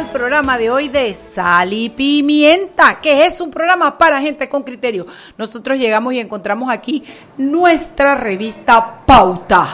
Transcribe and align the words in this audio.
Al 0.00 0.06
programa 0.06 0.56
de 0.56 0.70
hoy 0.70 0.88
de 0.88 1.12
Sal 1.12 1.74
y 1.74 1.90
Pimienta, 1.90 3.00
que 3.02 3.26
es 3.26 3.38
un 3.38 3.50
programa 3.50 3.98
para 3.98 4.18
gente 4.18 4.48
con 4.48 4.62
criterio. 4.62 5.06
Nosotros 5.36 5.76
llegamos 5.76 6.14
y 6.14 6.20
encontramos 6.20 6.70
aquí 6.70 7.04
nuestra 7.36 8.14
revista 8.14 9.02
Pauta, 9.04 9.68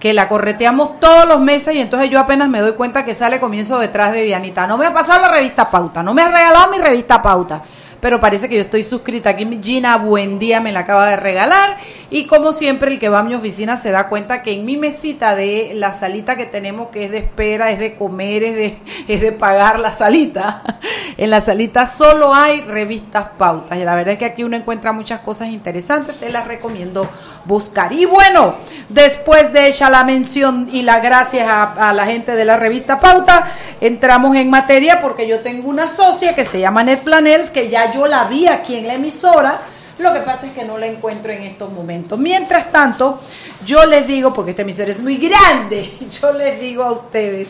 que 0.00 0.12
la 0.12 0.28
correteamos 0.28 0.98
todos 0.98 1.28
los 1.28 1.40
meses 1.40 1.76
y 1.76 1.78
entonces 1.78 2.10
yo 2.10 2.18
apenas 2.18 2.48
me 2.48 2.58
doy 2.58 2.72
cuenta 2.72 3.04
que 3.04 3.14
sale 3.14 3.38
comienzo 3.38 3.78
detrás 3.78 4.12
de 4.12 4.24
Dianita. 4.24 4.66
No 4.66 4.78
me 4.78 4.86
ha 4.86 4.92
pasado 4.92 5.20
la 5.20 5.30
revista 5.30 5.70
Pauta, 5.70 6.02
no 6.02 6.12
me 6.12 6.22
ha 6.22 6.28
regalado 6.28 6.72
mi 6.72 6.78
revista 6.78 7.22
Pauta 7.22 7.62
pero 8.06 8.20
parece 8.20 8.48
que 8.48 8.54
yo 8.54 8.60
estoy 8.60 8.84
suscrita. 8.84 9.30
Aquí 9.30 9.58
Gina 9.60 9.96
Buen 9.96 10.38
Día 10.38 10.60
me 10.60 10.70
la 10.70 10.80
acaba 10.80 11.08
de 11.10 11.16
regalar 11.16 11.76
y 12.08 12.26
como 12.26 12.52
siempre 12.52 12.92
el 12.92 13.00
que 13.00 13.08
va 13.08 13.18
a 13.18 13.22
mi 13.24 13.34
oficina 13.34 13.76
se 13.78 13.90
da 13.90 14.08
cuenta 14.08 14.42
que 14.42 14.52
en 14.52 14.64
mi 14.64 14.76
mesita 14.76 15.34
de 15.34 15.72
la 15.74 15.92
salita 15.92 16.36
que 16.36 16.46
tenemos, 16.46 16.90
que 16.90 17.06
es 17.06 17.10
de 17.10 17.18
espera, 17.18 17.72
es 17.72 17.80
de 17.80 17.96
comer, 17.96 18.44
es 18.44 18.54
de, 18.54 18.78
es 19.12 19.20
de 19.20 19.32
pagar 19.32 19.80
la 19.80 19.90
salita, 19.90 20.62
en 21.16 21.30
la 21.30 21.40
salita 21.40 21.88
solo 21.88 22.32
hay 22.32 22.60
revistas 22.60 23.30
pautas 23.36 23.76
y 23.76 23.82
la 23.82 23.96
verdad 23.96 24.12
es 24.12 24.20
que 24.20 24.26
aquí 24.26 24.44
uno 24.44 24.56
encuentra 24.56 24.92
muchas 24.92 25.18
cosas 25.18 25.48
interesantes, 25.48 26.14
se 26.14 26.30
las 26.30 26.46
recomiendo 26.46 27.08
buscar. 27.46 27.92
Y 27.92 28.04
bueno, 28.06 28.56
después 28.88 29.52
de 29.52 29.68
hecha 29.68 29.88
la 29.90 30.04
mención 30.04 30.68
y 30.72 30.82
las 30.82 31.02
gracias 31.02 31.46
a, 31.48 31.92
la 31.92 32.06
gente 32.06 32.34
de 32.34 32.44
la 32.44 32.56
revista 32.56 33.00
Pauta, 33.00 33.52
entramos 33.80 34.36
en 34.36 34.50
materia 34.50 35.00
porque 35.00 35.26
yo 35.26 35.40
tengo 35.40 35.68
una 35.68 35.88
socia 35.88 36.34
que 36.34 36.44
se 36.44 36.60
llama 36.60 36.82
Net 36.82 37.00
Planels, 37.00 37.50
que 37.50 37.68
ya 37.68 37.92
yo 37.92 38.06
la 38.06 38.24
vi 38.24 38.46
aquí 38.48 38.76
en 38.76 38.86
la 38.86 38.94
emisora. 38.94 39.60
Lo 39.98 40.12
que 40.12 40.20
pasa 40.20 40.46
es 40.46 40.52
que 40.52 40.64
no 40.64 40.76
la 40.76 40.86
encuentro 40.86 41.32
en 41.32 41.42
estos 41.42 41.72
momentos. 41.72 42.18
Mientras 42.18 42.70
tanto, 42.70 43.18
yo 43.64 43.86
les 43.86 44.06
digo, 44.06 44.34
porque 44.34 44.50
esta 44.50 44.62
emisora 44.62 44.90
es 44.90 45.00
muy 45.00 45.16
grande, 45.16 45.90
yo 46.20 46.32
les 46.32 46.60
digo 46.60 46.82
a 46.82 46.92
ustedes 46.92 47.48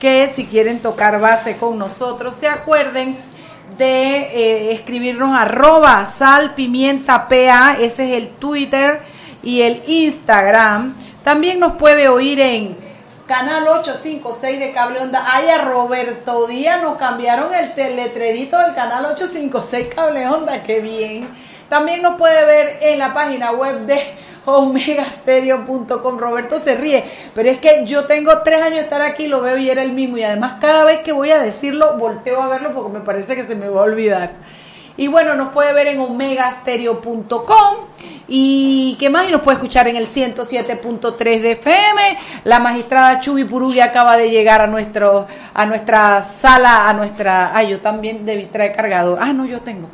que 0.00 0.28
si 0.28 0.46
quieren 0.46 0.80
tocar 0.80 1.20
base 1.20 1.56
con 1.56 1.78
nosotros, 1.78 2.34
se 2.34 2.48
acuerden 2.48 3.16
de 3.78 4.16
eh, 4.18 4.72
escribirnos 4.72 5.34
arroba 5.36 6.04
sal 6.04 6.54
pimienta 6.54 7.26
ese 7.30 8.10
es 8.10 8.16
el 8.16 8.28
Twitter 8.30 9.00
y 9.42 9.62
el 9.62 9.82
Instagram. 9.86 10.94
También 11.24 11.60
nos 11.60 11.74
puede 11.74 12.08
oír 12.08 12.40
en 12.40 12.76
Canal 13.26 13.66
856 13.68 14.58
de 14.58 14.72
Cable 14.72 15.00
Onda. 15.00 15.24
Ay, 15.26 15.48
a 15.48 15.58
Roberto 15.58 16.46
Díaz 16.46 16.82
nos 16.82 16.96
cambiaron 16.96 17.52
el 17.54 17.96
letrerito 17.96 18.58
del 18.58 18.74
Canal 18.74 19.06
856 19.06 19.94
Cable 19.94 20.28
Onda. 20.28 20.62
Qué 20.62 20.80
bien. 20.80 21.28
También 21.68 22.02
nos 22.02 22.16
puede 22.16 22.44
ver 22.44 22.78
en 22.82 22.98
la 22.98 23.14
página 23.14 23.52
web 23.52 23.86
de 23.86 24.14
omegastereo.com. 24.44 26.18
Roberto 26.18 26.58
se 26.58 26.74
ríe, 26.74 27.04
pero 27.34 27.48
es 27.48 27.58
que 27.58 27.84
yo 27.86 28.04
tengo 28.04 28.42
tres 28.42 28.60
años 28.60 28.78
de 28.78 28.82
estar 28.82 29.00
aquí, 29.00 29.26
lo 29.26 29.40
veo 29.40 29.56
y 29.56 29.70
era 29.70 29.82
el 29.82 29.92
mismo. 29.92 30.18
Y 30.18 30.24
además, 30.24 30.56
cada 30.60 30.84
vez 30.84 31.00
que 31.00 31.12
voy 31.12 31.30
a 31.30 31.40
decirlo, 31.40 31.96
volteo 31.96 32.42
a 32.42 32.48
verlo 32.48 32.72
porque 32.72 32.98
me 32.98 33.04
parece 33.04 33.36
que 33.36 33.44
se 33.44 33.54
me 33.54 33.68
va 33.68 33.80
a 33.80 33.84
olvidar. 33.84 34.32
Y 34.96 35.08
bueno, 35.08 35.34
nos 35.34 35.52
puede 35.52 35.72
ver 35.72 35.86
en 35.88 36.00
omegastereo.com. 36.00 37.76
¿Y 38.28 38.96
qué 38.98 39.10
más? 39.10 39.28
Y 39.28 39.32
nos 39.32 39.42
puede 39.42 39.56
escuchar 39.56 39.88
en 39.88 39.96
el 39.96 40.06
107.3 40.06 41.40
de 41.40 41.52
FM. 41.52 42.18
La 42.44 42.58
magistrada 42.58 43.20
Chubi 43.20 43.44
Purugui 43.44 43.80
acaba 43.80 44.16
de 44.16 44.30
llegar 44.30 44.60
a, 44.60 44.66
nuestro, 44.66 45.26
a 45.54 45.66
nuestra 45.66 46.22
sala, 46.22 46.88
a 46.88 46.92
nuestra... 46.92 47.56
Ah, 47.56 47.62
yo 47.62 47.80
también 47.80 48.24
debí 48.24 48.46
traer 48.46 48.72
cargador. 48.72 49.18
Ah, 49.20 49.32
no, 49.32 49.46
yo 49.46 49.60
tengo. 49.60 49.88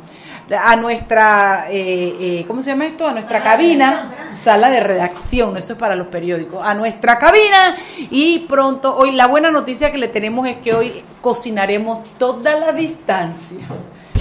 A 0.51 0.75
nuestra, 0.75 1.67
eh, 1.69 2.15
eh, 2.19 2.45
¿cómo 2.47 2.61
se 2.61 2.71
llama 2.71 2.87
esto? 2.87 3.07
A 3.07 3.11
nuestra 3.11 3.37
sala 3.39 3.51
cabina, 3.51 4.07
de 4.27 4.33
sala 4.33 4.69
de 4.71 4.79
redacción, 4.79 5.55
eso 5.57 5.73
es 5.73 5.79
para 5.79 5.95
los 5.95 6.07
periódicos. 6.07 6.65
A 6.65 6.73
nuestra 6.73 7.19
cabina 7.19 7.75
y 8.09 8.39
pronto, 8.39 8.95
hoy 8.97 9.11
la 9.11 9.27
buena 9.27 9.51
noticia 9.51 9.91
que 9.91 9.99
le 9.99 10.07
tenemos 10.07 10.47
es 10.47 10.57
que 10.57 10.73
hoy 10.73 11.03
cocinaremos 11.21 12.03
toda 12.17 12.55
la 12.55 12.73
distancia 12.73 13.59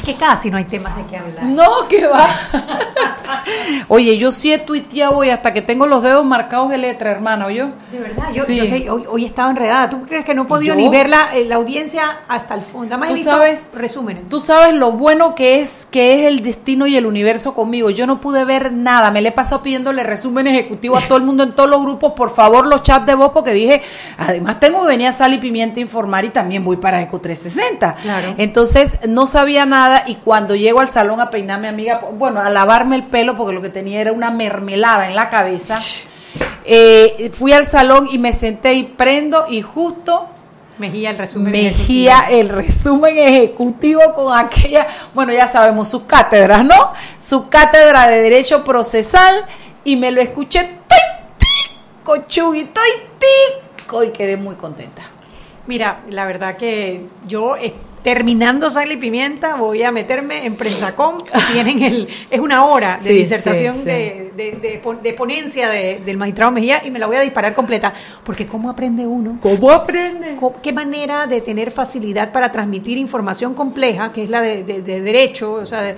que 0.01 0.15
casi 0.15 0.51
no 0.51 0.57
hay 0.57 0.65
temas 0.65 0.97
de 0.97 1.07
qué 1.07 1.17
hablar. 1.17 1.45
No, 1.45 1.89
que 1.89 2.07
va. 2.07 2.29
Oye, 3.89 4.19
yo 4.19 4.33
sí 4.33 4.53
he 4.53 4.59
tuiteado 4.59 5.17
hoy 5.17 5.31
hasta 5.31 5.53
que 5.53 5.63
tengo 5.63 5.87
los 5.87 6.03
dedos 6.03 6.25
marcados 6.25 6.71
de 6.71 6.79
letra, 6.79 7.11
hermano, 7.11 7.51
yo. 7.51 7.71
De 7.93 8.01
verdad, 8.01 8.29
yo, 8.33 8.45
sí. 8.45 8.57
yo 8.57 8.95
hoy, 8.95 9.05
hoy, 9.09 9.25
estaba 9.25 9.51
enredada. 9.51 9.91
¿Tú 9.91 10.03
crees 10.07 10.25
que 10.25 10.35
no 10.35 10.43
he 10.43 10.45
podido 10.47 10.75
ni 10.75 10.89
ver 10.89 11.09
la, 11.09 11.31
la, 11.47 11.57
audiencia 11.57 12.21
hasta 12.29 12.55
el 12.55 12.63
fondo? 12.63 12.97
Más 12.99 13.11
tú 13.11 13.17
sabes, 13.17 13.69
resúmenes. 13.75 14.29
Tú 14.29 14.41
sabes 14.41 14.75
lo 14.75 14.93
bueno 14.93 15.35
que 15.35 15.61
es 15.61 15.87
que 15.91 16.15
es 16.15 16.27
el 16.27 16.43
destino 16.43 16.87
y 16.87 16.97
el 16.97 17.07
universo 17.07 17.55
conmigo. 17.55 17.91
Yo 17.91 18.07
no 18.07 18.21
pude 18.21 18.45
ver 18.45 18.73
nada. 18.73 19.11
Me 19.11 19.21
le 19.21 19.31
he 19.31 19.33
pasado 19.33 19.63
pidiéndole 19.63 20.03
resumen 20.05 20.47
ejecutivo 20.47 20.97
a 20.97 21.01
todo 21.03 21.19
el 21.19 21.25
mundo 21.25 21.43
en 21.43 21.53
todos 21.53 21.69
los 21.69 21.83
grupos. 21.83 22.13
Por 22.13 22.31
favor, 22.31 22.67
los 22.67 22.83
chats 22.83 23.07
de 23.07 23.15
voz, 23.15 23.33
porque 23.33 23.53
dije, 23.53 23.83
además 24.17 24.61
tengo 24.61 24.83
que 24.83 24.89
venir 24.89 25.09
a 25.09 25.13
Sal 25.13 25.35
y 25.35 25.39
Pimienta 25.39 25.79
a 25.79 25.83
informar 25.83 26.25
y 26.25 26.31
también 26.31 26.65
voy 26.65 26.77
para 26.77 27.03
Eco 27.03 27.21
360. 27.21 27.95
Claro. 28.03 28.35
Entonces, 28.39 29.01
no 29.09 29.27
sabía 29.27 29.67
nada 29.67 29.98
y 30.07 30.17
cuando 30.17 30.55
llego 30.55 30.81
al 30.81 30.89
salón 30.89 31.21
a 31.21 31.31
peinar 31.31 31.59
a 31.59 31.61
mi 31.61 31.69
amiga, 31.69 32.01
bueno, 32.13 32.41
a 32.41 32.51
lavarme 32.51 32.97
el 32.97 33.05
pelo 33.05 33.37
porque 33.37 33.55
lo 33.55 33.63
que 33.63 33.69
tenía 33.69 34.01
era 34.01 34.13
una 34.13 34.31
mermelada 34.31 35.07
en 35.07 35.15
la 35.15 35.29
cabeza, 35.29 35.79
eh, 36.65 37.31
fui 37.33 37.53
al 37.53 37.67
salón 37.67 38.09
y 38.11 38.19
me 38.19 38.33
senté 38.33 38.75
y 38.75 38.85
prendo 38.85 39.47
y 39.49 39.63
justo... 39.63 40.29
Mejía 40.79 41.11
el 41.11 41.19
resumen 41.19 41.53
Mejía 41.53 42.19
ejecutivo. 42.19 42.41
el 42.41 42.49
resumen 42.51 43.19
ejecutivo 43.19 44.01
con 44.15 44.39
aquella, 44.39 44.87
bueno, 45.13 45.33
ya 45.33 45.49
sabemos, 45.49 45.89
sus 45.89 46.03
cátedras, 46.03 46.65
¿no? 46.65 46.93
Su 47.19 47.49
cátedra 47.49 48.07
de 48.07 48.21
Derecho 48.21 48.63
Procesal 48.63 49.45
y 49.83 49.97
me 49.97 50.13
lo 50.13 50.21
escuché 50.21 50.79
cochuguito 52.09 52.81
y 52.81 53.83
tico 53.83 54.03
y 54.03 54.11
quedé 54.11 54.39
muy 54.39 54.55
contenta. 54.55 55.03
Mira, 55.67 56.01
la 56.09 56.25
verdad 56.25 56.57
que 56.57 57.03
yo 57.27 57.57
terminando 58.03 58.71
Sal 58.71 58.91
y 58.93 58.97
Pimienta, 58.97 59.57
voy 59.57 59.83
a 59.83 59.91
meterme 59.91 60.47
en 60.47 60.57
Prensacom, 60.57 61.19
que 61.19 61.33
tienen 61.53 61.83
el, 61.83 62.09
es 62.31 62.41
una 62.41 62.65
hora 62.65 62.93
de 62.93 62.99
sí, 62.99 63.13
disertación 63.13 63.75
sí, 63.75 63.83
sí. 63.83 63.87
De, 63.89 64.31
de, 64.37 64.81
de, 65.03 65.13
ponencia 65.13 65.69
del 65.69 66.17
magistrado 66.17 66.53
Mejía 66.53 66.83
y 66.85 66.91
me 66.91 66.99
la 66.99 67.07
voy 67.07 67.17
a 67.17 67.21
disparar 67.21 67.55
completa, 67.55 67.93
porque 68.25 68.47
¿cómo 68.47 68.71
aprende 68.71 69.07
uno? 69.07 69.39
¿Cómo 69.43 69.71
aprende? 69.71 70.37
¿Qué 70.63 70.73
manera 70.73 71.27
de 71.27 71.41
tener 71.41 71.71
facilidad 71.71 72.33
para 72.33 72.53
transmitir 72.53 72.99
información 72.99 73.55
compleja, 73.55 74.13
que 74.13 74.25
es 74.25 74.31
la 74.31 74.41
de, 74.41 74.63
derecho, 74.63 75.55
o 75.55 75.67
sea, 75.67 75.97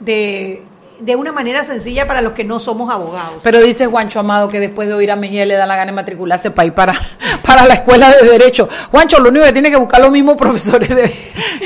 de 0.00 0.62
de 1.04 1.16
una 1.16 1.32
manera 1.32 1.64
sencilla 1.64 2.06
para 2.06 2.22
los 2.22 2.32
que 2.32 2.44
no 2.44 2.58
somos 2.58 2.90
abogados. 2.90 3.40
Pero 3.42 3.60
dice 3.60 3.86
Juancho 3.86 4.20
Amado 4.20 4.48
que 4.48 4.58
después 4.58 4.88
de 4.88 4.94
oír 4.94 5.10
a 5.10 5.16
Mejía 5.16 5.44
le 5.44 5.54
da 5.54 5.66
la 5.66 5.76
gana 5.76 5.92
de 5.92 5.96
matricularse 5.96 6.50
para 6.50 6.66
ir 6.66 6.72
para, 6.74 6.94
para 7.42 7.66
la 7.66 7.74
escuela 7.74 8.10
de 8.10 8.26
Derecho. 8.26 8.68
Juancho, 8.90 9.20
lo 9.20 9.28
único 9.28 9.44
que 9.44 9.52
tiene 9.52 9.70
que 9.70 9.76
buscar 9.76 10.00
los 10.00 10.10
mismos 10.10 10.36
profesores 10.38 10.88
de, 10.88 11.14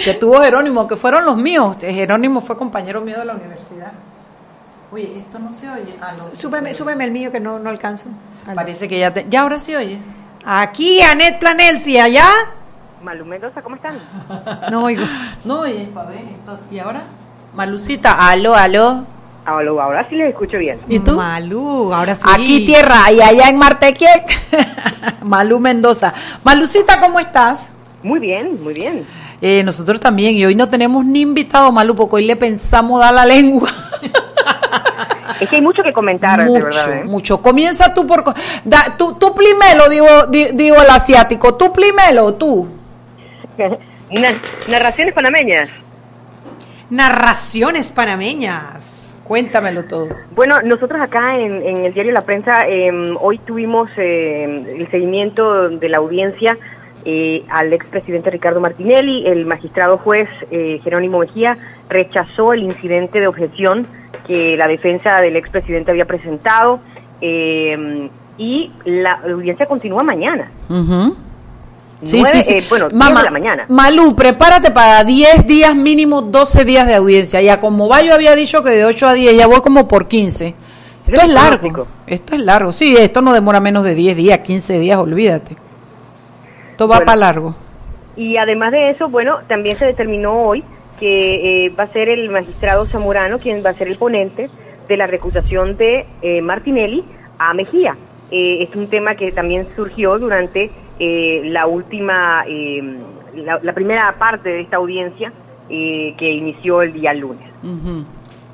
que 0.04 0.14
tuvo 0.14 0.40
Jerónimo, 0.40 0.88
que 0.88 0.96
fueron 0.96 1.24
los 1.24 1.36
míos. 1.36 1.76
Jerónimo 1.80 2.40
fue 2.40 2.56
compañero 2.56 3.00
mío 3.00 3.18
de 3.18 3.24
la 3.24 3.34
universidad. 3.34 3.92
Oye, 4.90 5.18
esto 5.18 5.38
no 5.38 5.52
se 5.52 5.68
oye. 5.68 5.94
Ah, 6.00 6.12
no, 6.16 6.30
súbeme, 6.30 6.70
sí 6.70 6.76
súbeme 6.76 7.04
el 7.04 7.10
mío 7.10 7.30
que 7.30 7.40
no, 7.40 7.58
no 7.58 7.70
alcanzo. 7.70 8.08
Parece 8.54 8.88
que 8.88 8.98
ya 8.98 9.12
te, 9.12 9.26
ya 9.28 9.42
ahora 9.42 9.58
sí 9.58 9.74
oyes. 9.74 10.06
Aquí, 10.44 11.02
Anet 11.02 11.38
Planelsi, 11.38 11.98
allá. 11.98 12.26
Malu 13.02 13.24
Mendoza, 13.24 13.62
¿cómo 13.62 13.76
están? 13.76 14.00
No 14.70 14.84
oigo. 14.84 15.04
No 15.44 15.60
oyes, 15.60 15.82
esto. 15.82 16.58
¿Y 16.70 16.78
ahora? 16.78 17.02
Malucita, 17.54 18.30
aló, 18.30 18.54
aló. 18.54 19.04
Aló, 19.56 19.80
ahora 19.80 20.06
sí 20.08 20.14
les 20.14 20.28
escucho 20.28 20.58
bien. 20.58 20.78
¿Y 20.88 20.98
tú? 21.00 21.16
Malú, 21.16 21.92
ahora 21.94 22.14
sí. 22.14 22.22
Aquí 22.30 22.66
tierra 22.66 23.10
y 23.10 23.22
allá 23.22 23.48
en 23.48 23.56
Martequiec. 23.56 24.22
Malú 25.22 25.58
Mendoza. 25.58 26.12
Malucita, 26.44 27.00
¿cómo 27.00 27.18
estás? 27.18 27.68
Muy 28.02 28.20
bien, 28.20 28.62
muy 28.62 28.74
bien. 28.74 29.06
Eh, 29.40 29.62
nosotros 29.64 30.00
también, 30.00 30.34
y 30.34 30.44
hoy 30.44 30.54
no 30.54 30.68
tenemos 30.68 31.04
ni 31.06 31.22
invitado, 31.22 31.72
Malú, 31.72 31.96
porque 31.96 32.16
hoy 32.16 32.26
le 32.26 32.36
pensamos 32.36 33.00
dar 33.00 33.14
la 33.14 33.24
lengua. 33.24 33.70
Es 35.40 35.48
que 35.48 35.56
hay 35.56 35.62
mucho 35.62 35.82
que 35.82 35.92
comentar, 35.92 36.44
mucho, 36.44 36.52
de 36.52 36.64
verdad. 36.64 36.92
¿eh? 36.98 37.04
Mucho. 37.04 37.40
Comienza 37.40 37.94
tú 37.94 38.04
por. 38.06 38.24
Da, 38.64 38.96
tú, 38.98 39.14
tú 39.14 39.32
primero, 39.34 39.88
digo, 39.88 40.26
digo 40.26 40.82
el 40.82 40.90
asiático. 40.90 41.54
Tú 41.54 41.72
primero, 41.72 42.34
tú. 42.34 42.68
Narraciones 44.68 45.14
panameñas. 45.14 45.68
narraciones 46.90 47.92
panameñas. 47.92 49.07
Cuéntamelo 49.28 49.84
todo. 49.84 50.08
Bueno, 50.34 50.56
nosotros 50.62 51.00
acá 51.00 51.38
en, 51.38 51.62
en 51.62 51.84
el 51.84 51.92
diario 51.92 52.12
La 52.12 52.22
Prensa 52.22 52.66
eh, 52.66 52.90
hoy 53.20 53.38
tuvimos 53.38 53.90
eh, 53.98 54.76
el 54.78 54.90
seguimiento 54.90 55.68
de 55.68 55.88
la 55.90 55.98
audiencia 55.98 56.56
eh, 57.04 57.44
al 57.50 57.74
expresidente 57.74 58.30
Ricardo 58.30 58.58
Martinelli. 58.60 59.26
El 59.26 59.44
magistrado 59.44 59.98
juez 59.98 60.28
eh, 60.50 60.80
Jerónimo 60.82 61.18
Mejía 61.18 61.58
rechazó 61.90 62.54
el 62.54 62.62
incidente 62.62 63.20
de 63.20 63.26
objeción 63.26 63.86
que 64.26 64.56
la 64.56 64.66
defensa 64.66 65.20
del 65.20 65.36
expresidente 65.36 65.90
había 65.90 66.06
presentado 66.06 66.80
eh, 67.20 68.08
y 68.38 68.72
la 68.86 69.20
audiencia 69.24 69.66
continúa 69.66 70.02
mañana. 70.02 70.50
Ujú. 70.70 71.14
Sí, 72.04 72.18
Nueve, 72.20 72.42
sí, 72.42 72.52
sí. 72.52 72.58
eh, 72.58 72.64
bueno, 72.68 72.88
10 72.88 72.98
Mamá, 72.98 73.20
de 73.20 73.24
la 73.24 73.30
mañana. 73.30 73.66
Malú, 73.68 74.14
prepárate 74.14 74.70
para 74.70 75.02
10 75.04 75.46
días 75.46 75.74
mínimo, 75.74 76.22
12 76.22 76.64
días 76.64 76.86
de 76.86 76.94
audiencia. 76.94 77.40
Ya 77.42 77.58
como 77.60 77.88
va, 77.88 78.02
yo 78.02 78.14
había 78.14 78.34
dicho 78.36 78.62
que 78.62 78.70
de 78.70 78.84
8 78.84 79.08
a 79.08 79.12
10, 79.14 79.36
ya 79.36 79.46
voy 79.48 79.60
como 79.60 79.88
por 79.88 80.06
15. 80.06 80.46
Esto 80.46 80.56
es 81.12 81.22
es 81.24 81.28
largo. 81.32 81.86
Esto 82.06 82.34
es 82.34 82.40
largo. 82.42 82.72
Sí, 82.72 82.94
esto 82.96 83.20
no 83.22 83.32
demora 83.32 83.58
menos 83.60 83.82
de 83.84 83.94
10 83.94 84.16
días, 84.16 84.38
15 84.40 84.78
días, 84.78 84.98
olvídate. 84.98 85.56
Esto 86.70 86.86
va 86.86 86.96
Bueno. 86.96 87.06
para 87.06 87.16
largo. 87.16 87.54
Y 88.16 88.36
además 88.36 88.72
de 88.72 88.90
eso, 88.90 89.08
bueno, 89.08 89.38
también 89.48 89.76
se 89.78 89.86
determinó 89.86 90.42
hoy 90.44 90.62
que 91.00 91.66
eh, 91.66 91.70
va 91.70 91.84
a 91.84 91.92
ser 91.92 92.08
el 92.08 92.28
magistrado 92.30 92.86
Zamorano 92.86 93.38
quien 93.38 93.64
va 93.64 93.70
a 93.70 93.74
ser 93.74 93.88
el 93.88 93.96
ponente 93.96 94.50
de 94.88 94.96
la 94.96 95.06
recusación 95.06 95.76
de 95.76 96.06
eh, 96.22 96.42
Martinelli 96.42 97.04
a 97.38 97.54
Mejía. 97.54 97.96
Eh, 98.30 98.62
es 98.68 98.74
un 98.76 98.88
tema 98.88 99.14
que 99.14 99.30
también 99.32 99.66
surgió 99.76 100.18
durante 100.18 100.70
eh, 100.98 101.42
la 101.44 101.66
última, 101.66 102.44
eh, 102.46 102.82
la, 103.36 103.58
la 103.62 103.72
primera 103.72 104.14
parte 104.18 104.48
de 104.48 104.60
esta 104.62 104.76
audiencia 104.76 105.32
eh, 105.70 106.14
que 106.18 106.30
inició 106.30 106.82
el 106.82 106.92
día 106.92 107.12
lunes. 107.14 107.46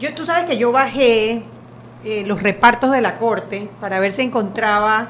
Yo, 0.00 0.14
tú 0.14 0.24
sabes 0.26 0.44
que 0.46 0.58
yo 0.58 0.72
bajé 0.72 1.42
eh, 2.04 2.24
los 2.26 2.42
repartos 2.42 2.90
de 2.90 3.00
la 3.00 3.16
corte 3.18 3.68
para 3.80 4.00
ver 4.00 4.12
si 4.12 4.22
encontraba 4.22 5.08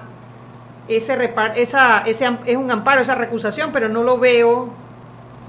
ese 0.87 1.17
repar 1.17 1.55
esa, 1.57 2.03
ese 2.07 2.29
es 2.45 2.57
un 2.57 2.71
amparo, 2.71 3.01
esa 3.01 3.15
recusación, 3.15 3.71
pero 3.73 3.89
no 3.89 4.03
lo 4.03 4.19
veo. 4.19 4.67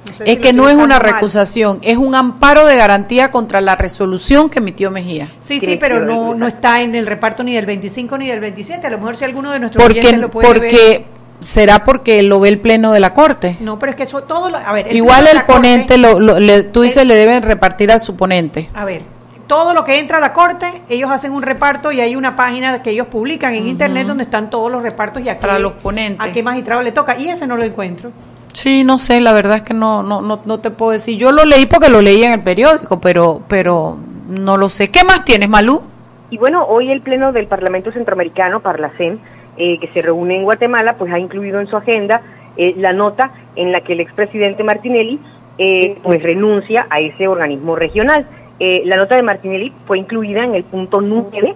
No 0.07 0.13
sé 0.13 0.23
Es 0.23 0.35
si 0.35 0.37
que 0.37 0.53
no 0.53 0.69
es 0.69 0.75
una 0.75 0.99
mal. 0.99 1.01
recusación, 1.01 1.79
es 1.81 1.97
un 1.97 2.15
amparo 2.15 2.65
de 2.65 2.77
garantía 2.77 3.31
contra 3.31 3.59
la 3.59 3.75
resolución 3.75 4.49
que 4.49 4.59
emitió 4.59 4.91
Mejía. 4.91 5.27
Sí, 5.39 5.59
sí, 5.59 5.77
pero 5.79 6.05
no, 6.05 6.33
no 6.35 6.47
está 6.47 6.81
en 6.81 6.95
el 6.95 7.05
reparto 7.05 7.43
ni 7.43 7.53
del 7.55 7.65
25 7.65 8.17
ni 8.17 8.27
del 8.27 8.39
27. 8.39 8.87
A 8.87 8.89
lo 8.91 8.97
mejor 8.99 9.17
si 9.17 9.25
alguno 9.25 9.51
de 9.51 9.59
nuestros 9.59 9.83
oyentes 9.83 10.11
Porque, 10.11 10.21
lo 10.21 10.31
puede 10.31 10.59
ver. 10.59 11.05
Será 11.41 11.83
porque 11.83 12.23
lo 12.23 12.39
ve 12.39 12.49
el 12.49 12.59
pleno 12.59 12.91
de 12.91 12.99
la 12.99 13.13
corte. 13.13 13.57
No, 13.59 13.77
pero 13.79 13.91
es 13.91 13.95
que 13.95 14.03
eso 14.03 14.23
todo 14.23 14.49
lo- 14.49 14.57
a 14.57 14.71
ver, 14.73 14.87
el 14.87 14.95
Igual 14.97 15.27
el 15.27 15.33
corte- 15.37 15.53
ponente, 15.53 15.97
lo, 15.97 16.19
lo- 16.19 16.39
le- 16.39 16.63
tú 16.63 16.81
dices, 16.81 16.97
el- 17.03 17.07
le 17.09 17.15
deben 17.15 17.43
repartir 17.43 17.91
al 17.91 17.99
su 18.01 18.15
ponente. 18.15 18.69
A 18.73 18.85
ver, 18.85 19.01
todo 19.47 19.73
lo 19.73 19.83
que 19.83 19.99
entra 19.99 20.17
a 20.17 20.21
la 20.21 20.33
corte, 20.33 20.65
ellos 20.89 21.11
hacen 21.11 21.31
un 21.31 21.43
reparto 21.43 21.91
y 21.91 22.01
hay 22.01 22.15
una 22.15 22.35
página 22.35 22.81
que 22.81 22.89
ellos 22.91 23.07
publican 23.07 23.53
en 23.53 23.67
internet 23.67 24.07
donde 24.07 24.23
están 24.23 24.49
todos 24.49 24.71
los 24.71 24.81
repartos 24.81 25.21
y 25.23 25.29
a 25.29 25.39
Para 25.39 25.55
qué- 25.57 25.59
los 25.61 25.73
ponentes. 25.73 26.25
a 26.27 26.31
qué 26.31 26.41
magistrado 26.41 26.81
le 26.81 26.91
toca. 26.91 27.17
Y 27.17 27.29
ese 27.29 27.45
no 27.45 27.55
lo 27.57 27.63
encuentro. 27.63 28.11
Sí, 28.53 28.83
no 28.85 28.97
sé, 28.97 29.19
la 29.19 29.33
verdad 29.33 29.57
es 29.57 29.63
que 29.63 29.73
no, 29.73 30.01
no, 30.01 30.21
no, 30.21 30.39
no 30.45 30.59
te 30.61 30.71
puedo 30.71 30.91
decir. 30.93 31.17
Yo 31.17 31.31
lo 31.33 31.43
leí 31.45 31.65
porque 31.65 31.89
lo 31.89 32.01
leí 32.01 32.23
en 32.23 32.31
el 32.31 32.41
periódico, 32.41 33.01
pero, 33.01 33.41
pero 33.49 33.97
no 34.29 34.55
lo 34.57 34.69
sé. 34.69 34.89
¿Qué 34.89 35.03
más 35.03 35.25
tienes, 35.25 35.49
Malú? 35.49 35.83
Y 36.31 36.37
bueno, 36.37 36.63
hoy 36.65 36.89
el 36.89 37.01
Pleno 37.01 37.31
del 37.33 37.47
Parlamento 37.47 37.91
Centroamericano, 37.91 38.61
Parlacen, 38.61 39.19
eh, 39.57 39.79
que 39.79 39.87
se 39.87 40.01
reúne 40.01 40.37
en 40.37 40.43
Guatemala, 40.43 40.95
pues 40.97 41.11
ha 41.11 41.19
incluido 41.19 41.59
en 41.59 41.67
su 41.67 41.77
agenda 41.77 42.21
eh, 42.57 42.73
la 42.77 42.93
nota 42.93 43.31
en 43.55 43.71
la 43.71 43.81
que 43.81 43.93
el 43.93 43.99
expresidente 43.99 44.63
Martinelli 44.63 45.19
eh, 45.57 45.97
pues 46.03 46.21
renuncia 46.21 46.87
a 46.89 46.99
ese 46.99 47.27
organismo 47.27 47.75
regional. 47.75 48.25
Eh, 48.59 48.83
la 48.85 48.95
nota 48.95 49.15
de 49.15 49.23
Martinelli 49.23 49.73
fue 49.85 49.97
incluida 49.97 50.43
en 50.43 50.55
el 50.55 50.63
punto 50.63 51.01
9 51.01 51.55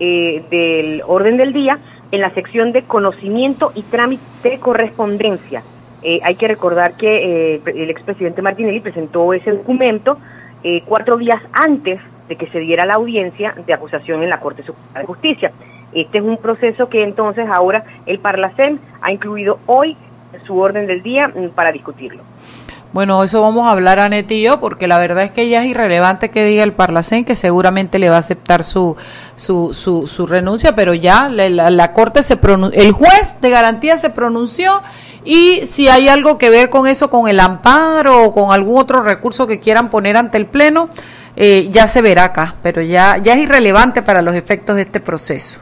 eh, 0.00 0.42
del 0.50 1.02
orden 1.06 1.36
del 1.36 1.52
día 1.52 1.78
en 2.10 2.20
la 2.20 2.30
sección 2.34 2.72
de 2.72 2.82
conocimiento 2.82 3.72
y 3.74 3.82
trámite 3.82 4.22
de 4.42 4.58
correspondencia. 4.58 5.62
Eh, 6.02 6.20
hay 6.22 6.34
que 6.34 6.48
recordar 6.48 6.96
que 6.96 7.62
el 7.64 7.90
expresidente 7.90 8.42
Martinelli 8.42 8.80
presentó 8.80 9.32
ese 9.32 9.52
documento 9.52 10.18
cuatro 10.86 11.18
días 11.18 11.42
antes 11.52 12.00
de 12.28 12.36
que 12.36 12.46
se 12.46 12.58
diera 12.58 12.86
la 12.86 12.94
audiencia 12.94 13.54
de 13.66 13.74
acusación 13.74 14.22
en 14.22 14.30
la 14.30 14.40
Corte 14.40 14.62
Suprema 14.62 15.00
de 15.00 15.06
Justicia. 15.06 15.52
Este 15.92 16.18
es 16.18 16.24
un 16.24 16.36
proceso 16.38 16.88
que 16.88 17.02
entonces 17.04 17.46
ahora 17.52 17.84
el 18.06 18.18
Parlacén 18.18 18.80
ha 19.02 19.12
incluido 19.12 19.58
hoy 19.66 19.96
su 20.46 20.58
orden 20.58 20.86
del 20.86 21.02
día 21.02 21.28
mm, 21.28 21.50
para 21.50 21.70
discutirlo. 21.72 22.22
Bueno, 22.92 23.24
eso 23.24 23.42
vamos 23.42 23.66
a 23.66 23.72
hablar 23.72 23.98
Anet 23.98 24.30
y 24.30 24.40
yo, 24.42 24.60
porque 24.60 24.86
la 24.86 24.98
verdad 24.98 25.24
es 25.24 25.32
que 25.32 25.48
ya 25.48 25.62
es 25.64 25.68
irrelevante 25.68 26.30
que 26.30 26.44
diga 26.44 26.62
el 26.62 26.72
Parlacén, 26.72 27.24
que 27.24 27.34
seguramente 27.34 27.98
le 27.98 28.08
va 28.08 28.16
a 28.16 28.20
aceptar 28.20 28.62
su, 28.62 28.96
su, 29.34 29.74
su, 29.74 30.06
su 30.06 30.26
renuncia, 30.28 30.76
pero 30.76 30.94
ya 30.94 31.28
la, 31.28 31.48
la- 31.48 31.70
la 31.70 31.92
Corte 31.92 32.22
se 32.22 32.36
pronunció, 32.36 32.80
el 32.80 32.92
juez 32.92 33.38
de 33.40 33.50
garantía 33.50 33.96
se 33.96 34.10
pronunció 34.10 34.80
y 35.24 35.62
si 35.64 35.88
hay 35.88 36.06
algo 36.08 36.38
que 36.38 36.50
ver 36.50 36.70
con 36.70 36.86
eso, 36.86 37.10
con 37.10 37.26
el 37.28 37.40
amparo 37.40 38.22
o 38.26 38.32
con 38.32 38.52
algún 38.52 38.78
otro 38.80 39.02
recurso 39.02 39.48
que 39.48 39.58
quieran 39.58 39.90
poner 39.90 40.16
ante 40.16 40.38
el 40.38 40.46
Pleno, 40.46 40.88
eh, 41.34 41.66
ya 41.72 41.88
se 41.88 42.00
verá 42.00 42.24
acá, 42.26 42.54
pero 42.62 42.80
ya, 42.80 43.16
ya 43.18 43.32
es 43.34 43.40
irrelevante 43.40 44.02
para 44.02 44.22
los 44.22 44.36
efectos 44.36 44.76
de 44.76 44.82
este 44.82 45.00
proceso. 45.00 45.58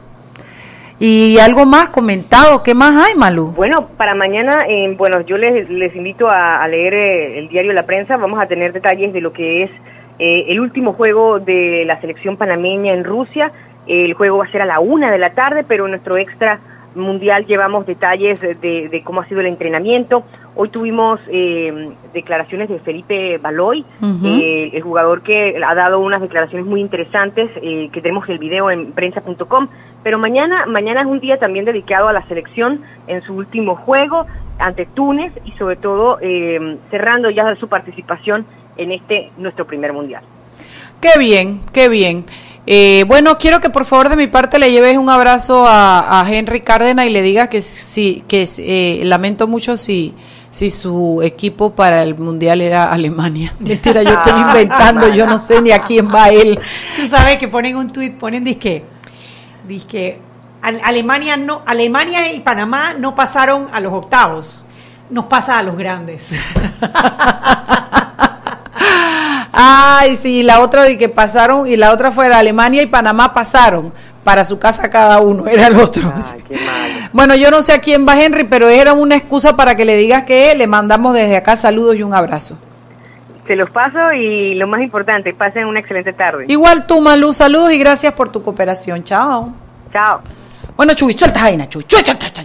Y 1.05 1.37
algo 1.37 1.65
más 1.65 1.89
comentado, 1.89 2.63
¿qué 2.63 2.73
más 2.73 2.95
hay, 2.95 3.13
Malú? 3.13 3.51
Bueno, 3.57 3.89
para 3.97 4.15
mañana, 4.15 4.59
eh, 4.69 4.95
bueno, 4.97 5.19
yo 5.19 5.37
les, 5.37 5.69
les 5.69 5.93
invito 5.97 6.29
a, 6.29 6.63
a 6.63 6.67
leer 6.69 6.93
eh, 6.93 7.39
el 7.39 7.49
diario 7.49 7.73
La 7.73 7.85
Prensa. 7.85 8.15
Vamos 8.15 8.39
a 8.39 8.45
tener 8.45 8.71
detalles 8.71 9.11
de 9.11 9.19
lo 9.19 9.33
que 9.33 9.63
es 9.63 9.71
eh, 10.17 10.45
el 10.47 10.61
último 10.61 10.93
juego 10.93 11.41
de 11.41 11.83
la 11.85 11.99
selección 11.99 12.37
panameña 12.37 12.93
en 12.93 13.03
Rusia. 13.03 13.51
El 13.85 14.13
juego 14.13 14.37
va 14.37 14.45
a 14.45 14.51
ser 14.53 14.61
a 14.61 14.65
la 14.65 14.79
una 14.79 15.11
de 15.11 15.17
la 15.17 15.31
tarde, 15.31 15.65
pero 15.67 15.83
en 15.83 15.91
nuestro 15.91 16.15
extra 16.15 16.61
mundial 16.95 17.45
llevamos 17.47 17.85
detalles 17.85 18.39
de, 18.39 18.87
de 18.87 19.03
cómo 19.03 19.19
ha 19.19 19.27
sido 19.27 19.41
el 19.41 19.47
entrenamiento. 19.47 20.23
Hoy 20.55 20.69
tuvimos 20.69 21.19
eh, 21.29 21.89
declaraciones 22.13 22.69
de 22.69 22.79
Felipe 22.79 23.37
Baloy, 23.39 23.83
eh, 24.23 24.69
el 24.73 24.81
jugador 24.83 25.23
que 25.23 25.59
ha 25.65 25.73
dado 25.73 25.99
unas 25.99 26.21
declaraciones 26.21 26.67
muy 26.67 26.79
interesantes, 26.79 27.49
eh, 27.61 27.89
que 27.91 28.01
tenemos 28.01 28.29
el 28.29 28.37
video 28.37 28.69
en 28.69 28.91
prensa.com. 28.91 29.67
Pero 30.03 30.19
mañana, 30.19 30.65
mañana 30.67 31.01
es 31.01 31.07
un 31.07 31.19
día 31.19 31.37
también 31.37 31.65
dedicado 31.65 32.07
a 32.07 32.13
la 32.13 32.27
selección 32.27 32.81
en 33.07 33.23
su 33.23 33.33
último 33.33 33.75
juego 33.75 34.21
ante 34.59 34.85
Túnez 34.85 35.33
y 35.45 35.51
sobre 35.53 35.75
todo 35.75 36.19
eh, 36.21 36.77
cerrando 36.91 37.29
ya 37.29 37.55
su 37.59 37.67
participación 37.67 38.45
en 38.77 38.91
este 38.91 39.31
nuestro 39.37 39.65
primer 39.65 39.93
mundial. 39.93 40.23
Qué 41.01 41.19
bien, 41.19 41.61
qué 41.73 41.89
bien. 41.89 42.25
Eh, 42.65 43.03
bueno, 43.07 43.37
quiero 43.37 43.59
que 43.59 43.69
por 43.69 43.85
favor 43.85 44.07
de 44.07 44.15
mi 44.15 44.27
parte 44.27 44.57
le 44.57 44.71
lleves 44.71 44.97
un 44.97 45.09
abrazo 45.09 45.65
a, 45.67 46.21
a 46.21 46.31
Henry 46.31 46.61
Cárdenas 46.61 47.05
y 47.05 47.09
le 47.09 47.21
digas 47.21 47.49
que 47.49 47.61
sí, 47.61 48.23
que 48.27 48.45
eh, 48.59 49.01
lamento 49.03 49.47
mucho 49.47 49.75
si 49.75 50.13
si 50.53 50.69
su 50.69 51.19
equipo 51.23 51.71
para 51.73 52.03
el 52.03 52.15
mundial 52.15 52.61
era 52.61 52.91
Alemania. 52.91 53.53
Mentira, 53.59 54.03
yo 54.03 54.13
estoy 54.13 54.39
inventando, 54.39 55.09
yo 55.09 55.25
no 55.25 55.39
sé 55.39 55.61
ni 55.63 55.71
a 55.71 55.79
quién 55.79 56.07
va 56.13 56.29
él. 56.29 56.59
Tú 56.95 57.07
sabes 57.07 57.37
que 57.37 57.47
ponen 57.47 57.75
un 57.75 57.91
tuit, 57.91 58.15
ponen 58.19 58.43
disque, 58.43 58.85
disque, 59.67 60.19
Al- 60.61 60.79
Alemania 60.83 61.37
no, 61.37 61.63
Alemania 61.65 62.31
y 62.31 62.39
Panamá 62.41 62.93
no 62.93 63.15
pasaron 63.15 63.65
a 63.73 63.79
los 63.79 63.91
octavos, 63.93 64.63
nos 65.09 65.25
pasa 65.25 65.57
a 65.57 65.63
los 65.63 65.75
grandes. 65.75 66.35
Ay, 69.55 70.15
sí, 70.15 70.43
la 70.43 70.59
otra 70.61 70.83
de 70.83 70.97
que 70.97 71.09
pasaron 71.09 71.67
y 71.67 71.75
la 71.77 71.91
otra 71.91 72.11
fuera 72.11 72.37
Alemania 72.39 72.81
y 72.81 72.87
Panamá 72.87 73.33
pasaron 73.33 73.93
para 74.23 74.45
su 74.45 74.57
casa 74.59 74.89
cada 74.89 75.19
uno, 75.19 75.47
era 75.47 75.67
el 75.67 75.77
otro. 75.77 76.13
Ay, 76.15 76.43
qué 76.47 76.55
malo. 76.55 77.02
Bueno, 77.13 77.35
yo 77.35 77.51
no 77.51 77.61
sé 77.61 77.73
a 77.73 77.79
quién 77.79 78.07
va 78.07 78.19
Henry, 78.19 78.43
pero 78.43 78.69
era 78.69 78.93
una 78.93 79.15
excusa 79.15 79.55
para 79.55 79.75
que 79.75 79.85
le 79.85 79.95
digas 79.95 80.23
que 80.23 80.53
le 80.55 80.65
mandamos 80.65 81.13
desde 81.13 81.37
acá 81.37 81.55
saludos 81.55 81.95
y 81.95 82.03
un 82.03 82.13
abrazo. 82.13 82.57
Se 83.45 83.55
los 83.55 83.69
paso 83.69 84.13
y 84.15 84.55
lo 84.55 84.67
más 84.67 84.81
importante, 84.81 85.33
pasen 85.33 85.67
una 85.67 85.79
excelente 85.79 86.13
tarde. 86.13 86.45
Igual 86.47 86.87
tú, 86.87 87.01
Malú, 87.01 87.33
saludos 87.33 87.71
y 87.71 87.77
gracias 87.77 88.13
por 88.13 88.29
tu 88.29 88.41
cooperación. 88.41 89.03
Chao. 89.03 89.53
Chao. 89.91 90.21
Bueno, 90.75 90.93
Chuy, 90.95 91.13
suelta 91.13 91.39
Jaina, 91.41 91.69
Chuy. 91.69 91.85
Suelta, 91.87 92.13
suelta, 92.19 92.43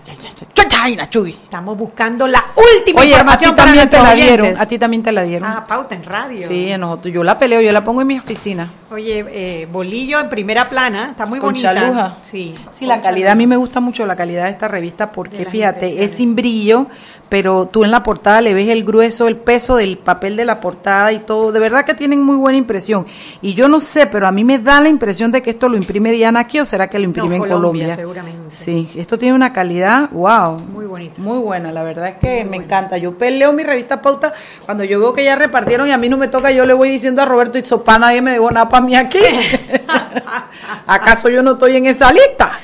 Jaina, 0.76 1.08
Chuy. 1.10 1.30
Estamos 1.32 1.76
buscando 1.76 2.26
la 2.28 2.44
última 2.54 3.00
Oye, 3.00 3.14
a 3.14 3.16
ti 3.16 3.20
información 3.20 3.50
para 3.56 3.64
también 3.66 3.90
te 3.90 3.98
la 3.98 4.14
dieron. 4.14 4.40
oyentes. 4.46 4.60
A 4.62 4.66
ti 4.66 4.78
también 4.78 5.02
te 5.02 5.12
la 5.12 5.22
dieron. 5.22 5.50
Ah, 5.50 5.64
pauta 5.66 5.94
en 5.94 6.04
radio. 6.04 6.46
Sí, 6.46 6.70
nosotros. 6.78 7.12
Yo 7.12 7.24
la 7.24 7.38
peleo, 7.38 7.60
yo 7.62 7.72
la 7.72 7.82
pongo 7.82 8.02
en 8.02 8.06
mi 8.06 8.18
oficina. 8.18 8.70
Oye, 8.90 9.24
eh, 9.28 9.66
bolillo 9.70 10.20
en 10.20 10.28
primera 10.28 10.68
plana, 10.68 11.08
está 11.10 11.26
muy 11.26 11.38
Con 11.40 11.50
bonita. 11.50 11.74
chaluja. 11.74 12.14
Sí, 12.22 12.54
Sí, 12.70 12.86
la 12.86 13.00
calidad, 13.00 13.32
a 13.32 13.34
mí 13.34 13.46
me 13.46 13.56
gusta 13.56 13.80
mucho 13.80 14.06
la 14.06 14.14
calidad 14.16 14.44
de 14.44 14.50
esta 14.50 14.68
revista 14.68 15.10
porque, 15.10 15.44
fíjate, 15.44 16.04
es 16.04 16.12
sin 16.12 16.34
brillo, 16.36 16.86
pero 17.28 17.66
tú 17.66 17.84
en 17.84 17.90
la 17.90 18.02
portada 18.02 18.40
le 18.40 18.54
ves 18.54 18.68
el 18.68 18.84
grueso, 18.84 19.26
el 19.26 19.36
peso 19.36 19.76
del 19.76 19.98
papel 19.98 20.36
de 20.36 20.44
la 20.44 20.60
portada 20.60 21.12
y 21.12 21.18
todo. 21.20 21.50
De 21.52 21.60
verdad 21.60 21.84
que 21.84 21.94
tienen 21.94 22.22
muy 22.22 22.36
buena 22.36 22.56
impresión. 22.58 23.04
Y 23.42 23.54
yo 23.54 23.68
no 23.68 23.80
sé, 23.80 24.06
pero 24.06 24.26
a 24.26 24.32
mí 24.32 24.44
me 24.44 24.58
da 24.58 24.80
la 24.80 24.88
impresión 24.88 25.32
de 25.32 25.42
que 25.42 25.50
esto 25.50 25.68
lo 25.68 25.76
imprime 25.76 26.12
Diana 26.12 26.40
aquí 26.40 26.60
o 26.60 26.64
será 26.64 26.88
que 26.88 26.98
lo 26.98 27.04
imprime 27.04 27.36
en 27.36 27.42
Colombia, 27.42 27.96
Colombia. 27.96 28.17
Seguramente. 28.18 28.54
Sí, 28.54 28.90
esto 28.96 29.18
tiene 29.18 29.34
una 29.34 29.52
calidad, 29.52 30.10
wow. 30.10 30.58
Muy 30.72 30.86
bonita. 30.86 31.20
Muy 31.20 31.38
buena, 31.38 31.72
la 31.72 31.82
verdad 31.82 32.08
es 32.08 32.16
que 32.16 32.44
me 32.44 32.56
encanta. 32.56 32.96
Yo 32.98 33.16
peleo 33.16 33.52
mi 33.52 33.62
revista 33.62 34.00
Pauta 34.00 34.32
cuando 34.64 34.84
yo 34.84 34.98
veo 34.98 35.12
que 35.12 35.24
ya 35.24 35.36
repartieron 35.36 35.88
y 35.88 35.92
a 35.92 35.98
mí 35.98 36.08
no 36.08 36.16
me 36.16 36.28
toca, 36.28 36.50
yo 36.50 36.66
le 36.66 36.74
voy 36.74 36.90
diciendo 36.90 37.22
a 37.22 37.24
Roberto 37.24 37.58
y 37.58 37.64
sopa, 37.64 37.98
nadie 37.98 38.22
me 38.22 38.32
dejó 38.32 38.50
nada 38.50 38.68
para 38.68 38.84
mí 38.84 38.96
aquí. 38.96 39.18
¿Acaso 40.86 41.28
yo 41.28 41.42
no 41.42 41.52
estoy 41.52 41.76
en 41.76 41.86
esa 41.86 42.12
lista? 42.12 42.58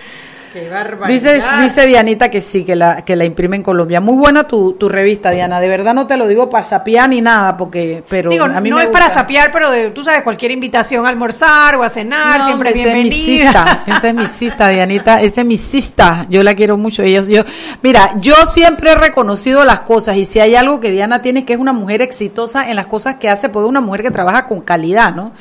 Qué. 0.55 0.71
Dice, 1.09 1.41
dice 1.63 1.87
Dianita 1.87 2.31
que 2.31 2.41
sí, 2.41 2.65
que 2.65 2.77
la, 2.77 3.05
que 3.05 3.17
la 3.17 3.25
imprime 3.25 3.57
en 3.57 3.63
Colombia. 3.65 4.01
Muy 4.01 4.15
buena 4.15 4.45
tu, 4.45 4.75
tu 4.75 4.89
revista, 4.89 5.33
Diana. 5.33 5.59
De 5.61 5.69
verdad 5.69 5.93
no 5.95 6.07
te 6.07 6.17
lo 6.17 6.29
digo 6.29 6.49
para 6.49 6.63
sapiar 6.63 7.09
ni 7.09 7.21
nada, 7.21 7.57
porque, 7.57 8.05
pero 8.09 8.31
Digo, 8.31 8.45
a 8.45 8.61
mí 8.61 8.71
no 8.71 8.77
me 8.77 8.85
es 8.85 8.89
para 8.89 9.13
sapear, 9.13 9.51
pero 9.53 9.71
de- 9.71 9.91
tú 9.91 10.05
sabes, 10.05 10.23
cualquier 10.23 10.53
invitación 10.53 11.05
a 11.05 11.09
almorzar 11.09 11.75
o 11.75 11.83
a 11.83 11.89
cenar, 11.91 12.39
No, 12.39 12.47
siempre 12.47 12.71
esa 12.71 12.89
es 12.91 13.03
mi 13.03 13.11
sista, 13.11 13.85
esa 13.87 14.09
es 14.09 14.15
mi 14.15 14.27
sista, 14.29 14.69
Dianita, 14.69 15.21
esa 15.21 15.41
es 15.41 15.47
mi 15.47 15.57
sista, 15.57 16.27
yo 16.31 16.43
la 16.45 16.55
quiero 16.55 16.77
mucho. 16.77 17.03
Ellos, 17.03 17.27
yo, 17.27 17.43
mira, 17.83 18.13
yo 18.21 18.35
siempre 18.47 18.93
he 18.93 18.95
reconocido 18.95 19.65
las 19.65 19.81
cosas 19.81 20.17
y 20.17 20.25
si 20.25 20.39
hay 20.39 20.55
algo 20.55 20.79
que 20.79 20.91
Diana 20.91 21.21
tiene 21.21 21.41
es 21.41 21.47
que 21.47 21.55
es 21.55 21.59
una 21.59 21.73
mujer 21.73 22.01
exitosa 22.01 22.71
en 22.71 22.77
las 22.77 22.87
cosas 22.87 23.17
que 23.17 23.29
hace, 23.29 23.49
pues 23.49 23.65
es 23.65 23.69
una 23.69 23.81
mujer 23.81 24.03
que 24.03 24.11
trabaja 24.13 24.47
con 24.47 24.61
calidad, 24.61 25.15
¿no? 25.15 25.33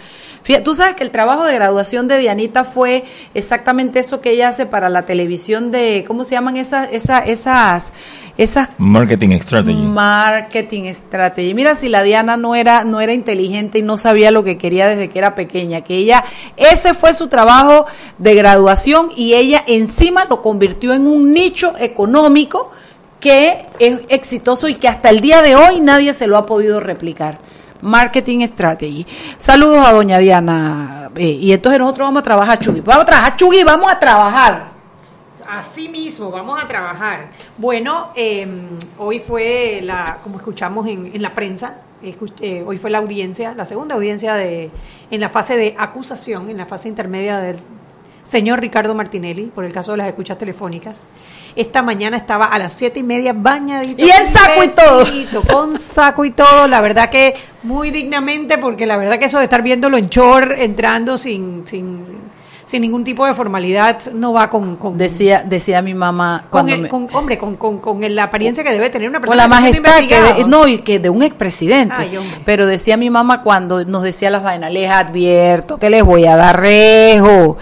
Fíjate, 0.44 0.64
tú 0.64 0.76
sabes 0.76 0.96
que 0.96 1.04
el 1.04 1.12
trabajo 1.12 1.46
de 1.46 1.56
graduación 1.56 2.10
de 2.10 2.20
Dianita 2.20 2.66
fue 2.66 3.06
exactamente 3.34 4.00
eso 4.00 4.20
que 4.20 4.32
ella 4.32 4.50
hace 4.50 4.66
para 4.66 4.90
la 4.90 5.06
televisión 5.06 5.72
de, 5.72 6.04
¿cómo 6.06 6.26
se 6.26 6.32
llaman 6.32 6.58
esas, 6.58 6.90
esas, 6.92 7.24
esas, 7.28 7.94
esas 8.38 8.68
Marketing 8.78 9.40
Strategy. 9.40 9.78
Marketing 9.78 10.92
strategy. 10.94 11.54
Mira 11.54 11.76
si 11.76 11.88
la 11.88 12.04
Diana 12.04 12.36
no 12.36 12.56
era 12.56 12.84
no 12.84 13.00
era 13.00 13.14
inteligente 13.14 13.80
y 13.80 13.84
no 13.84 13.98
sabía 13.98 14.32
lo 14.32 14.44
que 14.44 14.58
quería 14.58 14.88
desde 14.88 15.10
que 15.10 15.20
era 15.20 15.34
pequeña, 15.34 15.82
que 15.82 15.96
ella 15.96 16.26
ese 16.58 16.94
fue 16.94 17.14
su 17.14 17.30
trabajo 17.30 17.86
de 18.18 18.36
graduación 18.36 19.12
y 19.16 19.36
ella 19.36 19.64
encima 19.66 20.26
lo 20.26 20.42
convirtió 20.42 20.94
en 20.94 21.08
un 21.08 21.32
nicho 21.32 21.74
económico 21.80 22.70
que 23.22 23.66
es 23.80 24.00
exitoso 24.10 24.68
y 24.68 24.76
que 24.76 24.90
hasta 24.90 25.10
el 25.10 25.22
día 25.22 25.42
de 25.42 25.56
hoy 25.56 25.80
nadie 25.80 26.12
se 26.14 26.28
lo 26.28 26.38
ha 26.38 26.46
podido 26.46 26.82
replicar. 26.82 27.38
Marketing 27.84 28.42
Strategy. 28.48 29.06
Saludos 29.38 29.86
a 29.86 29.92
doña 29.92 30.18
Diana. 30.18 31.12
Eh, 31.16 31.26
y 31.42 31.54
entonces 31.54 31.80
nosotros 31.80 32.08
vamos 32.08 32.22
a 32.22 32.24
trabajar, 32.24 32.58
Chugui. 32.60 32.82
Vamos 32.82 33.04
a 33.04 33.06
trabajar, 33.06 33.36
Chugui, 33.36 33.64
vamos 33.64 33.92
a 33.92 34.00
trabajar. 34.00 34.74
Así 35.48 35.90
mismo, 35.90 36.32
vamos 36.32 36.62
a 36.64 36.66
trabajar. 36.66 37.30
Bueno, 37.58 38.12
eh, 38.16 38.48
hoy 38.98 39.20
fue 39.20 39.82
la, 39.84 40.20
como 40.24 40.38
escuchamos 40.38 40.88
en, 40.88 41.12
en 41.14 41.22
la 41.22 41.36
prensa, 41.36 41.76
eh, 42.42 42.64
hoy 42.66 42.78
fue 42.78 42.90
la 42.90 42.98
audiencia, 42.98 43.54
la 43.56 43.64
segunda 43.64 43.96
audiencia 43.96 44.34
de, 44.36 44.70
en 45.10 45.22
la 45.22 45.30
fase 45.30 45.56
de 45.56 45.74
acusación, 45.78 46.50
en 46.50 46.58
la 46.58 46.66
fase 46.66 46.90
intermedia 46.90 47.38
del 47.38 47.58
señor 48.24 48.60
Ricardo 48.60 48.94
Martinelli, 48.94 49.46
por 49.46 49.64
el 49.64 49.72
caso 49.72 49.92
de 49.92 49.98
las 50.00 50.08
escuchas 50.08 50.38
telefónicas. 50.38 51.04
Esta 51.56 51.82
mañana 51.82 52.18
estaba 52.18 52.46
a 52.46 52.58
las 52.60 52.74
siete 52.74 53.00
y 53.00 53.04
media 53.04 53.34
bañadito. 53.34 54.04
Y 54.04 54.10
con 54.10 54.26
saco 54.26 54.64
y 54.64 54.70
todo. 54.70 55.44
Con 55.44 55.80
saco 55.80 56.26
y 56.26 56.32
todo, 56.32 56.68
la 56.68 56.82
verdad 56.82 57.10
que 57.10 57.36
muy 57.64 57.92
dignamente, 57.92 58.58
porque 58.58 58.86
la 58.86 58.98
verdad 58.98 59.20
que 59.20 59.26
eso 59.26 59.38
de 59.38 59.46
estar 59.46 59.62
viéndolo 59.62 59.98
en 59.98 60.10
short, 60.10 60.52
entrando 60.58 61.18
sin, 61.18 61.66
sin, 61.66 62.06
sin 62.74 62.82
ningún 62.82 63.04
tipo 63.04 63.24
de 63.24 63.36
formalidad, 63.36 64.02
no 64.14 64.34
va 64.34 64.50
con, 64.50 64.78
con, 64.78 64.98
Decía 64.98 65.44
decía 65.46 65.84
mi 65.84 65.94
mamá 65.94 66.40
con, 66.42 66.50
cuando 66.50 66.74
el- 66.74 66.82
me- 66.82 66.90
con- 66.90 67.08
hombre, 67.14 67.38
con, 67.38 67.56
con, 67.56 67.78
con 67.78 68.02
la 68.16 68.24
apariencia 68.24 68.64
que 68.64 68.72
debe 68.72 68.90
tener 68.90 69.08
una 69.10 69.20
con 69.20 69.30
persona. 69.30 69.48
la 69.48 69.62
que 69.62 69.70
está 69.70 69.72
siendo 69.72 69.90
majestad 70.10 70.34
que 70.36 70.44
de, 70.44 70.50
no 70.50 70.68
y 70.68 70.80
que 70.80 70.98
de 71.00 71.10
un 71.12 71.22
expresidente 71.22 71.94
Ay, 71.96 72.18
pero 72.44 72.66
decía 72.66 72.98
mi 72.98 73.12
mamá 73.12 73.44
cuando 73.44 73.86
nos 73.86 74.02
decía 74.02 74.32
las 74.32 74.42
vainas 74.42 74.72
les 74.74 74.90
advierto 74.90 75.78
que 75.78 75.92
les 75.92 76.04
voy 76.04 76.26
a 76.26 76.36
dar 76.36 76.60
rejo 76.60 77.58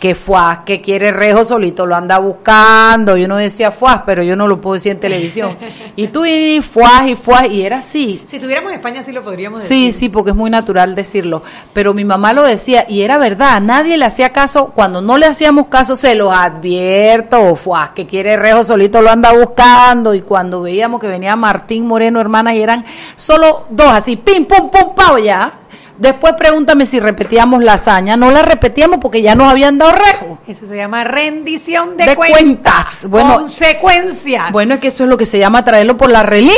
que 0.00 0.14
fuas 0.14 0.58
que 0.66 0.80
quiere 0.82 1.10
rejo 1.12 1.42
solito 1.44 1.86
lo 1.86 1.94
anda 1.96 2.18
buscando 2.18 3.16
yo 3.16 3.28
no 3.28 3.36
decía 3.36 3.70
fuas 3.70 4.02
pero 4.04 4.22
yo 4.22 4.36
no 4.36 4.46
lo 4.48 4.60
puedo 4.60 4.74
decir 4.74 4.92
en 4.92 4.98
televisión 5.00 5.56
y 5.96 6.08
tú 6.08 6.26
y 6.26 6.60
fuas 6.60 7.06
y 7.08 7.14
fuas 7.14 7.48
y 7.48 7.62
era 7.62 7.78
así 7.78 8.22
Si 8.26 8.38
tuviéramos 8.38 8.72
en 8.72 8.76
España 8.78 9.02
sí 9.02 9.12
lo 9.12 9.22
podríamos 9.22 9.60
Sí, 9.62 9.86
decir. 9.86 9.92
sí, 9.92 10.08
porque 10.10 10.30
es 10.30 10.36
muy 10.36 10.50
natural 10.50 10.94
decirlo. 10.94 11.42
Pero 11.72 11.94
mi 11.94 12.04
mamá 12.04 12.32
lo 12.32 12.42
decía 12.42 12.84
y 12.88 13.02
era 13.02 13.18
verdad. 13.18 13.60
Nadie 13.60 13.96
le 13.96 14.04
hacía 14.04 14.30
caso. 14.30 14.55
Cuando 14.64 15.00
no 15.02 15.18
le 15.18 15.26
hacíamos 15.26 15.66
caso, 15.66 15.94
se 15.94 16.14
los 16.14 16.32
advierto. 16.32 17.54
Fuá, 17.56 17.92
que 17.94 18.06
quiere 18.06 18.36
rejo 18.36 18.64
solito 18.64 19.02
lo 19.02 19.10
anda 19.10 19.32
buscando. 19.32 20.14
Y 20.14 20.22
cuando 20.22 20.62
veíamos 20.62 21.00
que 21.00 21.08
venía 21.08 21.36
Martín 21.36 21.86
Moreno, 21.86 22.20
hermanas, 22.20 22.54
y 22.54 22.62
eran 22.62 22.84
solo 23.14 23.66
dos 23.70 23.88
así, 23.92 24.16
pim, 24.16 24.46
pum, 24.46 24.70
pum, 24.70 24.94
pao, 24.94 25.18
ya. 25.18 25.52
Después 25.98 26.34
pregúntame 26.36 26.84
si 26.84 27.00
repetíamos 27.00 27.62
la 27.64 27.74
hazaña. 27.74 28.16
No 28.16 28.30
la 28.30 28.42
repetíamos 28.42 28.98
porque 29.00 29.22
ya 29.22 29.34
nos 29.34 29.50
habían 29.50 29.78
dado 29.78 29.92
rejo. 29.92 30.38
Eso 30.46 30.66
se 30.66 30.76
llama 30.76 31.04
rendición 31.04 31.96
de, 31.96 32.06
De 32.06 32.16
cuentas. 32.16 32.40
cuentas. 32.42 33.06
Bueno, 33.08 33.34
Consecuencias. 33.36 34.52
Bueno, 34.52 34.74
es 34.74 34.80
que 34.80 34.88
eso 34.88 35.04
es 35.04 35.10
lo 35.10 35.16
que 35.16 35.26
se 35.26 35.38
llama 35.38 35.64
traerlo 35.64 35.96
por 35.96 36.10
la 36.10 36.22
relinga. 36.22 36.54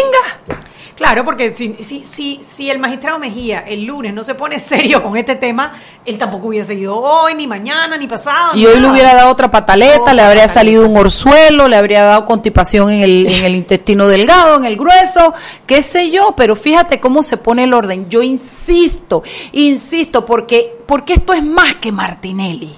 Claro, 0.98 1.24
porque 1.24 1.54
si, 1.54 1.76
si, 1.80 2.04
si, 2.04 2.40
si 2.44 2.68
el 2.68 2.80
magistrado 2.80 3.20
Mejía 3.20 3.60
el 3.60 3.84
lunes 3.84 4.12
no 4.12 4.24
se 4.24 4.34
pone 4.34 4.58
serio 4.58 5.00
con 5.00 5.16
este 5.16 5.36
tema, 5.36 5.74
él 6.04 6.18
tampoco 6.18 6.48
hubiese 6.48 6.74
ido 6.74 6.98
hoy, 7.00 7.34
ni 7.34 7.46
mañana, 7.46 7.96
ni 7.96 8.08
pasado. 8.08 8.56
Y 8.56 8.58
ni 8.58 8.66
hoy 8.66 8.80
le 8.80 8.90
hubiera 8.90 9.14
dado 9.14 9.30
otra 9.30 9.48
pataleta, 9.48 10.00
Otra 10.00 10.12
le 10.14 10.22
habría 10.22 10.42
pataleta. 10.42 10.54
salido 10.54 10.88
un 10.88 10.96
orzuelo, 10.96 11.68
le 11.68 11.76
habría 11.76 12.02
dado 12.02 12.26
constipación 12.26 12.90
en 12.90 13.02
el, 13.02 13.26
en 13.32 13.44
el 13.44 13.54
intestino 13.54 14.08
delgado, 14.08 14.56
en 14.56 14.64
el 14.64 14.76
grueso, 14.76 15.32
qué 15.68 15.82
sé 15.82 16.10
yo, 16.10 16.34
pero 16.36 16.56
fíjate 16.56 16.98
cómo 16.98 17.22
se 17.22 17.36
pone 17.36 17.62
el 17.62 17.74
orden. 17.74 18.10
Yo 18.10 18.20
insisto, 18.20 19.22
insisto, 19.52 20.26
porque, 20.26 20.78
porque 20.84 21.12
esto 21.12 21.32
es 21.32 21.44
más 21.44 21.76
que 21.76 21.92
Martinelli. 21.92 22.74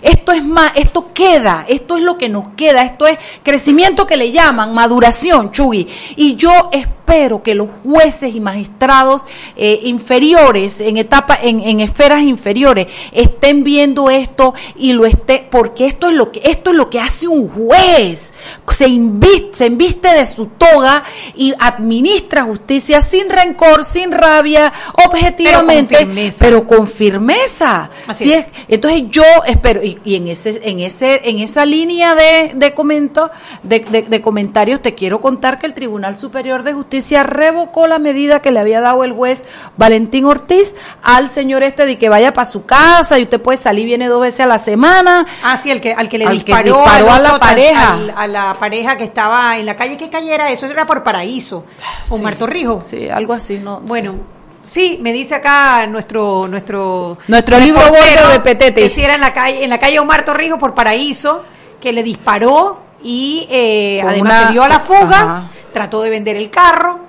Esto 0.00 0.30
es 0.30 0.44
más, 0.44 0.72
esto 0.76 1.12
queda, 1.12 1.64
esto 1.68 1.96
es 1.96 2.04
lo 2.04 2.18
que 2.18 2.28
nos 2.28 2.50
queda, 2.50 2.82
esto 2.82 3.06
es 3.08 3.18
crecimiento 3.42 4.06
que 4.06 4.16
le 4.16 4.30
llaman, 4.30 4.72
maduración, 4.74 5.50
Chugui. 5.50 5.88
Y 6.16 6.36
yo 6.36 6.68
espero 6.70 6.93
que 7.42 7.54
los 7.54 7.68
jueces 7.84 8.34
y 8.34 8.40
magistrados 8.40 9.24
eh, 9.56 9.78
inferiores, 9.84 10.80
en 10.80 10.96
etapa, 10.96 11.38
en, 11.40 11.60
en 11.60 11.80
esferas 11.80 12.22
inferiores, 12.22 12.88
estén 13.12 13.62
viendo 13.62 14.10
esto 14.10 14.52
y 14.76 14.94
lo 14.94 15.06
esté, 15.06 15.46
porque 15.48 15.86
esto 15.86 16.08
es 16.08 16.14
lo 16.16 16.32
que, 16.32 16.40
esto 16.44 16.70
es 16.70 16.76
lo 16.76 16.90
que 16.90 16.98
hace 16.98 17.28
un 17.28 17.48
juez. 17.48 18.32
Se 18.70 18.88
inviste, 18.88 19.50
se 19.58 19.66
inviste 19.66 20.08
de 20.08 20.26
su 20.26 20.46
toga 20.46 21.04
y 21.36 21.54
administra 21.60 22.42
justicia 22.42 23.00
sin 23.00 23.30
rencor, 23.30 23.84
sin 23.84 24.10
rabia, 24.10 24.72
objetivamente, 25.06 25.96
firmeza. 25.98 26.44
pero 26.44 26.66
con 26.66 26.88
firmeza. 26.88 27.90
Así 28.08 28.24
Sí 28.24 28.32
es. 28.32 28.46
es. 28.46 28.52
Entonces 28.68 29.04
yo 29.10 29.22
espero, 29.46 29.84
y, 29.84 29.98
y 30.04 30.16
en 30.16 30.26
ese, 30.28 30.60
en 30.68 30.80
ese, 30.80 31.20
en 31.28 31.38
esa 31.38 31.64
línea 31.64 32.14
de, 32.16 32.52
de 32.56 32.74
comento, 32.74 33.30
de, 33.62 33.80
de- 33.80 34.02
de 34.02 34.20
comentarios, 34.20 34.80
te 34.80 34.94
quiero 34.96 35.20
contar 35.20 35.58
que 35.60 35.66
el 35.66 35.74
Tribunal 35.74 36.16
Superior 36.16 36.62
de 36.64 36.72
Justicia 36.72 36.93
revocó 37.00 37.86
la 37.86 37.98
medida 37.98 38.40
que 38.40 38.50
le 38.50 38.60
había 38.60 38.80
dado 38.80 39.04
el 39.04 39.12
juez 39.12 39.44
Valentín 39.76 40.24
Ortiz 40.24 40.74
al 41.02 41.28
señor 41.28 41.62
este 41.62 41.86
de 41.86 41.98
que 41.98 42.08
vaya 42.08 42.32
para 42.32 42.44
su 42.44 42.64
casa 42.64 43.18
y 43.18 43.24
usted 43.24 43.40
puede 43.40 43.58
salir, 43.58 43.86
viene 43.86 44.06
dos 44.08 44.20
veces 44.22 44.40
a 44.40 44.46
la 44.46 44.58
semana. 44.58 45.26
Ah, 45.42 45.58
sí, 45.62 45.70
el 45.70 45.80
que, 45.80 45.92
al 45.94 46.08
que 46.08 46.18
le 46.18 46.26
Al 46.26 46.44
que 46.44 46.52
disparó, 46.54 46.84
a 46.86 47.18
la 47.18 47.38
pareja. 47.38 47.92
al- 47.94 48.14
a 48.16 48.26
la 48.26 48.56
pareja 48.58 48.96
que 48.96 49.04
estaba 49.04 49.56
en 49.58 49.66
la 49.66 49.76
calle. 49.76 49.96
¿Qué 49.96 50.08
calle 50.10 50.34
era 50.34 50.50
eso? 50.50 50.66
Eso 50.66 50.72
era 50.74 50.86
por 50.86 51.02
Paraíso. 51.02 51.64
Omar 52.10 52.34
Sí. 52.34 52.38
Torrijos. 52.38 52.84
Sí, 52.84 53.08
algo 53.08 53.32
así, 53.32 53.58
no. 53.58 53.80
Bueno, 53.80 54.14
sí, 54.62 54.98
me 55.02 55.12
dice 55.12 55.34
acá 55.34 55.86
nuestro 55.86 56.46
nuestro 56.48 57.18
Nuestro 57.28 57.58
libro 57.58 57.80
gordo 57.80 58.28
de 58.32 58.40
Petete. 58.40 58.88
Que 58.88 58.94
sí 58.94 59.02
era 59.02 59.14
en 59.14 59.20
la 59.20 59.32
calle 59.34 59.64
en 59.64 59.70
la 59.70 59.78
calle 59.78 59.98
Omar 59.98 60.24
Torrijos 60.24 60.58
por 60.58 60.74
Paraíso, 60.74 61.42
que 61.80 61.92
le 61.92 62.02
disparó 62.02 62.80
y 63.02 63.46
eh, 63.50 64.00
además 64.02 64.20
una- 64.32 64.46
se 64.46 64.52
dio 64.52 64.62
a 64.64 64.68
la 64.68 64.80
fuga, 64.80 65.20
Ajá. 65.20 65.44
Trató 65.74 66.00
de 66.00 66.08
vender 66.08 66.36
el 66.36 66.48
carro, 66.48 67.00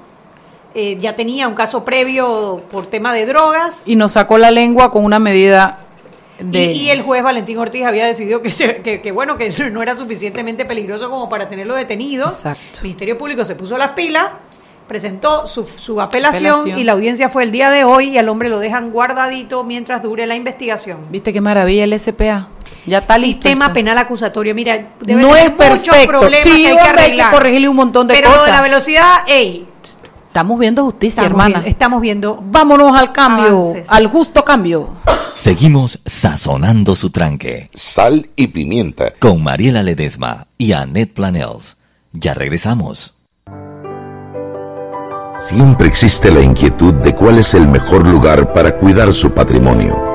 eh, 0.73 0.97
ya 0.99 1.15
tenía 1.15 1.47
un 1.47 1.53
caso 1.55 1.85
previo 1.85 2.61
por 2.69 2.87
tema 2.87 3.13
de 3.13 3.25
drogas. 3.25 3.87
Y 3.87 3.95
nos 3.95 4.11
sacó 4.11 4.37
la 4.37 4.51
lengua 4.51 4.91
con 4.91 5.05
una 5.05 5.19
medida 5.19 5.79
de. 6.39 6.73
Y, 6.73 6.81
y 6.81 6.89
el 6.89 7.01
juez 7.03 7.23
Valentín 7.23 7.57
Ortiz 7.59 7.85
había 7.85 8.05
decidido 8.05 8.41
que, 8.41 8.51
se- 8.51 8.81
que, 8.81 8.99
que, 8.99 9.11
bueno 9.13 9.37
que 9.37 9.49
no 9.71 9.81
era 9.81 9.95
suficientemente 9.95 10.65
peligroso 10.65 11.09
como 11.09 11.29
para 11.29 11.47
tenerlo 11.47 11.75
detenido. 11.75 12.25
Exacto. 12.25 12.79
El 12.79 12.83
Ministerio 12.83 13.17
Público 13.17 13.45
se 13.45 13.55
puso 13.55 13.77
las 13.77 13.91
pilas, 13.91 14.25
presentó 14.87 15.47
su, 15.47 15.65
su 15.65 16.01
apelación, 16.01 16.45
Apelación. 16.47 16.77
y 16.79 16.83
la 16.83 16.91
audiencia 16.91 17.29
fue 17.29 17.43
el 17.43 17.51
día 17.51 17.69
de 17.69 17.85
hoy 17.85 18.09
y 18.09 18.17
al 18.17 18.27
hombre 18.27 18.49
lo 18.49 18.59
dejan 18.59 18.91
guardadito 18.91 19.63
mientras 19.63 20.03
dure 20.03 20.27
la 20.27 20.35
investigación. 20.35 20.97
¿Viste 21.09 21.31
qué 21.31 21.39
maravilla 21.39 21.85
el 21.85 21.97
SPA? 21.97 22.49
Ya 22.85 22.99
está 22.99 23.17
listo. 23.17 23.41
Sistema 23.43 23.65
eso. 23.65 23.73
penal 23.73 23.97
acusatorio, 23.97 24.53
mira, 24.53 24.93
debe 24.99 25.21
No 25.21 25.35
es 25.35 25.49
perfecto. 25.51 26.21
Sí, 26.33 26.49
que 26.49 26.49
hay 26.49 26.61
que 26.63 26.67
hay 26.67 26.75
que 26.75 26.81
arreglar. 26.81 27.31
corregirle 27.31 27.69
un 27.69 27.75
montón 27.75 28.07
de 28.07 28.13
Pero 28.15 28.27
lo 28.29 28.33
de 28.33 28.39
cosas. 28.39 28.55
la 28.55 28.61
velocidad, 28.61 29.13
ey, 29.27 29.67
Estamos 30.27 30.59
viendo 30.59 30.83
justicia, 30.83 31.23
hermana. 31.23 31.63
estamos 31.65 32.01
viendo. 32.01 32.37
Vámonos 32.43 32.97
al 32.99 33.13
cambio, 33.13 33.73
al 33.87 34.07
justo 34.07 34.43
cambio. 34.43 34.89
Seguimos 35.33 36.01
sazonando 36.05 36.93
su 36.93 37.09
tranque. 37.09 37.69
Sal 37.73 38.29
y 38.35 38.47
pimienta. 38.47 39.13
Con 39.17 39.41
Mariela 39.41 39.81
Ledesma 39.81 40.47
y 40.57 40.73
Annette 40.73 41.13
Planels. 41.13 41.77
Ya 42.11 42.33
regresamos. 42.33 43.13
Siempre 45.37 45.87
existe 45.87 46.31
la 46.31 46.41
inquietud 46.41 46.93
de 46.93 47.15
cuál 47.15 47.39
es 47.39 47.53
el 47.53 47.67
mejor 47.67 48.05
lugar 48.07 48.53
para 48.53 48.75
cuidar 48.77 49.13
su 49.13 49.31
patrimonio. 49.31 50.14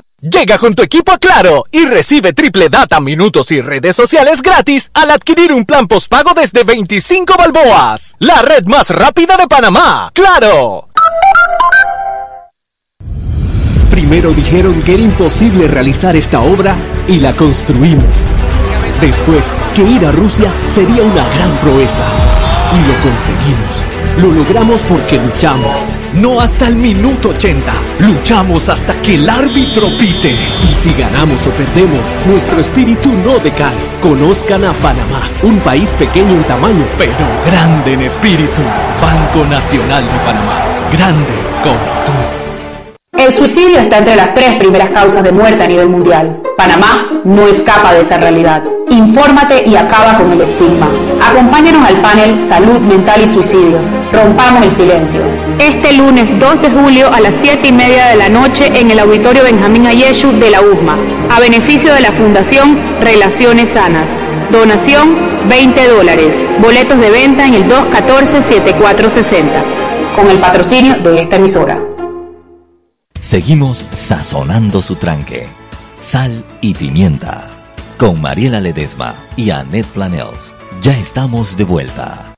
Llega 0.21 0.59
con 0.59 0.75
tu 0.75 0.83
equipo 0.83 1.11
a 1.11 1.17
Claro 1.17 1.63
y 1.71 1.83
recibe 1.85 2.31
triple 2.31 2.69
data, 2.69 2.99
minutos 2.99 3.49
y 3.49 3.59
redes 3.59 3.95
sociales 3.95 4.43
gratis 4.43 4.91
al 4.93 5.09
adquirir 5.09 5.51
un 5.51 5.65
plan 5.65 5.87
postpago 5.87 6.35
desde 6.35 6.63
25 6.63 7.33
balboas. 7.35 8.17
La 8.19 8.43
red 8.43 8.65
más 8.65 8.91
rápida 8.91 9.35
de 9.35 9.47
Panamá. 9.47 10.11
¡Claro! 10.13 10.89
Primero 13.89 14.31
dijeron 14.31 14.83
que 14.83 14.93
era 14.93 15.01
imposible 15.01 15.67
realizar 15.67 16.15
esta 16.15 16.41
obra 16.41 16.75
y 17.07 17.19
la 17.19 17.33
construimos. 17.33 18.27
Después, 19.01 19.47
que 19.73 19.81
ir 19.81 20.05
a 20.05 20.11
Rusia 20.11 20.53
sería 20.67 21.01
una 21.01 21.27
gran 21.29 21.57
proeza. 21.61 22.05
Y 22.73 22.87
lo 22.87 23.09
conseguimos. 23.09 23.85
Lo 24.17 24.31
logramos 24.31 24.81
porque 24.81 25.17
luchamos 25.17 25.85
no 26.13 26.41
hasta 26.41 26.67
el 26.67 26.75
minuto 26.75 27.29
80. 27.29 27.71
Luchamos 27.99 28.69
hasta 28.69 29.01
que 29.01 29.15
el 29.15 29.29
árbitro 29.29 29.87
pite. 29.97 30.35
Y 30.67 30.73
si 30.73 30.93
ganamos 30.93 31.45
o 31.47 31.51
perdemos, 31.51 32.05
nuestro 32.25 32.59
espíritu 32.59 33.13
no 33.13 33.39
decae. 33.39 33.77
Conozcan 34.01 34.65
a 34.65 34.73
Panamá, 34.73 35.21
un 35.43 35.59
país 35.59 35.91
pequeño 35.91 36.31
en 36.31 36.43
tamaño, 36.43 36.85
pero 36.97 37.13
grande 37.45 37.93
en 37.93 38.01
espíritu. 38.01 38.61
Banco 39.01 39.47
Nacional 39.49 40.03
de 40.03 40.19
Panamá, 40.19 40.65
grande 40.91 41.33
como 41.63 42.05
tú. 42.05 42.40
El 43.17 43.33
suicidio 43.33 43.77
está 43.77 43.97
entre 43.97 44.15
las 44.15 44.33
tres 44.33 44.55
primeras 44.55 44.89
causas 44.89 45.21
de 45.21 45.33
muerte 45.33 45.63
a 45.63 45.67
nivel 45.67 45.89
mundial. 45.89 46.41
Panamá 46.57 47.09
no 47.25 47.45
escapa 47.45 47.93
de 47.93 47.99
esa 47.99 48.17
realidad. 48.17 48.63
Infórmate 48.89 49.63
y 49.67 49.75
acaba 49.75 50.17
con 50.17 50.31
el 50.31 50.39
estigma. 50.39 50.87
Acompáñanos 51.21 51.87
al 51.87 52.01
panel 52.01 52.41
Salud 52.41 52.79
Mental 52.79 53.21
y 53.21 53.27
Suicidios. 53.27 53.85
Rompamos 54.13 54.63
el 54.63 54.71
silencio. 54.71 55.21
Este 55.59 55.93
lunes 55.93 56.31
2 56.39 56.61
de 56.61 56.71
julio 56.71 57.13
a 57.13 57.19
las 57.19 57.35
7 57.41 57.67
y 57.67 57.73
media 57.73 58.07
de 58.07 58.15
la 58.15 58.29
noche 58.29 58.71
en 58.73 58.89
el 58.89 58.99
Auditorio 58.99 59.43
Benjamín 59.43 59.87
Ayeshu 59.87 60.31
de 60.31 60.49
la 60.49 60.61
USMA, 60.61 60.97
a 61.29 61.39
beneficio 61.41 61.93
de 61.93 62.01
la 62.01 62.13
Fundación 62.13 62.79
Relaciones 63.01 63.69
Sanas. 63.69 64.11
Donación 64.51 65.17
20 65.49 65.87
dólares. 65.89 66.35
Boletos 66.59 66.99
de 66.99 67.11
venta 67.11 67.45
en 67.45 67.55
el 67.55 67.67
214-7460. 67.67 69.43
Con 70.15 70.29
el 70.29 70.39
patrocinio 70.39 70.95
de 71.03 71.21
esta 71.21 71.35
emisora. 71.35 71.77
Seguimos 73.31 73.85
sazonando 73.93 74.81
su 74.81 74.97
tranque. 74.97 75.47
Sal 76.01 76.43
y 76.59 76.73
pimienta. 76.73 77.47
Con 77.97 78.19
Mariela 78.19 78.59
Ledesma 78.59 79.15
y 79.37 79.51
Annette 79.51 79.87
Planels. 79.87 80.53
Ya 80.81 80.97
estamos 80.97 81.55
de 81.55 81.63
vuelta. 81.63 82.33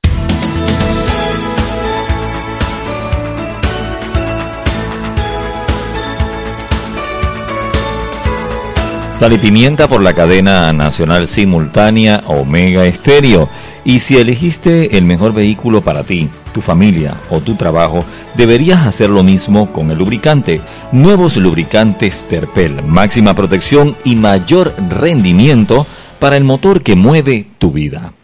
Sal 9.18 9.32
y 9.32 9.38
pimienta 9.38 9.88
por 9.88 10.00
la 10.00 10.14
cadena 10.14 10.72
nacional 10.72 11.26
simultánea 11.26 12.22
Omega 12.28 12.84
Estéreo. 12.84 13.48
Y 13.84 13.98
si 13.98 14.18
elegiste 14.18 14.96
el 14.96 15.04
mejor 15.06 15.34
vehículo 15.34 15.82
para 15.82 16.04
ti, 16.04 16.30
tu 16.54 16.62
familia 16.62 17.20
o 17.28 17.40
tu 17.40 17.56
trabajo, 17.56 18.02
deberías 18.36 18.86
hacer 18.86 19.10
lo 19.10 19.22
mismo 19.22 19.70
con 19.72 19.90
el 19.90 19.98
lubricante. 19.98 20.62
Nuevos 20.92 21.36
lubricantes 21.36 22.24
Terpel, 22.26 22.82
máxima 22.82 23.34
protección 23.34 23.94
y 24.04 24.16
mayor 24.16 24.72
rendimiento 24.88 25.86
para 26.18 26.38
el 26.38 26.44
motor 26.44 26.82
que 26.82 26.94
mueve 26.94 27.46
tu 27.58 27.72
vida. 27.72 28.14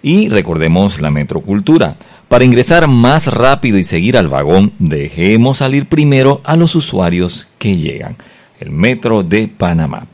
Y 0.00 0.30
recordemos 0.30 1.00
la 1.00 1.10
metrocultura. 1.10 1.96
Para 2.28 2.44
ingresar 2.44 2.88
más 2.88 3.26
rápido 3.26 3.76
y 3.76 3.84
seguir 3.84 4.16
al 4.16 4.28
vagón, 4.28 4.72
dejemos 4.78 5.58
salir 5.58 5.86
primero 5.86 6.40
a 6.44 6.56
los 6.56 6.74
usuarios 6.74 7.48
que 7.58 7.76
llegan. 7.76 8.16
El 8.58 8.70
Metro 8.70 9.22
de 9.22 9.48
Panamá. 9.48 10.06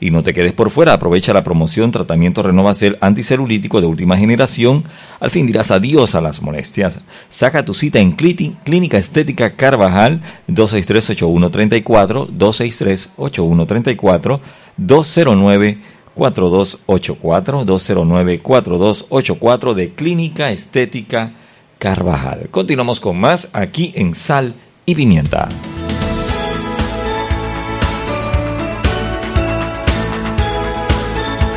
Y 0.00 0.10
no 0.10 0.22
te 0.22 0.34
quedes 0.34 0.52
por 0.52 0.70
fuera, 0.70 0.92
aprovecha 0.92 1.32
la 1.32 1.44
promoción 1.44 1.90
Tratamiento 1.90 2.42
Renovacel 2.42 2.98
anticelulítico 3.00 3.80
de 3.80 3.86
última 3.86 4.16
generación. 4.16 4.84
Al 5.20 5.30
fin 5.30 5.46
dirás 5.46 5.70
adiós 5.70 6.14
a 6.14 6.20
las 6.20 6.42
molestias. 6.42 7.00
Saca 7.30 7.64
tu 7.64 7.74
cita 7.74 7.98
en 7.98 8.12
Clínica 8.12 8.98
Estética 8.98 9.50
Carvajal 9.50 10.20
263-8134, 10.48 12.28
263-8134, 12.28 14.40
209 14.76 15.78
4284 16.14 17.64
209 17.64 18.40
4284 18.40 19.74
de 19.74 19.90
Clínica 19.90 20.50
Estética 20.50 21.32
Carvajal. 21.78 22.48
Continuamos 22.50 23.00
con 23.00 23.18
más 23.18 23.48
aquí 23.52 23.92
en 23.96 24.14
Sal 24.14 24.54
y 24.86 24.94
Pimienta. 24.94 25.48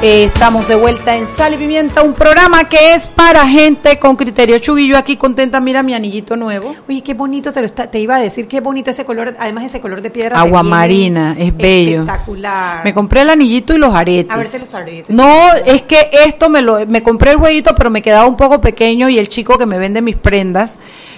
Estamos 0.01 0.67
de 0.67 0.75
vuelta 0.75 1.15
en 1.15 1.25
Sal 1.25 1.55
y 1.55 1.57
Pimienta, 1.57 2.03
un 2.03 2.13
programa 2.13 2.69
que 2.69 2.93
es 2.93 3.07
para 3.07 3.47
gente 3.47 3.97
con 3.97 4.15
criterio. 4.15 4.59
Chugui, 4.59 4.87
yo 4.87 4.97
aquí 4.97 5.17
contenta, 5.17 5.59
mira 5.59 5.81
mi 5.81 5.93
anillito 5.93 6.35
nuevo. 6.35 6.75
Oye, 6.87 7.01
qué 7.01 7.13
bonito, 7.13 7.51
te, 7.51 7.61
lo 7.61 7.69
te 7.69 7.99
iba 7.99 8.15
a 8.15 8.19
decir, 8.19 8.47
qué 8.47 8.59
bonito 8.59 8.91
ese 8.91 9.05
color, 9.05 9.35
además 9.39 9.65
ese 9.65 9.81
color 9.81 10.01
de 10.01 10.11
piedra. 10.11 10.39
Agua 10.39 10.61
marina, 10.61 11.35
es 11.37 11.55
bello. 11.55 12.01
Espectacular. 12.01 12.83
Me 12.83 12.93
compré 12.93 13.21
el 13.21 13.29
anillito 13.31 13.73
y 13.73 13.79
los 13.79 13.93
aretes. 13.93 14.31
A 14.31 14.37
verte 14.37 14.59
los 14.59 14.73
aretes. 14.73 15.15
No, 15.15 15.53
es 15.65 15.81
que 15.83 16.09
esto 16.25 16.49
me 16.49 16.61
lo, 16.61 16.85
me 16.85 17.01
compré 17.01 17.31
el 17.31 17.37
jueguito, 17.37 17.73
pero 17.75 17.89
me 17.89 18.01
quedaba 18.01 18.27
un 18.27 18.37
poco 18.37 18.61
pequeño 18.61 19.09
y 19.09 19.17
el 19.17 19.27
chico 19.29 19.57
que 19.57 19.65
me 19.65 19.79
vende 19.79 20.01
mis 20.01 20.15
prendas, 20.15 20.77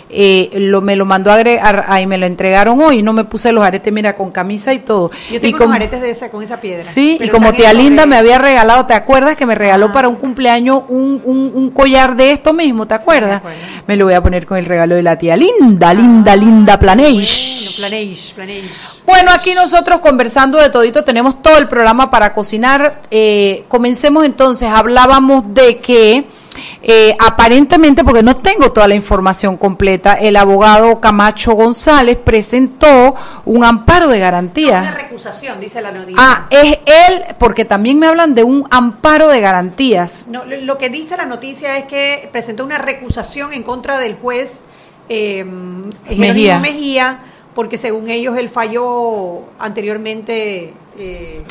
eh, 0.10 0.50
lo, 0.54 0.82
me 0.82 0.96
lo 0.96 1.06
mandó 1.06 1.32
a 1.32 1.36
agregar, 1.36 1.86
ahí 1.88 2.08
me 2.08 2.18
lo 2.18 2.26
entregaron 2.26 2.82
hoy, 2.82 3.04
no 3.04 3.14
me 3.14 3.26
puse 3.26 3.52
los 3.52 3.64
aretes, 3.64 3.94
mira, 3.94 4.16
con 4.16 4.32
camisa 4.32 4.74
y 4.74 4.80
todo. 4.80 5.12
Yo 5.32 5.40
tengo 5.40 5.72
y 5.72 5.76
aretes 5.76 6.02
de 6.02 6.10
esa, 6.10 6.30
con 6.30 6.42
esa 6.42 6.60
piedra. 6.60 6.84
Sí, 6.84 7.18
y 7.22 7.30
como 7.30 7.54
tía 7.54 7.74
Linda 7.74 8.06
me 8.06 8.16
había 8.16 8.40
regalado, 8.40 8.86
¿te 8.86 8.94
acuerdas 8.94 9.36
que 9.36 9.46
me 9.46 9.56
regaló 9.56 9.88
ah, 9.88 9.94
para 9.94 10.10
un 10.10 10.16
cumpleaños 10.16 10.84
un, 10.88 11.22
un, 11.24 11.70
collar 11.72 12.16
de 12.16 12.32
esto 12.32 12.54
mismo, 12.54 12.88
¿te 12.88 12.96
acuerdas? 12.96 13.42
me, 13.86 13.96
lo 13.96 14.06
voy 14.06 14.16
a 14.16 14.22
poner 14.22 14.46
con 14.46 14.58
el 14.58 14.66
regalo 14.66 14.96
de 14.96 15.04
la 15.04 15.18
tía 15.18 15.38
Linda, 15.38 15.94
Linda, 15.94 16.36
Linda 16.36 16.80
Planeish. 16.80 17.80
Bueno, 19.06 19.32
aquí 19.32 19.54
nosotros 19.54 20.00
conversando 20.00 20.58
de 20.58 20.70
todito, 20.70 21.04
tenemos 21.04 21.42
todo 21.42 21.58
el 21.58 21.68
programa 21.68 22.10
para 22.10 22.34
cocinar. 22.34 23.02
Eh, 23.12 23.64
comencemos 23.68 24.26
entonces, 24.26 24.70
hablábamos 24.70 25.54
de 25.54 25.78
que 25.78 26.26
eh, 26.82 27.16
aparentemente, 27.20 28.04
porque 28.04 28.24
no 28.24 28.36
tengo 28.36 28.72
toda 28.72 28.88
la 28.88 28.96
información 28.96 29.58
completa, 29.58 30.14
el 30.14 30.36
abogado 30.36 31.00
Camacho 31.00 31.52
González 31.54 32.18
presentó 32.18 33.16
un 33.46 33.64
amparo 33.64 34.08
de 34.08 34.20
garantía. 34.20 34.80
una 34.80 34.92
recusación, 34.92 35.60
dice 35.60 35.82
la 35.82 35.92
noticia. 35.92 36.16
Ah, 36.18 36.48
es 36.50 36.80
él, 36.86 37.24
porque 37.38 37.66
también 37.66 38.00
me 38.00 38.08
hablan 38.08 38.36
de 38.36 38.44
un 38.44 38.66
amparo 38.72 39.28
de 39.28 39.40
garantías. 39.40 40.26
No, 40.28 40.44
lo 40.46 40.78
que 40.78 40.90
dice 40.90 41.18
la 41.18 41.26
noticia 41.26 41.78
es 41.78 41.86
que 41.86 42.30
presentó 42.32 42.64
una 42.64 42.78
recusación 42.78 43.54
en 43.54 43.64
contra 43.64 44.00
del 44.00 44.16
juez 44.16 44.64
eh, 45.10 45.44
Mejía. 45.44 46.60
Mejía, 46.60 47.20
porque 47.54 47.78
según 47.78 48.10
ellos 48.10 48.38
él 48.38 48.50
falló 48.50 49.42
anteriormente. 49.60 50.74
Eh, 50.98 51.44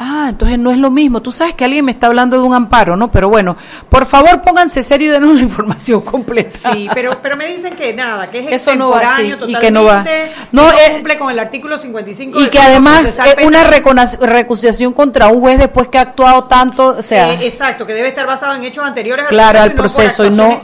Ah, 0.00 0.26
entonces 0.28 0.58
no 0.60 0.70
es 0.70 0.78
lo 0.78 0.90
mismo. 0.90 1.20
Tú 1.20 1.32
sabes 1.32 1.54
que 1.54 1.64
alguien 1.64 1.84
me 1.84 1.90
está 1.90 2.06
hablando 2.06 2.38
de 2.38 2.44
un 2.44 2.54
amparo, 2.54 2.96
¿no? 2.96 3.10
Pero 3.10 3.28
bueno, 3.28 3.56
por 3.88 4.06
favor 4.06 4.40
pónganse 4.42 4.84
serio 4.84 5.08
y 5.08 5.10
denos 5.10 5.34
la 5.34 5.42
información 5.48 6.02
completa. 6.02 6.72
Sí, 6.72 6.88
pero, 6.94 7.10
pero 7.20 7.36
me 7.36 7.48
dicen 7.48 7.74
que 7.74 7.92
nada, 7.92 8.30
que 8.30 8.38
es 8.38 8.62
Eso 8.62 8.76
no 8.76 8.90
va 8.90 9.00
así, 9.00 9.34
y 9.46 9.54
que 9.56 9.70
no 9.72 9.84
va. 9.84 10.04
No, 10.52 10.70
no 10.70 10.72
cumple 10.94 11.18
con 11.18 11.30
el 11.32 11.38
artículo 11.40 11.78
55. 11.78 12.40
Y 12.40 12.48
que 12.48 12.60
además 12.60 13.18
es 13.36 13.44
una 13.44 13.64
recusación 13.64 14.92
contra 14.92 15.28
un 15.28 15.40
juez 15.40 15.58
después 15.58 15.88
que 15.88 15.98
ha 15.98 16.02
actuado 16.02 16.44
tanto, 16.44 16.96
o 16.98 17.02
sea... 17.02 17.32
Eh, 17.32 17.46
exacto, 17.46 17.84
que 17.84 17.92
debe 17.92 18.08
estar 18.08 18.26
basado 18.26 18.54
en 18.54 18.62
hechos 18.62 18.84
anteriores 18.84 19.24
al 19.24 19.30
claro, 19.30 19.60
al 19.60 19.72
proceso 19.72 20.24
y 20.24 20.30
no, 20.30 20.62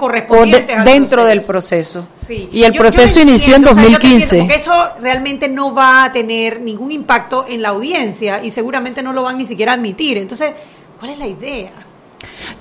dentro 0.84 1.24
del 1.24 1.42
proceso. 1.42 2.06
Sí. 2.20 2.48
Y 2.52 2.62
el 2.62 2.72
proceso 2.72 3.20
inició 3.20 3.56
en 3.56 3.62
2015. 3.62 4.38
porque 4.38 4.54
eso 4.54 4.90
realmente 5.00 5.48
no 5.48 5.74
va 5.74 6.04
a 6.04 6.12
tener 6.12 6.60
ningún 6.60 6.92
impacto 6.92 7.46
en 7.48 7.62
la 7.62 7.70
audiencia 7.70 8.42
y 8.42 8.52
seguramente 8.52 9.02
no 9.02 9.12
lo 9.12 9.23
van 9.24 9.38
ni 9.38 9.44
siquiera 9.44 9.72
a 9.72 9.74
admitir. 9.74 10.18
Entonces, 10.18 10.52
¿cuál 10.98 11.12
es 11.12 11.18
la 11.18 11.26
idea? 11.26 11.72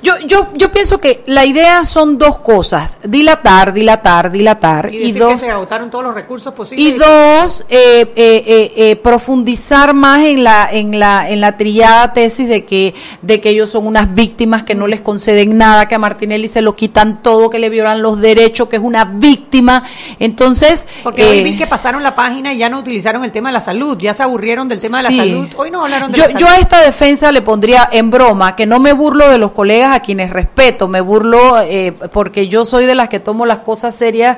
Yo, 0.01 0.13
yo, 0.25 0.49
yo 0.55 0.71
pienso 0.71 0.99
que 0.99 1.23
la 1.27 1.45
idea 1.45 1.85
son 1.85 2.17
dos 2.17 2.39
cosas, 2.39 2.97
dilatar, 3.03 3.73
dilatar, 3.73 4.31
dilatar. 4.31 4.93
Y, 4.93 5.13
dos, 5.13 5.33
que 5.33 5.45
se 5.45 5.51
agotaron 5.51 5.89
todos 5.89 6.03
los 6.03 6.13
recursos 6.13 6.53
posibles. 6.53 6.85
Y 6.85 6.97
dos, 6.97 7.65
eh, 7.69 8.11
eh, 8.15 8.73
eh, 8.75 8.95
profundizar 8.97 9.93
más 9.93 10.19
en 10.21 10.43
la, 10.43 10.69
en 10.71 10.99
la, 10.99 11.29
en 11.29 11.41
la 11.41 11.57
trillada 11.57 12.13
tesis 12.13 12.47
de 12.47 12.65
que, 12.65 12.93
de 13.21 13.41
que 13.41 13.49
ellos 13.49 13.69
son 13.69 13.87
unas 13.87 14.13
víctimas 14.13 14.63
que 14.63 14.75
no 14.75 14.87
les 14.87 15.01
conceden 15.01 15.57
nada, 15.57 15.87
que 15.87 15.95
a 15.95 15.99
Martinelli 15.99 16.47
se 16.47 16.61
lo 16.61 16.75
quitan 16.75 17.21
todo, 17.21 17.49
que 17.49 17.59
le 17.59 17.69
violan 17.69 18.01
los 18.01 18.19
derechos, 18.19 18.69
que 18.69 18.77
es 18.77 18.81
una 18.81 19.05
víctima. 19.05 19.83
Entonces. 20.19 20.87
Porque 21.03 21.25
hoy 21.25 21.43
vi 21.43 21.57
que 21.57 21.67
pasaron 21.67 22.03
la 22.03 22.15
página 22.15 22.53
y 22.53 22.57
ya 22.57 22.69
no 22.69 22.79
utilizaron 22.79 23.23
el 23.23 23.31
tema 23.31 23.49
de 23.49 23.53
la 23.53 23.61
salud, 23.61 23.97
ya 23.99 24.13
se 24.13 24.23
aburrieron 24.23 24.67
del 24.67 24.81
tema 24.81 24.97
de 24.97 25.03
la 25.03 25.11
salud. 25.11 25.47
Hoy 25.55 25.71
no 25.71 25.83
hablaron 25.83 26.11
de 26.11 26.17
yo, 26.17 26.23
la 26.25 26.31
salud. 26.31 26.39
Yo 26.39 26.47
a 26.47 26.57
esta 26.57 26.81
defensa 26.81 27.31
le 27.31 27.41
pondría 27.41 27.89
en 27.91 28.11
broma 28.11 28.55
que 28.55 28.65
no 28.65 28.79
me 28.79 28.93
burlo 28.93 29.29
de 29.29 29.37
los 29.37 29.51
colegas 29.51 29.72
a 29.81 29.99
quienes 30.01 30.31
respeto, 30.31 30.87
me 30.87 31.01
burlo 31.01 31.59
eh, 31.61 31.93
porque 32.11 32.47
yo 32.47 32.65
soy 32.65 32.85
de 32.85 32.95
las 32.95 33.09
que 33.09 33.19
tomo 33.19 33.45
las 33.45 33.59
cosas 33.59 33.95
serias 33.95 34.37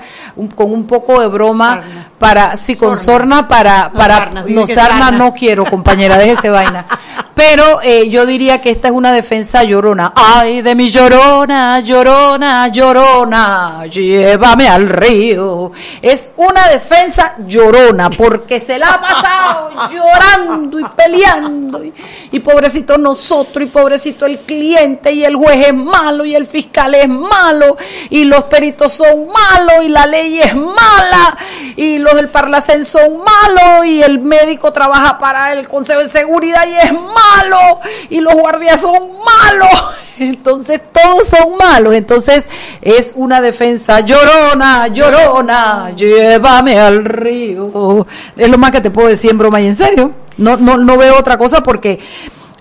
con 0.55 0.71
un 0.71 0.87
poco 0.87 1.19
de 1.19 1.27
broma 1.27 1.81
para, 2.19 2.55
sí, 2.55 2.75
con 2.75 2.95
sorna, 2.95 3.47
para, 3.47 3.91
para, 3.91 4.29
no, 4.47 4.65
sarna, 4.65 5.11
no 5.11 5.33
quiero, 5.33 5.65
compañera, 5.65 6.17
déjese 6.17 6.49
vaina. 6.49 6.85
Pero 7.35 7.81
eh, 7.83 8.07
yo 8.09 8.25
diría 8.25 8.61
que 8.61 8.71
esta 8.71 8.87
es 8.87 8.93
una 8.93 9.11
defensa 9.11 9.63
llorona. 9.63 10.13
Ay, 10.15 10.61
de 10.61 10.73
mi 10.73 10.89
llorona, 10.89 11.81
llorona, 11.81 12.69
llorona, 12.69 13.85
llévame 13.87 14.69
al 14.69 14.87
río. 14.87 15.71
Es 16.01 16.31
una 16.37 16.69
defensa 16.69 17.35
llorona 17.45 18.09
porque 18.09 18.61
se 18.61 18.77
la 18.77 18.93
ha 18.93 19.01
pasado 19.01 19.89
llorando 19.91 20.79
y 20.79 20.85
peleando. 20.95 21.83
Y, 21.83 21.93
y 22.31 22.39
pobrecito 22.39 22.97
nosotros, 22.97 23.67
y 23.67 23.69
pobrecito 23.69 24.25
el 24.25 24.39
cliente, 24.39 25.11
y 25.11 25.24
el 25.25 25.35
juez 25.35 25.67
es 25.67 25.73
malo, 25.73 26.25
y 26.25 26.35
el 26.35 26.45
fiscal 26.45 26.95
es 26.95 27.07
malo, 27.07 27.77
y 28.09 28.25
los 28.25 28.45
peritos 28.45 28.93
son 28.93 29.27
malos, 29.27 29.83
y 29.83 29.89
la 29.89 30.05
ley 30.05 30.39
es 30.39 30.55
mala, 30.55 31.37
y 31.75 31.97
los 31.97 32.15
del 32.15 32.29
Parlacén 32.29 32.85
son 32.85 33.19
malos, 33.19 33.85
y 33.85 34.01
el 34.01 34.19
médico 34.19 34.71
trabaja 34.71 35.17
para 35.17 35.53
el 35.53 35.67
Consejo 35.67 36.01
de 36.01 36.09
Seguridad 36.09 36.65
y 36.67 36.75
es 36.75 36.93
malo, 36.93 37.79
y 38.09 38.19
los 38.19 38.33
guardias 38.33 38.81
son 38.81 38.93
malos. 38.93 39.95
Entonces 40.19 40.81
todos 40.91 41.27
son 41.27 41.57
malos. 41.57 41.93
Entonces 41.93 42.47
es 42.81 43.13
una 43.15 43.41
defensa 43.41 43.99
llorona, 44.01 44.87
llorona, 44.87 45.91
llévame 45.95 46.79
al 46.79 47.03
río. 47.03 48.05
Es 48.35 48.49
lo 48.49 48.57
más 48.57 48.71
que 48.71 48.81
te 48.81 48.91
puedo 48.91 49.07
decir 49.07 49.31
en 49.31 49.37
broma 49.37 49.61
y 49.61 49.67
en 49.67 49.75
serio. 49.75 50.11
No, 50.37 50.57
no, 50.57 50.77
no 50.77 50.97
veo 50.97 51.17
otra 51.17 51.37
cosa 51.37 51.63
porque 51.63 51.99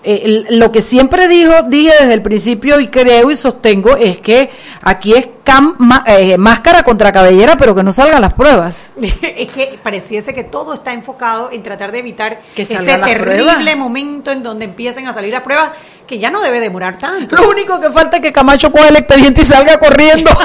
eh, 0.07 0.45
lo 0.49 0.71
que 0.71 0.81
siempre 0.81 1.27
dijo, 1.27 1.63
dije 1.63 1.91
desde 1.99 2.13
el 2.13 2.21
principio 2.21 2.79
y 2.79 2.89
creo 2.89 3.31
y 3.31 3.35
sostengo 3.35 3.97
es 3.97 4.19
que 4.19 4.51
aquí 4.81 5.13
es 5.13 5.27
eh, 6.07 6.37
máscara 6.37 6.83
contra 6.83 7.11
cabellera, 7.11 7.55
pero 7.57 7.75
que 7.75 7.83
no 7.83 7.91
salgan 7.93 8.21
las 8.21 8.33
pruebas. 8.33 8.93
es 9.21 9.51
que 9.51 9.79
pareciese 9.81 10.33
que 10.33 10.43
todo 10.43 10.73
está 10.73 10.93
enfocado 10.93 11.51
en 11.51 11.63
tratar 11.63 11.91
de 11.91 11.99
evitar 11.99 12.41
que 12.55 12.63
ese 12.63 12.75
terrible 12.75 13.75
momento 13.75 14.31
en 14.31 14.43
donde 14.43 14.65
empiecen 14.65 15.07
a 15.07 15.13
salir 15.13 15.33
las 15.33 15.43
pruebas, 15.43 15.71
que 16.07 16.19
ya 16.19 16.29
no 16.29 16.41
debe 16.41 16.59
demorar 16.59 16.97
tanto. 16.97 17.35
Lo 17.35 17.49
único 17.49 17.79
que 17.79 17.89
falta 17.91 18.17
es 18.17 18.21
que 18.21 18.31
Camacho 18.31 18.71
coja 18.71 18.89
el 18.89 18.97
expediente 18.97 19.41
y 19.41 19.45
salga 19.45 19.77
corriendo. 19.77 20.31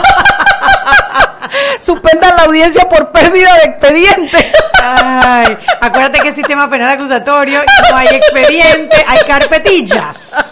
Suspendan 1.78 2.36
la 2.36 2.44
audiencia 2.44 2.88
por 2.88 3.10
pérdida 3.10 3.54
de 3.56 3.70
expediente. 3.70 4.52
Ay, 4.82 5.56
acuérdate 5.80 6.20
que 6.20 6.28
el 6.28 6.34
sistema 6.34 6.68
penal 6.70 6.90
acusatorio 6.90 7.60
no 7.90 7.96
hay 7.96 8.08
expediente, 8.08 9.04
hay 9.06 9.20
carpetillas. 9.26 10.49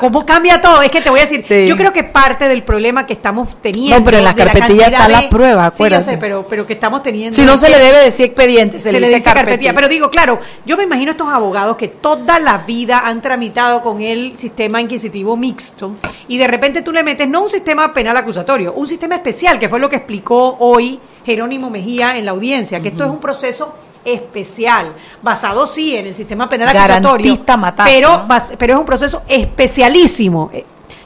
¿Cómo 0.00 0.24
cambia 0.24 0.60
todo? 0.60 0.80
Es 0.82 0.90
que 0.90 1.00
te 1.00 1.10
voy 1.10 1.20
a 1.20 1.26
decir, 1.26 1.66
yo 1.66 1.76
creo 1.76 1.92
que 1.92 2.04
parte 2.04 2.48
del 2.48 2.62
problema 2.62 3.06
que 3.06 3.12
estamos 3.12 3.48
teniendo. 3.60 3.98
No, 3.98 4.04
pero 4.04 4.18
en 4.18 4.24
las 4.24 4.34
carpetillas 4.34 4.92
está 4.92 5.08
la 5.08 5.28
prueba, 5.28 5.66
acuérdate. 5.66 6.02
Sí, 6.02 6.08
yo 6.08 6.12
sé, 6.12 6.18
pero, 6.18 6.46
pero 6.48 6.66
que 6.66 6.72
estamos 6.72 7.02
teniendo. 7.02 7.36
Si 7.36 7.44
no 7.44 7.58
se 7.58 7.68
le 7.68 7.78
debe 7.78 7.98
decir 7.98 8.26
expediente, 8.26 8.78
se, 8.78 8.92
le, 8.98 9.08
dice 9.08 9.22
carpetilla. 9.22 9.74
Pero 9.74 9.88
digo, 9.88 10.10
claro, 10.10 10.40
yo 10.64 10.76
me 10.76 10.84
imagino 10.84 11.10
estos 11.10 11.28
abogados 11.28 11.76
que 11.76 11.88
toda 11.88 12.38
la 12.38 12.58
vida 12.58 13.02
han 13.04 13.20
tramitado 13.20 13.82
con 13.82 14.00
el 14.00 14.38
sistema 14.38 14.80
inquisitivo 14.80 15.36
mixto 15.36 15.96
y 16.28 16.38
de 16.38 16.46
repente 16.46 16.82
tú 16.82 16.92
le 16.92 17.02
metes 17.02 17.28
no 17.28 17.42
un 17.42 17.50
sistema 17.50 17.92
penal 17.92 18.16
acusatorio, 18.16 18.72
un 18.72 18.88
sistema 18.88 19.16
especial, 19.16 19.58
que 19.58 19.68
fue 19.68 19.78
lo 19.78 19.88
que 19.88 19.96
explicó 19.96 20.56
hoy 20.60 20.98
Jerónimo 21.26 21.68
Mejía 21.68 22.16
en 22.16 22.24
la 22.24 22.30
audiencia, 22.30 22.80
que 22.80 22.88
esto 22.88 23.04
es 23.04 23.10
un 23.10 23.20
proceso 23.20 23.74
especial, 24.04 24.92
basado 25.22 25.66
sí 25.66 25.96
en 25.96 26.06
el 26.06 26.14
sistema 26.14 26.48
penal 26.48 26.68
acusatorio, 26.68 27.38
pero, 27.84 28.26
pero 28.58 28.74
es 28.74 28.80
un 28.80 28.86
proceso 28.86 29.22
especialísimo. 29.28 30.50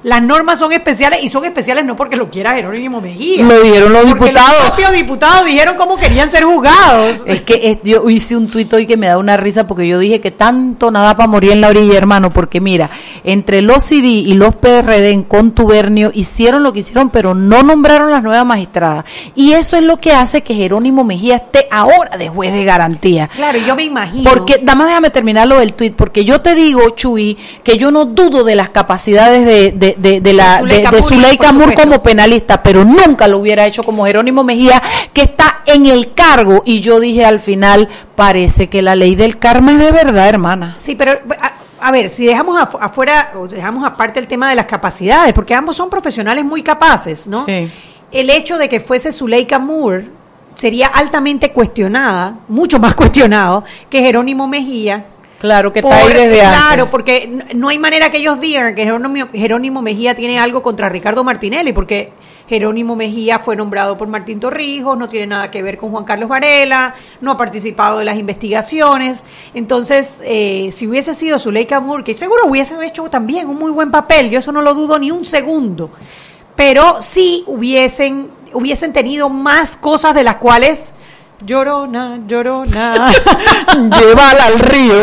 Las 0.05 0.23
normas 0.23 0.59
son 0.59 0.73
especiales 0.73 1.21
y 1.23 1.29
son 1.29 1.45
especiales 1.45 1.85
no 1.85 1.97
porque 1.97 2.17
lo 2.17 2.31
quiera 2.31 2.53
Jerónimo 2.53 3.01
Mejía. 3.01 3.45
Lo 3.45 3.61
dijeron 3.61 3.93
los 3.93 4.07
diputados. 4.07 4.53
Los 4.59 4.67
propios 4.69 4.93
diputados 4.93 5.47
dijeron 5.47 5.77
cómo 5.77 5.97
querían 5.97 6.31
ser 6.31 6.45
juzgados. 6.45 7.23
Es 7.27 7.43
que 7.43 7.81
yo 7.83 8.09
hice 8.09 8.37
un 8.37 8.49
tuit 8.49 8.73
hoy 8.73 8.87
que 8.87 8.97
me 8.97 9.07
da 9.07 9.19
una 9.19 9.37
risa 9.37 9.67
porque 9.67 9.89
yo 9.89 9.99
dije 9.99 10.21
que 10.21 10.31
tanto 10.31 10.91
nada 10.91 11.17
para 11.17 11.27
morir 11.27 11.53
en 11.53 11.61
la 11.61 11.69
orilla, 11.69 11.97
hermano, 11.97 12.33
porque 12.33 12.61
mira, 12.61 12.91
entre 13.25 13.63
los 13.63 13.83
CD 13.83 14.07
y 14.07 14.35
los 14.35 14.55
PRD 14.57 15.11
en 15.11 15.23
contubernio 15.25 16.11
hicieron 16.15 16.63
lo 16.63 16.73
que 16.73 16.81
hicieron, 16.81 17.11
pero 17.11 17.35
no 17.35 17.63
nombraron 17.63 18.11
las 18.11 18.23
nuevas 18.23 18.45
magistradas. 18.45 19.05
Y 19.35 19.53
eso 19.53 19.77
es 19.77 19.83
lo 19.83 19.97
que 19.97 20.13
hace 20.13 20.43
que 20.43 20.55
Jerónimo 20.55 21.05
Mejía 21.05 21.37
esté 21.37 21.67
ahora 21.71 22.17
de 22.17 22.29
juez 22.29 22.53
de 22.53 22.65
garantía. 22.65 23.29
Claro, 23.29 23.59
yo 23.59 23.75
me 23.75 23.85
imagino. 23.85 24.31
Porque, 24.31 24.61
dama, 24.63 24.87
déjame 24.87 25.11
terminar 25.11 25.49
lo 25.49 25.59
del 25.59 25.73
tuit, 25.73 25.95
porque 25.95 26.25
yo 26.25 26.41
te 26.41 26.55
digo, 26.55 26.91
Chuy, 26.91 27.37
que 27.63 27.79
yo 27.79 27.91
no 27.91 28.05
dudo 28.05 28.45
de 28.45 28.55
las 28.55 28.69
capacidades 28.69 29.47
de 29.47 29.73
de, 29.73 29.94
la, 30.33 30.63
de, 30.63 31.03
Zuleika 31.03 31.53
Mur 31.53 31.75
como 31.75 32.03
penalista, 32.03 32.63
pero 32.63 32.85
nunca 32.85 33.29
lo 33.29 33.39
hubiera 33.39 33.67
hecho 33.67 33.83
como 33.83 34.05
Jerónimo 34.07 34.45
Mejía, 34.45 34.83
que 35.13 35.23
está 35.23 35.63
en 35.67 35.87
el 35.87 36.13
cargo. 36.15 36.63
Y 36.65 36.81
yo 36.81 37.01
dije 37.01 37.25
al 37.25 37.41
final, 37.41 37.89
parece 38.15 38.69
que 38.69 38.83
la 38.83 38.97
ley 38.97 39.15
del 39.15 39.39
karma 39.39 39.73
es 39.73 39.79
de 39.79 39.93
verdad, 39.93 40.29
hermana. 40.29 40.75
Sí, 40.79 40.95
pero 40.95 41.13
a, 41.81 41.91
ver, 41.91 42.11
si 42.11 42.27
dejamos 42.27 42.61
afuera, 42.81 43.33
o 43.37 43.47
dejamos 43.47 43.85
aparte 43.85 44.21
el 44.21 44.27
tema 44.27 44.49
de 44.49 44.55
las 44.55 44.67
capacidades, 44.67 45.33
porque 45.33 45.55
ambos 45.55 45.77
son 45.77 45.91
profesionales 45.91 46.45
muy 46.45 46.63
capaces, 46.63 47.27
¿no? 47.27 47.47
El 47.47 48.31
hecho 48.31 48.59
de 48.59 48.69
que 48.69 48.81
fuese 48.81 49.13
Zuleika 49.13 49.59
Moore 49.59 50.07
sería 50.55 50.87
altamente 50.87 51.51
cuestionada, 51.51 52.37
mucho 52.49 52.79
más 52.79 52.95
cuestionado 52.95 53.65
que 53.91 54.01
Jerónimo 54.01 54.47
Mejía, 54.47 55.05
Claro, 55.45 55.75
que 55.75 55.81
está 55.81 55.99
ahí 55.99 56.11
desde 56.11 56.39
Claro, 56.39 56.89
porque 56.89 57.31
no 57.55 57.69
hay 57.69 57.79
manera 57.79 58.11
que 58.11 58.17
ellos 58.17 58.41
digan 58.41 58.75
que 58.75 58.87
Jerónimo, 59.35 59.83
Mejía 59.83 60.15
tiene 60.15 60.39
algo 60.39 60.63
contra 60.63 60.89
Ricardo 60.89 61.23
Martinelli, 61.23 61.75
porque 61.75 62.15
Jerónimo 62.49 62.97
Mejía 62.97 63.41
fue 63.41 63.55
nombrado 63.55 63.99
por 63.99 64.09
Martín 64.09 64.41
Torrijos, 64.41 64.97
no 64.97 65.07
tiene 65.07 65.27
nada 65.27 65.51
que 65.51 65.63
ver 65.63 65.77
con 65.77 65.91
Juan 65.91 66.05
Carlos 66.05 66.31
Varela, 66.31 66.95
no 67.21 67.33
ha 67.33 67.37
participado 67.37 67.99
de 67.99 68.07
las 68.07 68.17
investigaciones. 68.17 69.23
Entonces, 69.53 70.23
eh, 70.25 70.71
si 70.73 70.87
hubiese 70.87 71.13
sido 71.13 71.39
Zuleika 71.39 71.79
Moore, 71.79 72.05
que 72.05 72.15
seguro 72.15 72.47
hubiese 72.47 72.83
hecho 72.83 73.11
también 73.11 73.47
un 73.47 73.59
muy 73.59 73.71
buen 73.71 73.91
papel, 73.91 74.31
yo 74.31 74.39
eso 74.39 74.51
no 74.51 74.63
lo 74.63 74.73
dudo 74.73 74.99
ni 74.99 75.11
un 75.11 75.27
segundo, 75.27 75.91
pero 76.57 77.03
sí 77.03 77.45
hubiesen, 77.47 78.31
hubiesen 78.55 78.95
tenido 78.95 79.29
más 79.29 79.77
cosas 79.77 80.15
de 80.15 80.25
las 80.25 80.37
cuales 80.37 80.95
Llorona, 81.45 82.21
llorona. 82.27 83.13
Llévala 83.75 84.47
al 84.47 84.59
río. 84.61 84.95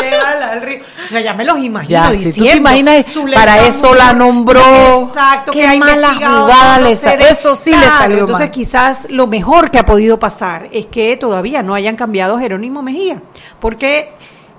Llévala 0.00 0.48
al 0.52 0.62
río. 0.62 0.80
O 1.06 1.08
sea, 1.08 1.20
ya 1.20 1.34
me 1.34 1.44
los 1.44 1.58
imagino 1.58 1.88
ya, 1.88 2.14
Si 2.14 2.32
tú 2.32 2.44
te 2.44 2.56
imaginas, 2.56 3.04
para 3.34 3.66
eso 3.66 3.94
la 3.94 4.12
nombró. 4.12 5.02
Exacto. 5.02 5.52
Qué 5.52 5.78
mala 5.78 6.14
jugada 6.14 6.90
Eso 6.90 7.54
sí 7.54 7.70
le 7.70 7.86
salió 7.86 8.20
Entonces, 8.20 8.50
quizás 8.50 9.06
lo 9.10 9.26
mejor 9.26 9.70
que 9.70 9.78
ha 9.78 9.86
podido 9.86 10.18
pasar 10.18 10.68
es 10.72 10.86
que 10.86 11.16
todavía 11.16 11.62
no 11.62 11.74
hayan 11.74 11.96
cambiado 11.96 12.38
Jerónimo 12.38 12.82
Mejía. 12.82 13.22
Porque 13.60 14.10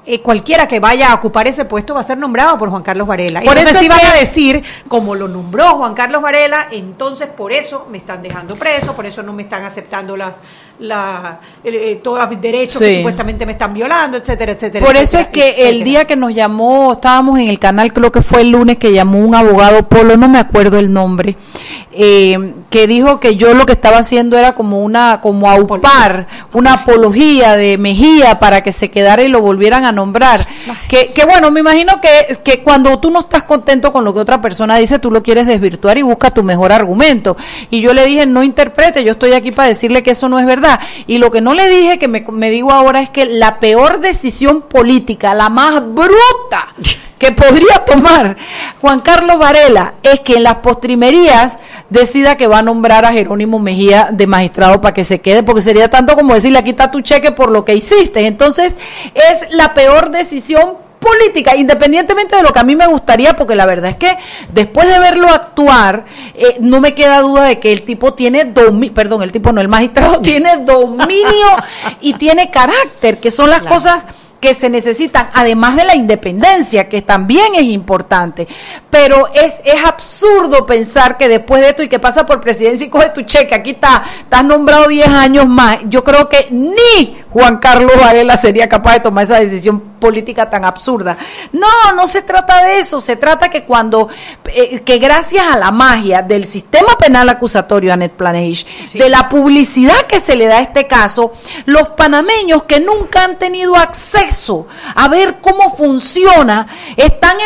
eh, 0.04 0.20
cualquiera 0.20 0.68
que 0.68 0.80
vaya 0.80 1.12
a 1.12 1.14
ocupar 1.14 1.48
ese 1.48 1.66
puesto 1.66 1.94
va 1.94 2.00
a 2.00 2.04
ser 2.04 2.18
nombrado 2.18 2.58
por 2.58 2.72
Juan 2.72 2.82
Carlos 2.82 3.08
Varela. 3.08 3.42
Por 3.42 3.56
eso 3.56 3.78
sí 3.78 3.88
van 3.88 4.04
a 4.04 4.16
decir, 4.16 4.64
como 4.88 5.14
lo 5.14 5.28
nombró 5.28 5.78
Juan 5.78 5.94
Carlos 5.94 6.24
Varela, 6.24 6.70
entonces 6.72 7.30
por 7.30 7.52
eso 7.52 7.86
me 7.88 8.00
están 8.00 8.24
dejando 8.24 8.56
preso, 8.56 8.96
por 8.96 9.06
eso 9.06 9.22
no 9.22 9.32
me 9.32 9.44
están 9.44 9.64
aceptando 9.64 10.18
las 10.18 10.42
la, 10.82 11.40
eh, 11.64 12.00
todos 12.04 12.20
los 12.20 12.42
derechos 12.42 12.82
que 12.82 12.98
supuestamente 12.98 13.46
me 13.46 13.54
están 13.54 13.74
violando, 13.74 14.18
etcétera, 14.18 14.54
etcétera. 14.54 14.86
Por 14.86 14.98
eso 14.98 15.20
es 15.20 15.28
que 15.28 15.70
el 15.70 15.84
día 15.84 16.06
que 16.06 16.16
nos 16.16 16.34
llamó, 16.34 16.94
estábamos 16.94 17.40
en 17.40 17.48
el 17.48 17.60
canal, 17.60 17.94
creo 17.94 18.12
que 18.12 18.22
fue 18.22 18.42
el 18.42 18.50
lunes 18.52 18.78
que 18.78 18.92
llamó 18.92 19.20
un 19.20 19.36
abogado 19.36 19.88
Polo, 19.88 20.18
no 20.18 20.28
me 20.28 20.40
acuerdo 20.40 20.80
el 20.80 20.92
nombre, 20.92 21.36
eh, 21.92 22.54
que 22.70 22.88
dijo 22.88 23.20
que 23.20 23.36
yo 23.36 23.54
lo 23.54 23.66
que 23.66 23.74
estaba 23.74 24.00
haciendo 24.00 24.38
era 24.38 24.56
como 24.56 24.80
una, 24.80 25.20
como 25.22 25.50
aupar, 25.50 26.28
una 26.54 26.74
apología 26.74 27.56
de 27.56 27.78
Mejía 27.78 28.40
para 28.40 28.62
que 28.62 28.72
se 28.72 28.90
quedara 28.90 29.24
y 29.24 29.28
lo 29.28 29.42
volvieran 29.42 29.86
a 29.86 29.92
nombrar. 29.92 30.42
Que, 30.88 31.12
que 31.14 31.26
bueno, 31.26 31.52
me 31.52 31.60
imagino 31.60 32.02
que, 32.02 32.40
que 32.44 32.64
cuando 32.64 33.00
tú 33.00 33.12
no 33.12 33.22
estás 33.22 33.44
contento 33.44 33.94
con 33.94 34.04
lo 34.04 34.14
que 34.14 34.20
otra 34.20 34.42
persona 34.42 34.78
dice, 34.78 35.00
tú 35.00 35.12
lo 35.12 35.22
quieres 35.22 35.46
desvirtuar 35.46 35.98
y 35.98 36.02
busca 36.02 36.32
tu 36.32 36.44
mejor 36.44 36.72
argumento. 36.72 37.38
Y 37.70 37.82
yo 37.82 37.94
le 37.94 38.06
dije, 38.06 38.26
no 38.26 38.42
interprete, 38.42 39.04
yo 39.04 39.12
estoy 39.12 39.34
aquí 39.34 39.52
para 39.52 39.70
decirle 39.70 40.02
que 40.02 40.12
eso 40.12 40.28
no 40.28 40.40
es 40.40 40.46
verdad. 40.46 40.71
Y 41.08 41.18
lo 41.18 41.32
que 41.32 41.42
no 41.42 41.54
le 41.54 41.68
dije, 41.70 42.00
que 42.00 42.08
me, 42.08 42.50
digo 42.50 42.72
ahora, 42.72 43.02
es 43.02 43.10
que 43.10 43.26
la 43.26 43.60
peor 43.60 44.00
decisión 44.00 44.62
política, 44.62 45.34
la 45.34 45.50
más 45.50 45.82
bruta 45.94 46.74
que 47.18 47.32
podría 47.32 47.86
tomar 47.86 48.36
Juan 48.82 49.00
Carlos 49.02 49.38
Varela 49.38 49.94
es 50.02 50.22
que 50.22 50.38
en 50.38 50.44
las 50.44 50.56
postrimerías 50.56 51.60
decida 51.88 52.36
que 52.36 52.48
va 52.48 52.60
a 52.60 52.64
nombrar 52.64 53.06
a 53.06 53.14
Jerónimo 53.14 53.60
Mejía 53.60 54.10
de 54.12 54.26
magistrado 54.26 54.82
para 54.82 54.96
que 54.96 55.04
se 55.04 55.22
quede, 55.22 55.44
porque 55.44 55.62
sería 55.62 55.88
tanto 55.88 56.16
como 56.16 56.34
decirle 56.34 56.58
aquí 56.58 56.72
está 56.72 56.90
tu 56.90 57.02
cheque 57.02 57.32
por 57.32 57.52
lo 57.52 57.64
que 57.64 57.76
hiciste. 57.76 58.26
Entonces 58.26 58.76
es 59.14 59.54
la 59.54 59.76
peor 59.76 60.10
decisión 60.10 60.81
política, 61.02 61.56
independientemente 61.56 62.36
de 62.36 62.44
lo 62.44 62.54
que 62.54 62.60
a 62.60 62.64
mí 62.64 62.76
me 62.76 62.88
gustaría, 62.88 63.36
porque 63.36 63.56
la 63.56 63.66
verdad 63.66 63.90
es 63.90 63.98
que 63.98 64.16
después 64.54 64.88
de 64.88 65.00
verlo 65.00 65.28
actuar, 65.28 66.06
eh, 66.36 66.58
no 66.62 66.80
me 66.80 66.94
queda 66.94 67.20
duda 67.22 67.44
de 67.44 67.60
que 67.60 67.74
el 67.74 67.82
tipo 67.82 68.14
tiene 68.14 68.46
dominio, 68.46 68.94
perdón, 68.94 69.24
el 69.24 69.32
tipo 69.32 69.52
no, 69.52 69.60
el 69.60 69.68
magistrado 69.68 70.20
tiene 70.22 70.58
dominio 70.58 71.50
y 72.00 72.14
tiene 72.14 72.52
carácter, 72.52 73.20
que 73.20 73.32
son 73.32 73.50
las 73.50 73.64
cosas 73.64 74.06
que 74.40 74.54
se 74.56 74.70
necesitan, 74.70 75.30
además 75.34 75.76
de 75.76 75.86
la 75.86 75.96
independencia, 75.96 76.90
que 76.90 77.04
también 77.04 77.54
es 77.54 77.64
importante. 77.64 78.48
Pero 78.90 79.28
es, 79.34 79.62
es 79.64 79.86
absurdo 79.86 80.66
pensar 80.66 81.18
que 81.18 81.30
después 81.30 81.62
de 81.62 81.70
esto 81.70 81.84
y 81.84 81.90
que 81.90 82.00
pasa 82.00 82.26
por 82.26 82.42
presidencia 82.42 82.88
y 82.88 82.90
coge 82.90 83.10
tu 83.10 83.22
cheque, 83.22 83.54
aquí 83.54 83.72
está, 83.72 84.04
estás 84.20 84.44
nombrado 84.44 84.88
10 84.88 85.08
años 85.08 85.48
más. 85.48 85.78
Yo 85.86 86.04
creo 86.04 86.28
que 86.28 86.48
ni 86.50 87.22
Juan 87.30 87.58
Carlos 87.58 87.92
Varela 88.00 88.36
sería 88.36 88.68
capaz 88.68 88.94
de 88.94 89.00
tomar 89.02 89.26
esa 89.26 89.40
decisión 89.40 89.91
política 90.02 90.50
tan 90.50 90.66
absurda. 90.66 91.16
No, 91.54 91.94
no 91.96 92.08
se 92.08 92.24
trata 92.24 92.66
de 92.66 92.80
eso, 92.80 93.00
se 93.00 93.16
trata 93.16 93.50
que 93.50 93.64
cuando, 93.64 94.10
eh, 94.48 94.82
que 94.82 94.98
gracias 94.98 95.46
a 95.50 95.58
la 95.58 95.72
magia 95.72 96.22
del 96.22 96.44
sistema 96.44 96.98
penal 96.98 97.30
acusatorio, 97.30 97.94
Anet 97.94 98.12
Planeish, 98.12 98.92
de 98.92 99.08
la 99.08 99.30
publicidad 99.30 100.02
que 100.08 100.20
se 100.20 100.36
le 100.36 100.48
da 100.48 100.58
a 100.58 100.62
este 100.62 100.88
caso, 100.88 101.32
los 101.66 101.90
panameños 101.90 102.64
que 102.64 102.82
nunca 102.82 103.24
han 103.24 103.38
tenido 103.38 103.78
acceso 103.78 104.68
a 104.96 105.08
ver 105.08 105.38
cómo 105.40 105.74
funciona, 105.74 106.68
están 106.98 107.38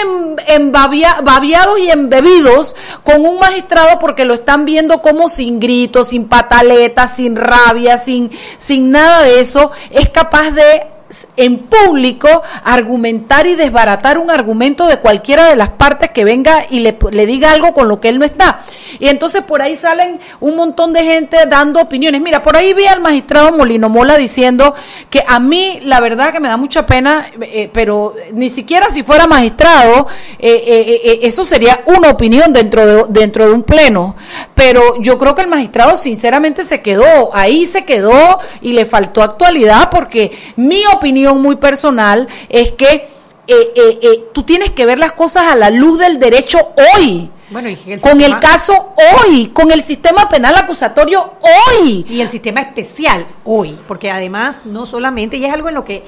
babiados 1.21 1.79
y 1.79 1.91
embebidos 1.91 2.75
con 3.03 3.25
un 3.25 3.37
magistrado 3.37 3.99
porque 3.99 4.25
lo 4.25 4.33
están 4.33 4.65
viendo 4.65 5.01
como 5.01 5.29
sin 5.29 5.59
gritos, 5.59 6.09
sin 6.09 6.27
pataletas, 6.27 7.17
sin 7.17 7.35
rabia, 7.35 7.97
sin, 7.97 8.31
sin 8.57 8.91
nada 8.91 9.21
de 9.23 9.41
eso, 9.41 9.71
es 9.91 10.09
capaz 10.09 10.51
de 10.51 10.94
en 11.37 11.59
público 11.59 12.27
argumentar 12.63 13.47
y 13.47 13.55
desbaratar 13.55 14.17
un 14.17 14.31
argumento 14.31 14.87
de 14.87 14.97
cualquiera 14.97 15.49
de 15.49 15.55
las 15.55 15.69
partes 15.69 16.09
que 16.11 16.23
venga 16.23 16.65
y 16.69 16.79
le, 16.79 17.25
diga 17.25 17.51
algo 17.51 17.73
con 17.73 17.87
lo 17.87 17.99
que 17.99 18.09
él 18.09 18.19
no 18.19 18.25
está. 18.25 18.59
Y 18.99 19.07
entonces 19.07 19.41
por 19.43 19.61
ahí 19.61 19.75
salen 19.75 20.19
un 20.39 20.55
montón 20.55 20.93
de 20.93 21.03
gente 21.03 21.37
dando 21.47 21.81
opiniones. 21.81 22.21
Mira, 22.21 22.41
por 22.41 22.55
ahí 22.55 22.73
vi 22.73 22.85
al 22.85 23.01
magistrado 23.01 23.51
Molino 23.51 23.89
Mola 23.89 24.17
diciendo 24.17 24.73
que 25.09 25.23
a 25.27 25.39
mí 25.39 25.79
la 25.83 25.99
verdad 25.99 26.31
que 26.31 26.39
me 26.39 26.47
da 26.47 26.57
mucha 26.57 26.85
pena, 26.85 27.29
eh, 27.41 27.69
pero 27.73 28.15
ni 28.33 28.49
siquiera 28.49 28.89
si 28.89 29.03
fuera 29.03 29.27
magistrado, 29.27 30.07
eh, 30.39 30.63
eh, 30.67 31.19
eso 31.23 31.43
sería 31.43 31.81
una 31.85 32.09
opinión 32.09 32.53
dentro 32.53 32.85
de, 32.85 33.05
dentro 33.09 33.47
de 33.47 33.53
un 33.53 33.63
pleno. 33.63 34.15
Pero 34.53 35.01
yo 35.01 35.17
creo 35.17 35.35
que 35.35 35.41
el 35.41 35.47
magistrado 35.47 35.97
sinceramente 35.97 36.63
se 36.63 36.81
quedó, 36.81 37.33
ahí 37.33 37.65
se 37.65 37.85
quedó 37.85 38.37
y 38.61 38.73
le 38.73 38.85
faltó 38.85 39.21
actualidad 39.21 39.89
porque 39.89 40.31
mi 40.55 40.83
opinión 40.93 41.04
muy 41.13 41.55
personal 41.57 42.27
es 42.49 42.71
que 42.71 43.07
eh, 43.47 43.73
eh, 43.75 43.99
eh, 44.01 44.23
tú 44.33 44.43
tienes 44.43 44.71
que 44.71 44.85
ver 44.85 44.97
las 44.97 45.11
cosas 45.13 45.51
a 45.51 45.55
la 45.55 45.69
luz 45.69 45.99
del 45.99 46.17
derecho 46.17 46.73
hoy. 46.97 47.29
Bueno, 47.51 47.69
con 48.01 48.19
el 48.21 48.39
caso 48.39 48.93
hoy, 49.19 49.51
con 49.53 49.71
el 49.71 49.83
sistema 49.83 50.27
penal 50.27 50.55
acusatorio 50.55 51.33
hoy. 51.41 52.03
Y 52.09 52.21
el 52.21 52.29
sistema 52.29 52.61
especial 52.61 53.27
hoy, 53.43 53.77
porque 53.87 54.09
además 54.09 54.65
no 54.65 54.87
solamente, 54.87 55.37
y 55.37 55.45
es 55.45 55.53
algo 55.53 55.69
en 55.69 55.75
lo 55.75 55.85
que, 55.85 56.03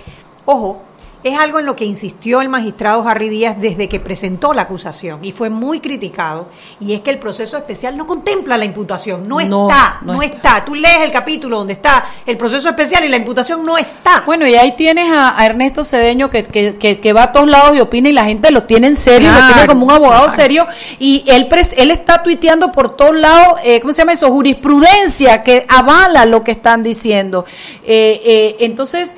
ojo, 0.46 0.82
es 1.24 1.38
algo 1.38 1.60
en 1.60 1.66
lo 1.66 1.76
que 1.76 1.86
insistió 1.86 2.42
el 2.42 2.50
magistrado 2.50 3.08
Harry 3.08 3.30
Díaz 3.30 3.58
desde 3.60 3.90
que 3.90 4.00
presentó 4.00 4.54
la 4.54 4.64
acusación 4.64 5.24
y 5.24 5.32
fue 5.32 5.50
muy 5.50 5.80
criticado, 5.80 6.50
y 6.80 6.94
es 6.94 7.02
que 7.02 7.10
el 7.10 7.20
proceso 7.20 7.58
especial 7.58 7.98
no 7.98 8.06
contempla 8.06 8.58
la 8.58 8.66
imputación, 8.66 9.28
no, 9.28 9.40
está, 9.40 10.00
no, 10.02 10.22
está. 10.22 10.64
Tú 10.64 10.76
lees 10.76 11.02
el 11.02 11.12
capítulo 11.12 11.58
donde 11.58 11.74
está 11.74 12.06
el 12.26 12.38
proceso 12.38 12.70
especial 12.70 13.04
y 13.06 13.10
la 13.10 13.18
imputación 13.18 13.66
no 13.66 13.78
está. 13.78 14.24
Bueno, 14.26 14.48
y 14.48 14.56
ahí 14.56 14.76
tienes 14.76 15.12
a, 15.12 15.46
Ernesto 15.46 15.84
Cedeño 15.84 16.30
que, 16.30 16.44
que, 16.44 17.00
que, 17.00 17.14
va 17.14 17.24
a 17.24 17.32
todos 17.32 17.48
lados 17.48 17.76
y 17.76 17.80
opina 17.80 18.10
y 18.10 18.14
la 18.14 18.26
gente 18.26 18.52
lo 18.52 18.64
tiene 18.64 18.88
en 18.88 18.96
serio, 18.96 19.32
lo 19.32 19.54
tiene 19.54 19.68
como 19.68 19.86
un 19.86 19.92
abogado 19.92 20.30
serio, 20.30 20.68
y 21.00 21.24
él, 21.28 21.48
él 21.78 21.92
está 21.92 22.22
tuiteando 22.24 22.72
por 22.72 22.96
todos 22.96 23.16
lados, 23.16 23.60
eh, 23.64 23.80
¿cómo 23.80 23.94
se 23.94 24.00
llama 24.02 24.14
eso? 24.14 24.30
Jurisprudencia 24.30 25.44
que 25.44 25.66
avala 25.68 26.26
lo 26.26 26.44
que 26.44 26.52
están 26.52 26.84
diciendo. 26.84 27.46
Eh, 27.84 28.22
eh, 28.26 28.56
entonces, 28.60 29.16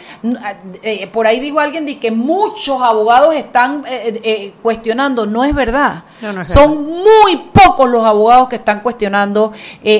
por 1.12 1.28
ahí 1.28 1.40
digo 1.40 1.60
alguien, 1.60 1.86
que 2.00 2.12
muchos 2.12 2.82
abogados 2.82 3.36
están 3.36 3.84
eh, 3.88 4.02
eh, 4.06 4.22
eh, 4.24 4.54
cuestionando. 4.62 5.26
No 5.26 5.44
es 5.44 5.54
verdad. 5.54 6.04
Son 6.44 6.86
muy 6.86 7.50
pocos 7.54 7.90
los 7.90 8.06
abogados 8.06 8.50
que 8.50 8.58
están 8.58 8.82
cuestionando 8.82 9.52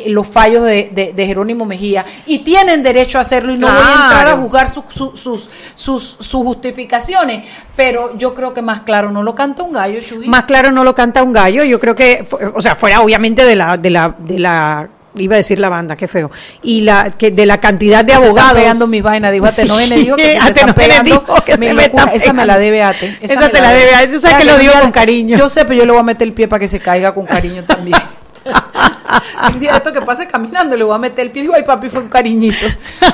los 0.08 0.28
fallos 0.28 0.64
de, 0.66 1.14
Jerónimo 1.16 1.66
Mejía 1.66 2.06
y 2.26 2.40
tienen 2.40 2.84
derecho 2.84 3.18
a 3.18 3.22
hacerlo 3.22 3.54
y 3.54 3.58
no 3.58 3.68
voy 3.68 3.78
a 3.78 4.04
entrar 4.04 4.28
a 4.28 4.38
juzgar 4.38 4.68
sus, 4.68 4.84
sus, 5.14 5.50
sus, 5.74 6.18
justificaciones. 6.32 7.48
Pero 7.76 8.18
yo 8.18 8.34
creo 8.34 8.54
que 8.54 8.62
más 8.62 8.82
claro 8.82 9.12
no 9.12 9.24
lo 9.24 9.36
canta 9.36 9.64
un 9.64 9.72
gallo, 9.72 10.00
Más 10.26 10.44
claro 10.46 10.72
no 10.72 10.84
lo 10.84 10.94
canta 10.94 11.24
un 11.24 11.34
gallo. 11.34 11.64
Yo 11.64 11.80
creo 11.80 11.96
que, 11.96 12.28
o 12.54 12.62
sea, 12.62 12.76
fuera 12.76 13.02
obviamente 13.02 13.46
de 13.46 13.56
la, 13.56 13.78
de 13.78 13.90
la, 13.90 14.16
de 14.18 14.40
la 14.40 14.90
iba 15.16 15.36
a 15.36 15.38
decir 15.38 15.60
la 15.60 15.70
banda, 15.70 15.96
qué 15.96 16.08
feo. 16.08 16.32
Y 16.62 16.82
la 16.82 17.12
que 17.12 17.32
de 17.32 17.46
la 17.46 17.60
cantidad 17.60 18.04
de 18.06 18.14
abogados. 18.14 18.52
Están 18.52 18.64
pegando 18.64 18.88
mis 18.88 19.04
vainas, 19.04 19.32
digo, 19.32 19.46
Ate 19.46 19.66
me 19.66 19.96
dijo 19.98 20.16
que, 20.16 20.40
se 20.40 20.48
están 20.50 20.74
pegando. 20.74 21.26
Que 21.46 21.58
se 21.58 21.74
me 21.74 21.92
esa 22.14 22.34
me 22.34 22.46
la 22.46 22.58
debe 22.58 22.84
Ate. 22.84 23.18
Esa, 23.22 23.34
esa 23.34 23.50
te 23.50 23.62
la 23.62 23.72
debe 23.72 23.96
Ate. 23.96 24.08
Tú 24.08 24.20
sabes 24.20 24.38
que, 24.38 24.46
lo 24.46 24.58
digo 24.58 24.74
con 24.82 24.92
cariño. 24.92 25.38
Yo 25.38 25.50
sé, 25.50 25.66
pero 25.66 25.80
yo 25.80 25.86
le 25.86 25.92
voy 25.92 26.02
a 26.02 26.04
meter 26.04 26.28
el 26.28 26.34
pie 26.34 26.48
para 26.48 26.60
que 26.60 26.68
se 26.68 26.80
caiga 26.80 27.14
con 27.14 27.26
cariño 27.26 27.64
también. 27.64 27.98
un 29.54 29.60
día 29.60 29.78
esto 29.78 29.92
que 29.92 30.02
pase 30.02 30.26
caminando 30.28 30.76
le 30.76 30.84
voy 30.84 30.96
a 30.96 30.98
meter 30.98 31.26
el 31.26 31.32
pie 31.32 31.42
digo, 31.42 31.54
ay 31.56 31.64
papi, 31.64 31.90
fue 31.90 32.02
un 32.02 32.10
cariñito. 32.10 32.66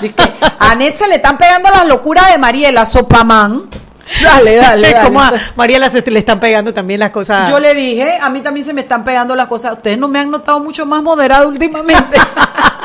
Dice, 0.02 0.16
a 0.60 0.72
Anet 0.72 0.96
se 0.96 1.08
le 1.08 1.16
están 1.16 1.38
pegando 1.38 1.70
las 1.70 1.88
locuras 1.88 2.32
de 2.32 2.38
Mariela 2.38 2.86
Sopamán. 2.86 3.64
Dale, 4.24 4.56
dale. 4.56 4.92
dale. 4.92 5.08
Como 5.08 5.20
a 5.20 5.34
Mariela 5.56 5.90
se 5.90 6.02
le 6.10 6.20
están 6.20 6.40
pegando 6.40 6.74
también 6.74 7.00
las 7.00 7.12
cosas. 7.12 7.50
Yo 7.50 7.60
le 7.60 7.74
dije, 7.74 8.18
a 8.22 8.30
mí 8.30 8.42
también 8.42 8.66
se 8.66 8.74
me 8.74 8.82
están 8.82 9.04
pegando 9.04 9.36
las 9.36 9.48
cosas. 9.48 9.74
Ustedes 9.74 9.98
no 9.98 10.08
me 10.08 10.20
han 10.20 10.30
notado 10.30 10.60
mucho 10.60 10.86
más 10.86 11.02
moderado 11.02 11.48
últimamente. 11.48 12.18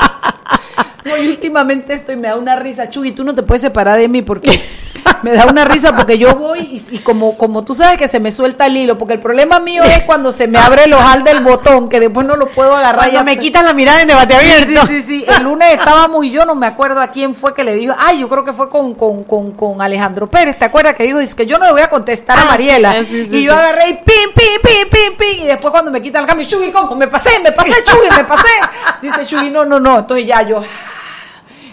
no, 1.05 1.13
últimamente 1.29 1.95
estoy, 1.95 2.17
me 2.17 2.29
da 2.29 2.37
una 2.37 2.57
risa. 2.57 2.89
Chuy, 2.89 3.13
tú 3.13 3.25
no 3.25 3.35
te 3.35 3.43
puedes 3.43 3.63
separar 3.63 3.99
de 3.99 4.09
mí 4.09 4.23
porque 4.23 4.63
me 5.23 5.33
da 5.33 5.47
una 5.47 5.65
risa 5.65 5.93
porque 5.93 6.19
yo 6.19 6.35
voy 6.35 6.83
y, 6.91 6.99
como, 6.99 7.37
como 7.37 7.65
tú 7.65 7.75
sabes 7.75 7.99
que 7.99 8.09
se 8.09 8.21
me 8.21 8.33
suelta 8.33 8.67
el 8.67 8.77
hilo, 8.77 8.99
porque 8.99 9.15
el 9.15 9.21
problema 9.21 9.61
mío 9.61 9.83
es 9.85 10.03
cuando 10.05 10.33
se 10.33 10.47
me 10.47 10.59
abre 10.59 10.85
el 10.85 10.93
ojal 10.95 11.25
del 11.25 11.43
botón, 11.43 11.89
que 11.89 12.01
después 12.01 12.27
no 12.27 12.37
lo 12.37 12.47
puedo 12.47 12.75
agarrar. 12.75 13.11
ya 13.11 13.23
me 13.23 13.39
quitan 13.39 13.65
la 13.65 13.73
mirada 13.73 14.03
en 14.03 14.09
debate 14.09 14.35
abierto. 14.35 14.87
Sí, 14.87 15.03
sí, 15.03 15.03
sí, 15.03 15.25
El 15.27 15.45
lunes 15.45 15.73
estábamos 15.73 16.25
y 16.25 16.31
yo 16.31 16.45
no 16.45 16.55
me 16.55 16.67
acuerdo 16.67 17.01
a 17.01 17.09
quién 17.09 17.35
fue 17.35 17.55
que 17.55 17.65
le 17.65 17.75
dijo, 17.75 17.95
ay, 17.99 18.21
yo 18.21 18.29
creo 18.29 18.45
que 18.45 18.53
fue 18.53 18.69
con, 18.69 18.95
con, 18.95 19.25
con, 19.25 19.53
con 19.53 19.83
Alejandro 19.83 20.29
Pérez, 20.29 20.59
¿te 20.59 20.65
acuerdas? 20.65 20.95
Que 20.95 21.05
dijo, 21.05 21.19
dice 21.19 21.37
que 21.37 21.47
yo 21.47 21.59
no 21.59 21.67
le 21.67 21.73
voy 21.73 21.83
a 21.83 21.91
contestar 21.91 22.39
a 22.39 22.43
ah, 22.43 22.47
Mariela. 22.47 23.01
y 23.01 23.43
yo 23.43 23.53
agarré 23.53 23.91
y 23.91 23.95
pim, 23.95 24.33
pim, 24.35 24.61
pim, 24.63 24.89
pim, 24.91 25.17
pim, 25.17 25.45
y 25.45 25.47
después 25.47 25.71
cuando 25.71 25.91
me 25.91 26.01
quitan 26.03 26.23
el 26.23 26.29
cambio, 26.29 26.47
Chuy, 26.47 26.71
¿cómo? 26.71 26.95
Me 26.97 27.09
pasé, 27.09 27.39
me 27.41 27.53
pasé, 27.53 27.75
Chuy, 27.85 28.09
me 28.17 28.25
pasé. 28.25 28.49
Dice 29.03 29.27
Chuy, 29.27 29.51
no, 29.51 29.65
no, 29.65 29.81
no. 29.81 30.01
Entonces 30.01 30.27
ya 30.27 30.43
yo, 30.43 30.63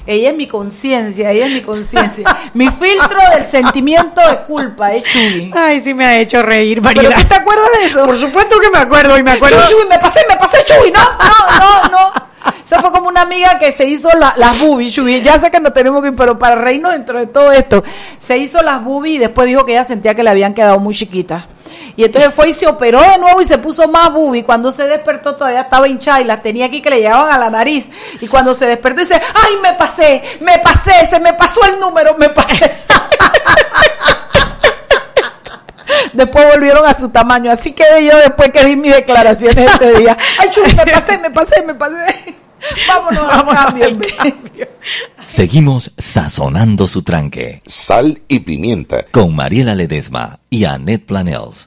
ella 0.08 0.30
es 0.30 0.36
mi 0.36 0.48
conciencia, 0.48 1.32
ella 1.32 1.48
es 1.48 1.52
mi 1.52 1.62
conciencia. 1.62 2.26
mi 2.54 2.70
filtro 2.70 3.20
del 3.36 3.46
sentimiento 3.46 4.22
de 4.22 4.38
culpa 4.43 4.93
es 4.93 5.04
Chuy. 5.04 5.52
Ay, 5.54 5.82
sí 5.82 5.93
me 5.93 6.06
ha 6.06 6.17
hecho 6.17 6.41
reír, 6.41 6.82
Mariela. 6.82 7.10
¿Pero 7.10 7.22
tú 7.22 7.28
te 7.28 7.36
acuerdas 7.36 7.67
de 7.78 7.86
eso? 7.86 8.06
Por 8.06 8.17
supuesto 8.17 8.60
que 8.60 8.70
me 8.70 8.78
acuerdo 8.78 9.17
y 9.17 9.24
me 9.24 9.32
acuerdo. 9.32 9.58
Chuy, 9.67 9.80
Chuy, 9.80 9.89
me 9.89 10.00
pasé, 10.00 10.22
me 10.30 10.38
pasé, 10.38 10.60
Chuy. 10.63 10.91
No, 10.91 11.02
no, 11.02 11.60
no, 11.60 11.89
no. 11.89 12.28
Esa 12.63 12.82
fue 12.82 12.91
como 12.91 13.10
una 13.10 13.22
amiga 13.22 13.60
que 13.60 13.72
se 13.72 13.86
hizo 13.86 14.10
las 14.17 14.60
boobies, 14.60 14.96
Ya 15.24 15.39
sé 15.39 15.52
que 15.52 15.60
no 15.60 15.74
tenemos 15.74 16.02
que 16.02 16.10
ir, 16.10 16.15
pero 16.15 16.39
para 16.39 16.56
reírnos 16.56 16.93
dentro 16.93 17.20
de 17.20 17.28
todo 17.28 17.52
esto, 17.52 17.84
se 18.17 18.38
hizo 18.38 18.62
las 18.62 18.84
boobies 18.84 19.15
y 19.15 19.20
después 19.20 19.48
dijo 19.48 19.65
que 19.65 19.74
ella 19.74 19.84
sentía 19.84 20.15
que 20.15 20.24
le 20.24 20.30
habían 20.30 20.54
quedado 20.54 20.80
muy 20.80 20.93
chiquitas. 20.93 21.43
Y 21.98 22.04
entonces 22.04 22.34
fue 22.34 22.50
y 22.50 22.54
se 22.54 22.68
operó 22.68 23.02
de 23.02 23.18
nuevo 23.18 23.42
y 23.42 23.46
se 23.46 23.58
puso 23.58 23.88
más 23.88 24.14
bubi. 24.14 24.44
Cuando 24.44 24.70
se 24.70 24.88
despertó 24.88 25.36
todavía 25.36 25.62
estaba 25.62 25.88
hinchada 25.88 26.22
y 26.22 26.26
las 26.26 26.44
tenía 26.44 26.68
aquí 26.68 26.80
que 26.80 26.92
le 26.92 26.98
llegaban 26.98 27.34
a 27.34 27.40
la 27.40 27.50
nariz. 27.50 27.90
Y 28.22 28.28
cuando 28.28 28.54
se 28.54 28.68
despertó 28.68 29.02
dice, 29.02 29.16
ay, 29.16 29.54
me 29.64 29.74
pasé, 29.74 30.22
me 30.40 30.60
pasé, 30.60 31.08
se 31.08 31.20
me 31.20 31.34
pasó 31.34 31.60
el 31.66 31.80
número, 31.80 32.16
me 32.16 32.30
pasé. 32.30 32.72
después 36.14 36.46
volvieron 36.54 36.86
a 36.86 36.94
su 36.94 37.10
tamaño. 37.10 37.52
Así 37.52 37.72
quedé 37.72 38.06
yo 38.06 38.16
después 38.18 38.52
que 38.52 38.64
di 38.64 38.76
mis 38.76 38.94
declaraciones 38.94 39.72
ese 39.74 39.98
día. 39.98 40.16
Ay, 40.40 40.52
chulo, 40.52 40.68
me 40.68 40.86
pasé, 40.86 41.18
me 41.18 41.32
pasé, 41.32 41.64
me 41.64 41.74
pasé. 41.74 42.36
Vámonos, 42.88 43.28
Vámonos 43.28 43.56
cambio. 43.56 43.88
Seguimos 45.26 45.94
sazonando 45.98 46.88
su 46.88 47.02
tranque. 47.02 47.64
Sal 47.66 48.22
y 48.28 48.42
pimienta. 48.42 49.04
Con 49.12 49.36
Mariela 49.36 49.74
Ledesma 49.74 50.40
y 50.52 50.66
Annette 50.66 51.06
Planels. 51.06 51.67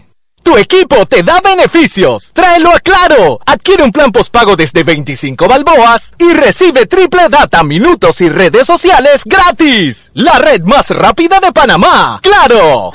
Tu 0.43 0.57
equipo 0.57 1.05
te 1.05 1.23
da 1.23 1.39
beneficios. 1.41 2.31
Tráelo 2.33 2.71
a 2.71 2.79
Claro. 2.79 3.39
Adquiere 3.45 3.83
un 3.83 3.91
plan 3.91 4.11
postpago 4.11 4.55
desde 4.55 4.83
25 4.83 5.47
balboas 5.47 6.13
y 6.17 6.33
recibe 6.33 6.85
triple 6.85 7.29
data, 7.29 7.63
minutos 7.63 8.21
y 8.21 8.29
redes 8.29 8.67
sociales 8.67 9.23
gratis. 9.25 10.11
La 10.13 10.39
red 10.39 10.61
más 10.63 10.89
rápida 10.89 11.39
de 11.39 11.51
Panamá. 11.51 12.19
¡Claro! 12.21 12.91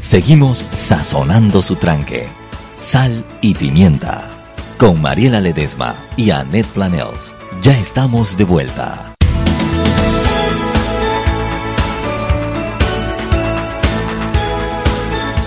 Seguimos 0.00 0.64
sazonando 0.72 1.62
su 1.62 1.76
tranque. 1.76 2.28
Sal 2.80 3.24
y 3.42 3.54
pimienta. 3.54 4.24
Con 4.78 5.00
Mariela 5.00 5.40
Ledesma 5.40 5.94
y 6.16 6.30
Annette 6.30 6.66
Planels. 6.68 7.32
Ya 7.60 7.78
estamos 7.78 8.36
de 8.38 8.44
vuelta. 8.44 9.09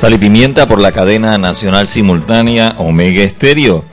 Sal 0.03 0.15
y 0.15 0.17
Pimienta 0.17 0.67
por 0.67 0.81
la 0.81 0.91
cadena 0.91 1.37
nacional 1.37 1.87
simultánea 1.87 2.75
Omega 2.77 3.23
Estéreo. 3.23 3.85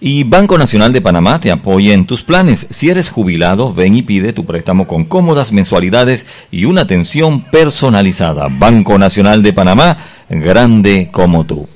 Y 0.00 0.22
Banco 0.22 0.56
Nacional 0.56 0.92
de 0.92 1.00
Panamá 1.00 1.40
te 1.40 1.50
apoya 1.50 1.92
en 1.92 2.06
tus 2.06 2.22
planes. 2.22 2.68
Si 2.70 2.88
eres 2.88 3.10
jubilado, 3.10 3.74
ven 3.74 3.96
y 3.96 4.02
pide 4.02 4.32
tu 4.32 4.46
préstamo 4.46 4.86
con 4.86 5.06
cómodas 5.06 5.50
mensualidades 5.50 6.28
y 6.52 6.66
una 6.66 6.82
atención 6.82 7.40
personalizada. 7.40 8.46
Banco 8.48 8.96
Nacional 8.96 9.42
de 9.42 9.52
Panamá, 9.52 9.96
grande 10.28 11.08
como 11.10 11.44
tú. 11.44 11.66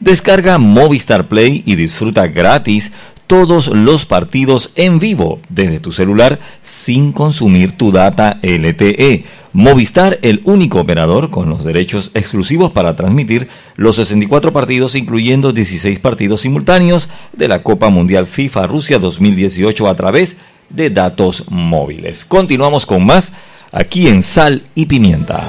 Descarga 0.00 0.58
Movistar 0.58 1.28
Play 1.28 1.62
y 1.66 1.76
disfruta 1.76 2.26
gratis 2.26 2.90
todos 3.30 3.68
los 3.68 4.06
partidos 4.06 4.72
en 4.74 4.98
vivo 4.98 5.38
desde 5.48 5.78
tu 5.78 5.92
celular 5.92 6.40
sin 6.62 7.12
consumir 7.12 7.78
tu 7.78 7.92
data 7.92 8.40
LTE. 8.42 9.24
Movistar, 9.52 10.18
el 10.22 10.40
único 10.42 10.80
operador 10.80 11.30
con 11.30 11.48
los 11.48 11.62
derechos 11.62 12.10
exclusivos 12.14 12.72
para 12.72 12.96
transmitir 12.96 13.46
los 13.76 13.94
64 13.94 14.52
partidos, 14.52 14.96
incluyendo 14.96 15.52
16 15.52 16.00
partidos 16.00 16.40
simultáneos 16.40 17.08
de 17.32 17.46
la 17.46 17.62
Copa 17.62 17.88
Mundial 17.88 18.26
FIFA 18.26 18.66
Rusia 18.66 18.98
2018 18.98 19.86
a 19.86 19.94
través 19.94 20.36
de 20.68 20.90
datos 20.90 21.44
móviles. 21.50 22.24
Continuamos 22.24 22.84
con 22.84 23.06
más 23.06 23.32
aquí 23.70 24.08
en 24.08 24.24
Sal 24.24 24.64
y 24.74 24.86
Pimienta. 24.86 25.40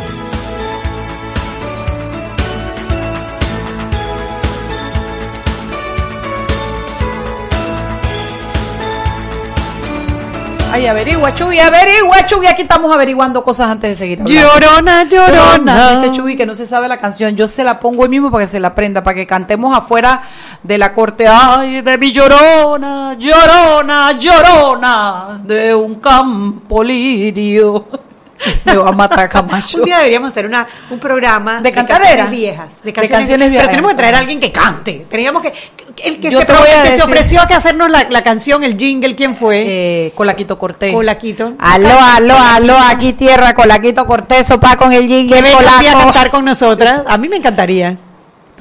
Ay, 10.73 10.87
averigua, 10.87 11.33
Chuy, 11.33 11.59
averigua, 11.59 12.25
Chuy. 12.25 12.47
Aquí 12.47 12.61
estamos 12.61 12.93
averiguando 12.95 13.43
cosas 13.43 13.69
antes 13.69 13.89
de 13.89 13.95
seguir 13.95 14.23
Llorona, 14.23 15.03
llorona. 15.03 15.99
Dice 15.99 16.13
Chuy 16.13 16.37
que 16.37 16.45
no 16.45 16.55
se 16.55 16.65
sabe 16.65 16.87
la 16.87 16.97
canción. 16.97 17.35
Yo 17.35 17.45
se 17.45 17.65
la 17.65 17.77
pongo 17.77 18.03
hoy 18.03 18.09
mismo 18.09 18.31
para 18.31 18.45
que 18.45 18.51
se 18.51 18.59
la 18.59 18.69
aprenda, 18.69 19.03
para 19.03 19.15
que 19.15 19.27
cantemos 19.27 19.77
afuera 19.77 20.21
de 20.63 20.77
la 20.77 20.93
corte. 20.93 21.27
Ay, 21.27 21.81
de 21.81 21.97
mi 21.97 22.13
llorona, 22.13 23.15
llorona, 23.19 24.13
llorona, 24.13 25.41
de 25.43 25.75
un 25.75 25.95
campo 25.95 26.81
lirio. 26.83 27.87
Me 28.65 28.75
va 28.75 28.89
a 28.89 28.91
matar 28.91 29.29
Camacho. 29.29 29.79
un 29.79 29.85
día 29.85 29.97
deberíamos 29.97 30.29
hacer 30.29 30.45
una, 30.45 30.67
un 30.89 30.99
programa 30.99 31.61
de, 31.61 31.71
canciones 31.71 32.29
viejas. 32.29 32.83
De 32.83 32.93
canciones, 32.93 33.49
viejas. 33.49 33.67
Pero 33.67 33.69
tenemos 33.69 33.91
que 33.91 33.97
traer 33.97 34.15
a 34.15 34.19
alguien 34.19 34.39
que 34.39 34.51
cante. 34.51 35.05
Teníamos 35.09 35.41
que. 35.41 35.53
El 36.03 36.19
que, 36.19 36.31
se, 36.31 36.45
que 36.45 36.95
se, 36.95 37.03
ofreció 37.03 37.41
a 37.41 37.47
que 37.47 37.53
hacernos 37.53 37.89
la, 37.89 38.07
la, 38.09 38.23
canción, 38.23 38.63
el 38.63 38.77
jingle, 38.77 39.15
¿quién 39.15 39.35
fue? 39.35 39.63
Eh, 39.67 40.11
Colaquito 40.15 40.57
Cortés. 40.57 40.93
Colaquito. 40.93 41.53
Aló, 41.59 41.89
aló, 41.89 42.35
aló, 42.37 42.77
aquí 42.77 43.13
tierra, 43.13 43.53
Colaquito 43.53 44.05
Cortés, 44.05 44.47
sopa 44.47 44.75
con 44.77 44.93
el 44.93 45.07
jingle. 45.07 45.35
Que 45.35 45.41
venga 45.41 45.79
a 45.79 46.03
cantar 46.03 46.31
con 46.31 46.45
nosotras. 46.45 47.03
A 47.07 47.17
mí 47.17 47.27
me 47.27 47.37
encantaría. 47.37 47.97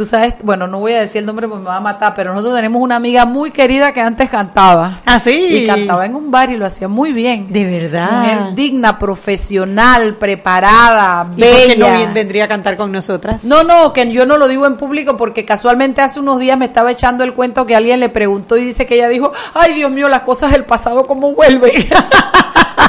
Tú 0.00 0.06
sabes, 0.06 0.36
bueno, 0.42 0.66
no 0.66 0.78
voy 0.78 0.94
a 0.94 1.00
decir 1.00 1.18
el 1.18 1.26
nombre 1.26 1.46
porque 1.46 1.62
me 1.62 1.68
va 1.68 1.76
a 1.76 1.80
matar, 1.80 2.14
pero 2.16 2.30
nosotros 2.32 2.56
tenemos 2.56 2.80
una 2.80 2.96
amiga 2.96 3.26
muy 3.26 3.50
querida 3.50 3.92
que 3.92 4.00
antes 4.00 4.30
cantaba. 4.30 5.02
Ah, 5.04 5.20
sí. 5.20 5.30
Y 5.30 5.66
cantaba 5.66 6.06
en 6.06 6.16
un 6.16 6.30
bar 6.30 6.50
y 6.50 6.56
lo 6.56 6.64
hacía 6.64 6.88
muy 6.88 7.12
bien. 7.12 7.52
De 7.52 7.66
verdad. 7.66 8.10
Mujer 8.10 8.54
digna, 8.54 8.98
profesional, 8.98 10.14
preparada, 10.14 11.26
¿Y 11.36 11.40
bella. 11.42 12.06
no 12.06 12.14
vendría 12.14 12.44
a 12.46 12.48
cantar 12.48 12.78
con 12.78 12.90
nosotras? 12.90 13.44
No, 13.44 13.62
no, 13.62 13.92
que 13.92 14.10
yo 14.10 14.24
no 14.24 14.38
lo 14.38 14.48
digo 14.48 14.64
en 14.66 14.78
público 14.78 15.18
porque 15.18 15.44
casualmente 15.44 16.00
hace 16.00 16.18
unos 16.18 16.40
días 16.40 16.56
me 16.56 16.64
estaba 16.64 16.90
echando 16.90 17.22
el 17.22 17.34
cuento 17.34 17.66
que 17.66 17.76
alguien 17.76 18.00
le 18.00 18.08
preguntó 18.08 18.56
y 18.56 18.64
dice 18.64 18.86
que 18.86 18.94
ella 18.94 19.10
dijo, 19.10 19.34
ay 19.52 19.74
Dios 19.74 19.90
mío, 19.90 20.08
las 20.08 20.22
cosas 20.22 20.52
del 20.52 20.64
pasado 20.64 21.06
cómo 21.06 21.34
vuelven. 21.34 21.72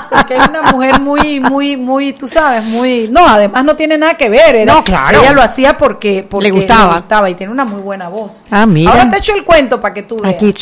porque 0.09 0.35
es 0.35 0.47
una 0.47 0.61
mujer 0.71 0.99
muy, 0.99 1.39
muy, 1.39 1.77
muy, 1.77 2.13
tú 2.13 2.27
sabes, 2.27 2.65
muy... 2.65 3.07
No, 3.09 3.27
además 3.27 3.63
no 3.63 3.75
tiene 3.75 3.97
nada 3.97 4.15
que 4.15 4.29
ver. 4.29 4.65
no, 4.65 4.83
claro. 4.83 5.21
Ella 5.21 5.33
lo 5.33 5.41
hacía 5.41 5.77
porque, 5.77 6.25
porque 6.27 6.49
le 6.49 6.51
gustaba. 6.51 7.29
y 7.29 7.35
tiene 7.35 7.51
una 7.51 7.65
muy 7.65 7.81
buena 7.81 8.09
voz. 8.09 8.43
Ah, 8.49 8.65
mira. 8.65 8.91
Ahora 8.91 9.09
te 9.09 9.17
echo 9.17 9.33
el 9.35 9.43
cuento 9.43 9.79
para 9.79 9.93
que 9.93 10.03
tú 10.03 10.17
veas. 10.17 10.35
Aquí, 10.35 10.53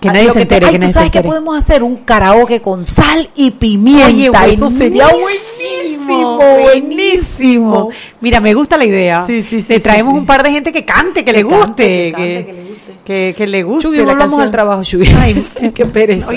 que 0.00 0.08
nadie 0.08 0.30
se 0.30 0.42
entere. 0.42 0.66
Que, 0.66 0.72
ay, 0.72 0.78
tú 0.78 0.88
sabes 0.88 1.10
que 1.10 1.22
podemos 1.22 1.56
hacer 1.56 1.82
un 1.82 1.96
karaoke 1.96 2.60
con 2.60 2.84
sal 2.84 3.28
y 3.34 3.50
pimienta. 3.52 4.46
Eso 4.46 4.68
sería 4.68 5.08
buenísimo, 5.08 6.36
buenísimo. 6.36 7.90
Mira, 8.20 8.40
me 8.40 8.54
gusta 8.54 8.76
la 8.76 8.84
idea. 8.84 9.24
Sí, 9.26 9.42
sí, 9.42 9.60
sí. 9.60 9.74
Te 9.74 9.80
traemos 9.80 10.14
un 10.14 10.26
par 10.26 10.42
de 10.42 10.50
gente 10.50 10.72
que 10.72 10.84
cante, 10.84 11.24
que, 11.24 11.32
le 11.32 11.42
guste. 11.42 12.12
que, 12.12 12.14
que, 12.16 12.52
le 12.52 12.62
guste. 12.62 12.71
Que, 13.04 13.34
que 13.36 13.46
le 13.46 13.62
guste. 13.64 13.88
Chuy, 13.88 14.00
volvamos 14.00 14.38
al 14.38 14.50
trabajo, 14.50 14.84
Chuy. 14.84 15.08
Ay, 15.18 15.46
qué 15.74 15.86
pereza. 15.86 16.30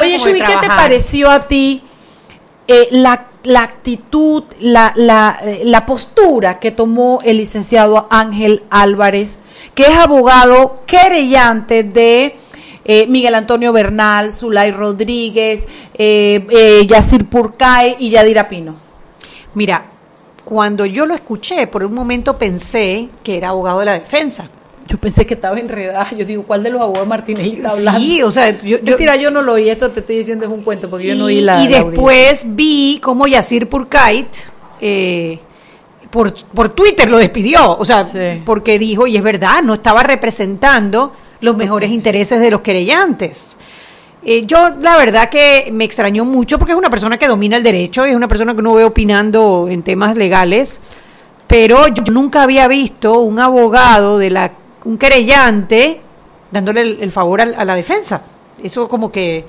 Oye, 0.00 0.18
Chuy, 0.18 0.40
¿qué 0.40 0.56
te 0.60 0.68
pareció 0.68 1.30
a 1.30 1.40
ti 1.40 1.82
eh, 2.66 2.88
la, 2.92 3.26
la, 3.44 3.62
actitud, 3.62 4.44
la, 4.60 4.92
la, 4.96 5.38
eh, 5.42 5.62
la 5.64 5.84
postura 5.84 6.58
que 6.58 6.70
tomó 6.70 7.20
el 7.24 7.36
licenciado 7.38 8.06
Ángel 8.10 8.62
Álvarez, 8.70 9.38
que 9.74 9.82
es 9.82 9.96
abogado 9.96 10.82
querellante 10.86 11.82
de 11.82 12.36
eh, 12.90 13.06
Miguel 13.06 13.34
Antonio 13.34 13.70
Bernal, 13.70 14.32
Zulay 14.32 14.70
Rodríguez, 14.70 15.68
eh, 15.92 16.46
eh, 16.48 16.86
Yacir 16.86 17.26
Purcay 17.26 17.96
y 17.98 18.08
Yadira 18.08 18.48
Pino. 18.48 18.76
Mira, 19.52 19.84
cuando 20.42 20.86
yo 20.86 21.04
lo 21.04 21.14
escuché, 21.14 21.66
por 21.66 21.84
un 21.84 21.92
momento 21.92 22.38
pensé 22.38 23.10
que 23.22 23.36
era 23.36 23.50
abogado 23.50 23.80
de 23.80 23.84
la 23.84 23.92
defensa. 23.92 24.48
Yo 24.88 24.98
pensé 24.98 25.26
que 25.26 25.34
estaba 25.34 25.58
enredada. 25.60 26.10
Yo 26.16 26.24
digo, 26.24 26.42
¿cuál 26.44 26.62
de 26.62 26.70
los 26.70 26.80
abogados 26.80 27.06
Martinelli 27.06 27.56
está 27.56 27.70
hablando? 27.70 28.00
Sí, 28.00 28.22
o 28.22 28.30
sea, 28.30 28.60
yo, 28.62 28.78
Mentira, 28.82 29.16
yo 29.16 29.30
no 29.30 29.42
lo 29.42 29.52
oí. 29.52 29.68
Esto 29.68 29.90
te 29.90 30.00
estoy 30.00 30.16
diciendo 30.16 30.46
es 30.46 30.50
un 30.50 30.62
cuento 30.62 30.88
porque 30.88 31.08
yo 31.08 31.14
no 31.14 31.26
oí 31.26 31.42
la. 31.42 31.62
Y 31.62 31.68
después 31.68 32.44
vi 32.46 32.98
cómo 33.02 33.26
Yacir 33.26 33.68
Purkait 33.68 34.28
eh, 34.80 35.38
por, 36.10 36.32
por 36.46 36.70
Twitter 36.70 37.08
lo 37.08 37.18
despidió, 37.18 37.76
o 37.76 37.84
sea, 37.84 38.06
porque 38.44 38.78
dijo, 38.78 39.06
y 39.06 39.16
es 39.16 39.22
verdad, 39.22 39.62
no 39.62 39.74
estaba 39.74 40.02
representando 40.02 41.12
los 41.40 41.56
mejores 41.56 41.90
intereses 41.90 42.40
de 42.40 42.50
los 42.50 42.62
querellantes. 42.62 43.56
Eh, 44.24 44.42
yo 44.44 44.70
la 44.80 44.96
verdad 44.96 45.28
que 45.28 45.68
me 45.72 45.84
extrañó 45.84 46.24
mucho 46.24 46.58
porque 46.58 46.72
es 46.72 46.78
una 46.78 46.90
persona 46.90 47.18
que 47.18 47.28
domina 47.28 47.56
el 47.56 47.62
derecho 47.62 48.06
y 48.06 48.10
es 48.10 48.16
una 48.16 48.26
persona 48.26 48.54
que 48.54 48.62
no 48.62 48.74
ve 48.74 48.84
opinando 48.84 49.68
en 49.70 49.82
temas 49.82 50.16
legales, 50.16 50.80
pero 51.46 51.86
yo 51.88 52.02
nunca 52.12 52.42
había 52.42 52.66
visto 52.68 53.20
un 53.20 53.38
abogado 53.38 54.18
de 54.18 54.30
la 54.30 54.52
un 54.84 54.98
querellante 54.98 56.00
dándole 56.50 56.82
el, 57.00 57.12
favor 57.12 57.40
a, 57.40 57.64
la 57.64 57.74
defensa. 57.74 58.22
Eso 58.62 58.88
como 58.88 59.12
que, 59.12 59.44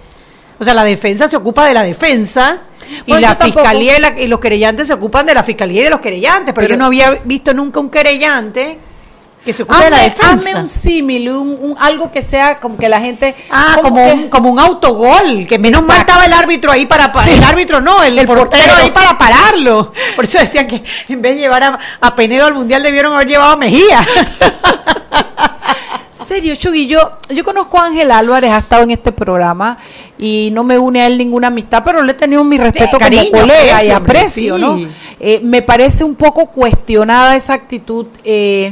o 0.59 0.63
sea, 0.63 0.73
la 0.73 0.83
defensa 0.83 1.27
se 1.27 1.37
ocupa 1.37 1.65
de 1.67 1.73
la 1.73 1.83
defensa 1.83 2.59
y 3.05 3.13
la 3.13 3.35
fiscalía 3.35 3.93
y, 4.17 4.27
los 4.27 4.39
querellantes 4.39 4.87
se 4.87 4.93
ocupan 4.93 5.25
de 5.25 5.33
la 5.33 5.43
fiscalía 5.43 5.81
y 5.81 5.83
de 5.85 5.89
los 5.89 5.99
querellantes, 5.99 6.53
pero, 6.53 6.67
yo 6.67 6.77
no 6.77 6.85
había 6.85 7.11
visto 7.23 7.53
nunca 7.53 7.79
un 7.79 7.89
querellante 7.89 8.77
que 9.43 9.53
se 9.53 9.63
ocupe 9.63 9.83
de 9.83 9.89
la 9.89 10.03
defensa. 10.03 10.33
Hazme 10.33 10.55
un 10.55 10.69
símil, 10.69 11.29
un, 11.29 11.75
algo 11.79 12.11
que 12.11 12.21
sea 12.21 12.59
como 12.59 12.77
que 12.77 12.89
la 12.89 12.99
gente... 12.99 13.35
Ah, 13.49 13.77
como, 13.81 14.05
un, 14.05 14.29
como 14.29 14.51
un 14.51 14.59
autogol, 14.59 15.45
que 15.47 15.57
menos 15.57 15.83
mal 15.83 15.99
estaba 15.99 16.25
el 16.25 16.33
árbitro 16.33 16.71
ahí 16.71 16.85
para... 16.85 17.11
El 17.27 17.43
árbitro 17.43 17.81
no, 17.81 18.03
el, 18.03 18.25
portero, 18.25 18.73
ahí 18.77 18.91
para 18.91 19.17
pararlo. 19.17 19.93
Por 20.15 20.25
eso 20.25 20.39
decían 20.39 20.67
que 20.67 20.83
en 21.07 21.21
vez 21.21 21.35
de 21.35 21.41
llevar 21.41 21.63
a, 21.63 21.79
a 22.01 22.15
Penedo 22.15 22.45
al 22.45 22.53
Mundial 22.53 22.83
debieron 22.83 23.13
haber 23.13 23.27
llevado 23.27 23.53
a 23.53 23.57
Mejía. 23.57 24.07
serio, 26.29 26.55
Chugui, 26.55 26.85
yo, 26.85 27.13
yo 27.29 27.43
conozco 27.43 27.79
a 27.79 27.87
Ángel 27.87 28.11
Álvarez, 28.11 28.51
ha 28.51 28.59
estado 28.59 28.83
en 28.83 28.91
este 28.91 29.11
programa 29.11 29.79
y 30.15 30.51
no 30.53 30.63
me 30.63 30.77
une 30.77 31.01
a 31.01 31.07
él 31.07 31.17
ninguna 31.17 31.47
amistad, 31.47 31.81
pero 31.83 32.03
le 32.03 32.11
he 32.11 32.13
tenido 32.13 32.43
mi 32.43 32.59
respeto 32.59 32.99
como 32.99 33.31
colega 33.31 33.83
y 33.83 33.89
aprecio, 33.89 34.59
¿no? 34.59 34.79
Eh, 35.19 35.39
me 35.43 35.63
parece 35.63 36.03
un 36.03 36.13
poco 36.13 36.45
cuestionada 36.51 37.35
esa 37.35 37.53
actitud. 37.53 38.05
Eh, 38.23 38.71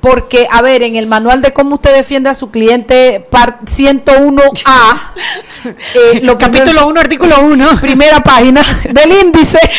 porque, 0.00 0.46
a 0.50 0.62
ver, 0.62 0.82
en 0.82 0.96
el 0.96 1.06
manual 1.06 1.42
de 1.42 1.52
cómo 1.52 1.76
usted 1.76 1.94
defiende 1.94 2.30
a 2.30 2.34
su 2.34 2.50
cliente, 2.50 3.26
101A, 3.30 5.00
eh, 5.94 6.20
lo 6.22 6.38
capítulo 6.38 6.86
1, 6.88 7.00
artículo 7.00 7.40
1, 7.40 7.80
primera 7.80 8.20
página 8.20 8.62
del 8.90 9.12
índice. 9.12 9.58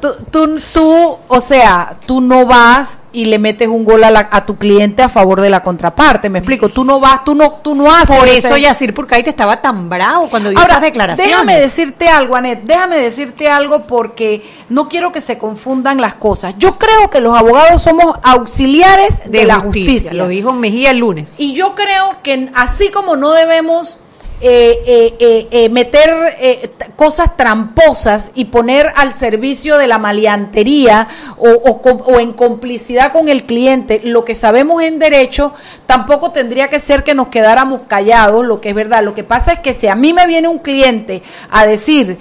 tú, 0.00 0.08
tú, 0.30 0.60
tú, 0.72 1.18
o 1.28 1.40
sea, 1.40 1.96
tú 2.06 2.20
no 2.20 2.46
vas 2.46 3.00
y 3.12 3.24
le 3.24 3.38
metes 3.38 3.68
un 3.68 3.84
gol 3.84 4.04
a, 4.04 4.28
a, 4.30 4.46
tu 4.46 4.56
cliente 4.56 5.02
a 5.02 5.08
favor 5.08 5.40
de 5.40 5.50
la 5.50 5.62
contraparte. 5.62 6.28
Me 6.30 6.38
explico, 6.38 6.68
tú 6.68 6.84
no 6.84 7.00
vas, 7.00 7.24
tú 7.24 7.34
no, 7.34 7.52
tú 7.62 7.74
no 7.74 7.90
haces. 7.90 8.16
Por 8.16 8.28
eso 8.28 8.56
Yacir 8.56 8.94
te 8.94 9.30
estaba 9.30 9.56
tan 9.58 9.88
bravo 9.88 10.28
cuando 10.28 10.50
dio 10.50 10.60
esas 10.60 10.80
declaraciones. 10.80 11.32
Déjame 11.32 11.60
decirte 11.60 12.08
algo, 12.08 12.36
Anet, 12.36 12.62
déjame 12.62 12.98
decirte 12.98 13.48
algo 13.48 13.86
porque 13.86 14.42
no 14.68 14.88
quiero 14.88 15.12
que 15.12 15.20
se 15.20 15.38
confundan 15.38 16.00
las 16.00 16.14
cosas. 16.14 16.54
Yo 16.58 16.78
creo 16.78 17.10
que 17.10 17.20
los 17.20 17.36
abogados 17.36 17.82
somos 17.82 18.16
auxiliares 18.22 19.30
de, 19.30 19.44
la 19.44 19.60
justicia. 19.60 20.12
Lo 20.14 20.28
dijo 20.28 20.52
Mejía 20.52 20.90
el 20.90 20.98
lunes. 20.98 21.36
Y 21.38 21.54
yo 21.54 21.74
creo 21.74 22.16
que 22.22 22.50
así 22.54 22.90
como 22.90 23.16
no 23.16 23.32
debemos 23.32 24.00
eh, 24.40 24.78
eh, 24.86 25.14
eh, 25.18 25.48
eh, 25.50 25.68
meter 25.68 26.36
eh, 26.38 26.70
cosas 26.96 27.36
tramposas 27.36 28.30
y 28.34 28.46
poner 28.46 28.92
al 28.94 29.12
servicio 29.12 29.78
de 29.78 29.86
la 29.86 29.98
maleantería 29.98 31.08
o, 31.38 31.48
o, 31.48 32.20
en 32.20 32.32
complicidad 32.32 33.12
con 33.12 33.28
el 33.28 33.44
cliente 33.44 34.00
lo 34.04 34.24
que 34.24 34.34
sabemos 34.34 34.82
en 34.82 34.98
derecho, 34.98 35.52
tampoco 35.86 36.30
tendría 36.30 36.68
que 36.68 36.78
ser 36.78 37.04
que 37.04 37.14
nos 37.14 37.28
quedáramos 37.28 37.82
callados, 37.88 38.44
lo 38.44 38.60
que 38.60 38.70
es 38.70 38.74
verdad. 38.74 39.02
Lo 39.02 39.14
que 39.14 39.24
pasa 39.24 39.52
es 39.52 39.58
que 39.60 39.72
si 39.72 39.88
a 39.88 39.96
mí 39.96 40.12
me 40.12 40.26
viene 40.26 40.48
un 40.48 40.58
cliente 40.58 41.22
a 41.50 41.66
decir, 41.66 42.18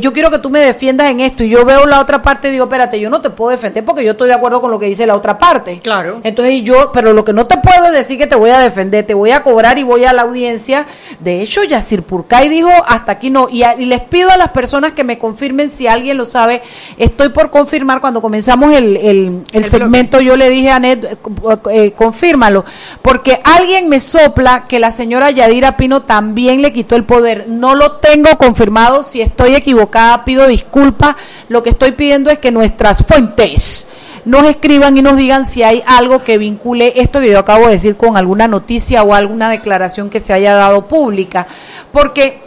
yo 0.00 0.12
quiero 0.12 0.30
que 0.30 0.38
tú 0.38 0.50
me 0.50 0.58
defiendas 0.58 1.10
en 1.10 1.20
esto 1.20 1.44
y 1.44 1.48
yo 1.48 1.64
veo 1.64 1.86
la 1.86 2.00
otra 2.00 2.20
parte 2.22 2.48
y 2.48 2.52
digo, 2.52 2.64
espérate, 2.64 2.98
yo 2.98 3.10
no 3.10 3.20
te 3.20 3.30
puedo 3.30 3.50
defender 3.50 3.84
porque 3.84 4.04
yo 4.04 4.12
estoy 4.12 4.28
de 4.28 4.34
acuerdo 4.34 4.60
con 4.60 4.70
lo 4.70 4.78
que 4.78 4.86
dice 4.86 5.06
la 5.06 5.14
otra 5.14 5.38
parte. 5.38 5.78
Claro. 5.78 6.20
Entonces 6.24 6.62
yo, 6.62 6.90
pero 6.92 7.12
lo 7.12 7.24
que 7.24 7.32
no 7.32 7.44
te 7.44 7.56
puedo 7.58 7.90
decir 7.92 8.18
que 8.18 8.26
te 8.26 8.36
voy 8.36 8.50
a 8.50 8.58
defender, 8.58 9.06
te 9.06 9.14
voy 9.14 9.30
a 9.30 9.42
cobrar 9.42 9.78
y 9.78 9.82
voy 9.82 10.04
a 10.04 10.12
la 10.12 10.22
audiencia. 10.22 10.86
De 11.20 11.42
hecho, 11.42 11.59
ya 11.64 11.78
Yacir 11.78 12.02
Purcay 12.02 12.48
dijo, 12.48 12.70
hasta 12.86 13.12
aquí 13.12 13.30
no. 13.30 13.48
Y, 13.50 13.64
les 13.86 14.00
pido 14.02 14.30
a 14.30 14.36
las 14.36 14.50
personas 14.50 14.92
que 14.92 15.04
me 15.04 15.18
confirmen 15.18 15.68
si 15.68 15.86
alguien 15.86 16.16
lo 16.16 16.24
sabe. 16.24 16.62
Estoy 16.96 17.30
por 17.30 17.50
confirmar, 17.50 18.00
cuando 18.00 18.20
comenzamos 18.20 18.74
el, 18.74 19.44
segmento, 19.68 20.20
yo 20.20 20.36
le 20.36 20.50
dije 20.50 20.70
a 20.70 20.78
Ned, 20.78 21.04
eh, 21.04 21.16
eh, 21.70 21.92
confírmalo, 21.92 22.64
porque 23.02 23.40
alguien 23.44 23.88
me 23.88 24.00
sopla 24.00 24.66
que 24.68 24.78
la 24.78 24.90
señora 24.90 25.30
Yadira 25.30 25.76
Pino 25.76 26.02
también 26.02 26.62
le 26.62 26.72
quitó 26.72 26.96
el 26.96 27.04
poder. 27.04 27.46
No 27.48 27.74
lo 27.74 27.92
tengo 27.92 28.30
confirmado, 28.38 29.02
si 29.02 29.20
estoy 29.20 29.54
equivocada 29.54 30.24
pido 30.24 30.46
disculpas. 30.46 31.16
Lo 31.48 31.62
que 31.62 31.70
estoy 31.70 31.92
pidiendo 31.92 32.30
es 32.30 32.38
que 32.38 32.50
nuestras 32.50 33.04
fuentes 33.04 33.86
nos 34.24 34.44
escriban 34.44 34.96
y 34.96 35.02
nos 35.02 35.16
digan 35.16 35.44
si 35.44 35.62
hay 35.62 35.82
algo 35.86 36.22
que 36.22 36.38
vincule 36.38 36.92
esto 36.96 37.20
que 37.20 37.30
yo 37.30 37.38
acabo 37.38 37.66
de 37.66 37.72
decir 37.72 37.96
con 37.96 38.16
alguna 38.16 38.48
noticia 38.48 39.02
o 39.02 39.14
alguna 39.14 39.50
declaración 39.50 40.10
que 40.10 40.20
se 40.20 40.32
haya 40.32 40.54
dado 40.54 40.86
pública. 40.86 41.46
Porque 41.92 42.40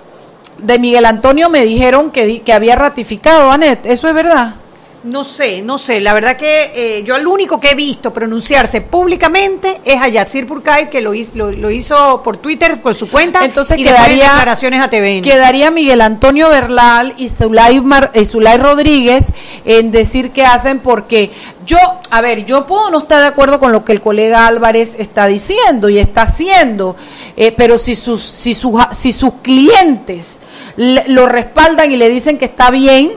de 0.57 0.79
Miguel 0.79 1.05
Antonio 1.05 1.49
me 1.49 1.65
dijeron 1.65 2.11
que, 2.11 2.41
que 2.41 2.53
había 2.53 2.75
ratificado, 2.75 3.51
Anet, 3.51 3.85
¿eso 3.85 4.07
es 4.07 4.13
verdad? 4.13 4.55
No 5.03 5.25
sé, 5.25 5.61
no 5.61 5.77
sé. 5.77 5.99
La 5.99 6.13
verdad 6.13 6.37
que 6.37 6.71
eh, 6.73 7.03
yo 7.03 7.17
el 7.17 7.27
único 7.27 7.59
que 7.59 7.71
he 7.71 7.75
visto 7.75 8.13
pronunciarse 8.13 8.79
públicamente 8.79 9.81
es 9.83 10.01
a 10.01 10.07
Yatsir 10.07 10.47
Purkay, 10.47 10.89
que 10.89 11.01
lo 11.01 11.13
hizo, 11.13 11.51
lo, 11.51 11.69
hizo 11.71 12.23
por 12.23 12.37
Twitter, 12.37 12.81
por 12.81 12.95
su 12.95 13.09
cuenta, 13.09 13.43
Entonces 13.43 13.77
y 13.77 13.83
quedaría, 13.83 14.29
declaraciones 14.29 14.81
a 14.81 14.89
TVN. 14.89 15.21
Quedaría 15.21 15.71
Miguel 15.71 15.99
Antonio 15.99 16.47
Berlal 16.47 17.15
y 17.17 17.27
Zulay, 17.27 17.83
y 18.13 18.25
Zulay 18.25 18.57
Rodríguez 18.57 19.33
en 19.65 19.91
decir 19.91 20.31
qué 20.31 20.45
hacen, 20.45 20.79
porque 20.79 21.31
yo, 21.65 21.77
a 22.09 22.21
ver, 22.21 22.45
yo 22.45 22.65
puedo 22.65 22.89
no 22.89 22.99
estar 22.99 23.19
de 23.19 23.27
acuerdo 23.27 23.59
con 23.59 23.73
lo 23.73 23.83
que 23.83 23.91
el 23.91 23.99
colega 23.99 24.47
Álvarez 24.47 24.95
está 24.97 25.27
diciendo 25.27 25.89
y 25.89 25.97
está 25.97 26.21
haciendo, 26.21 26.95
eh, 27.35 27.51
pero 27.51 27.77
si 27.77 27.95
sus, 27.95 28.21
si, 28.21 28.53
sus, 28.53 28.73
si 28.91 29.11
sus 29.11 29.33
clientes 29.41 30.39
lo 30.77 31.27
respaldan 31.27 31.91
y 31.91 31.97
le 31.97 32.07
dicen 32.09 32.37
que 32.37 32.45
está 32.45 32.71
bien, 32.71 33.11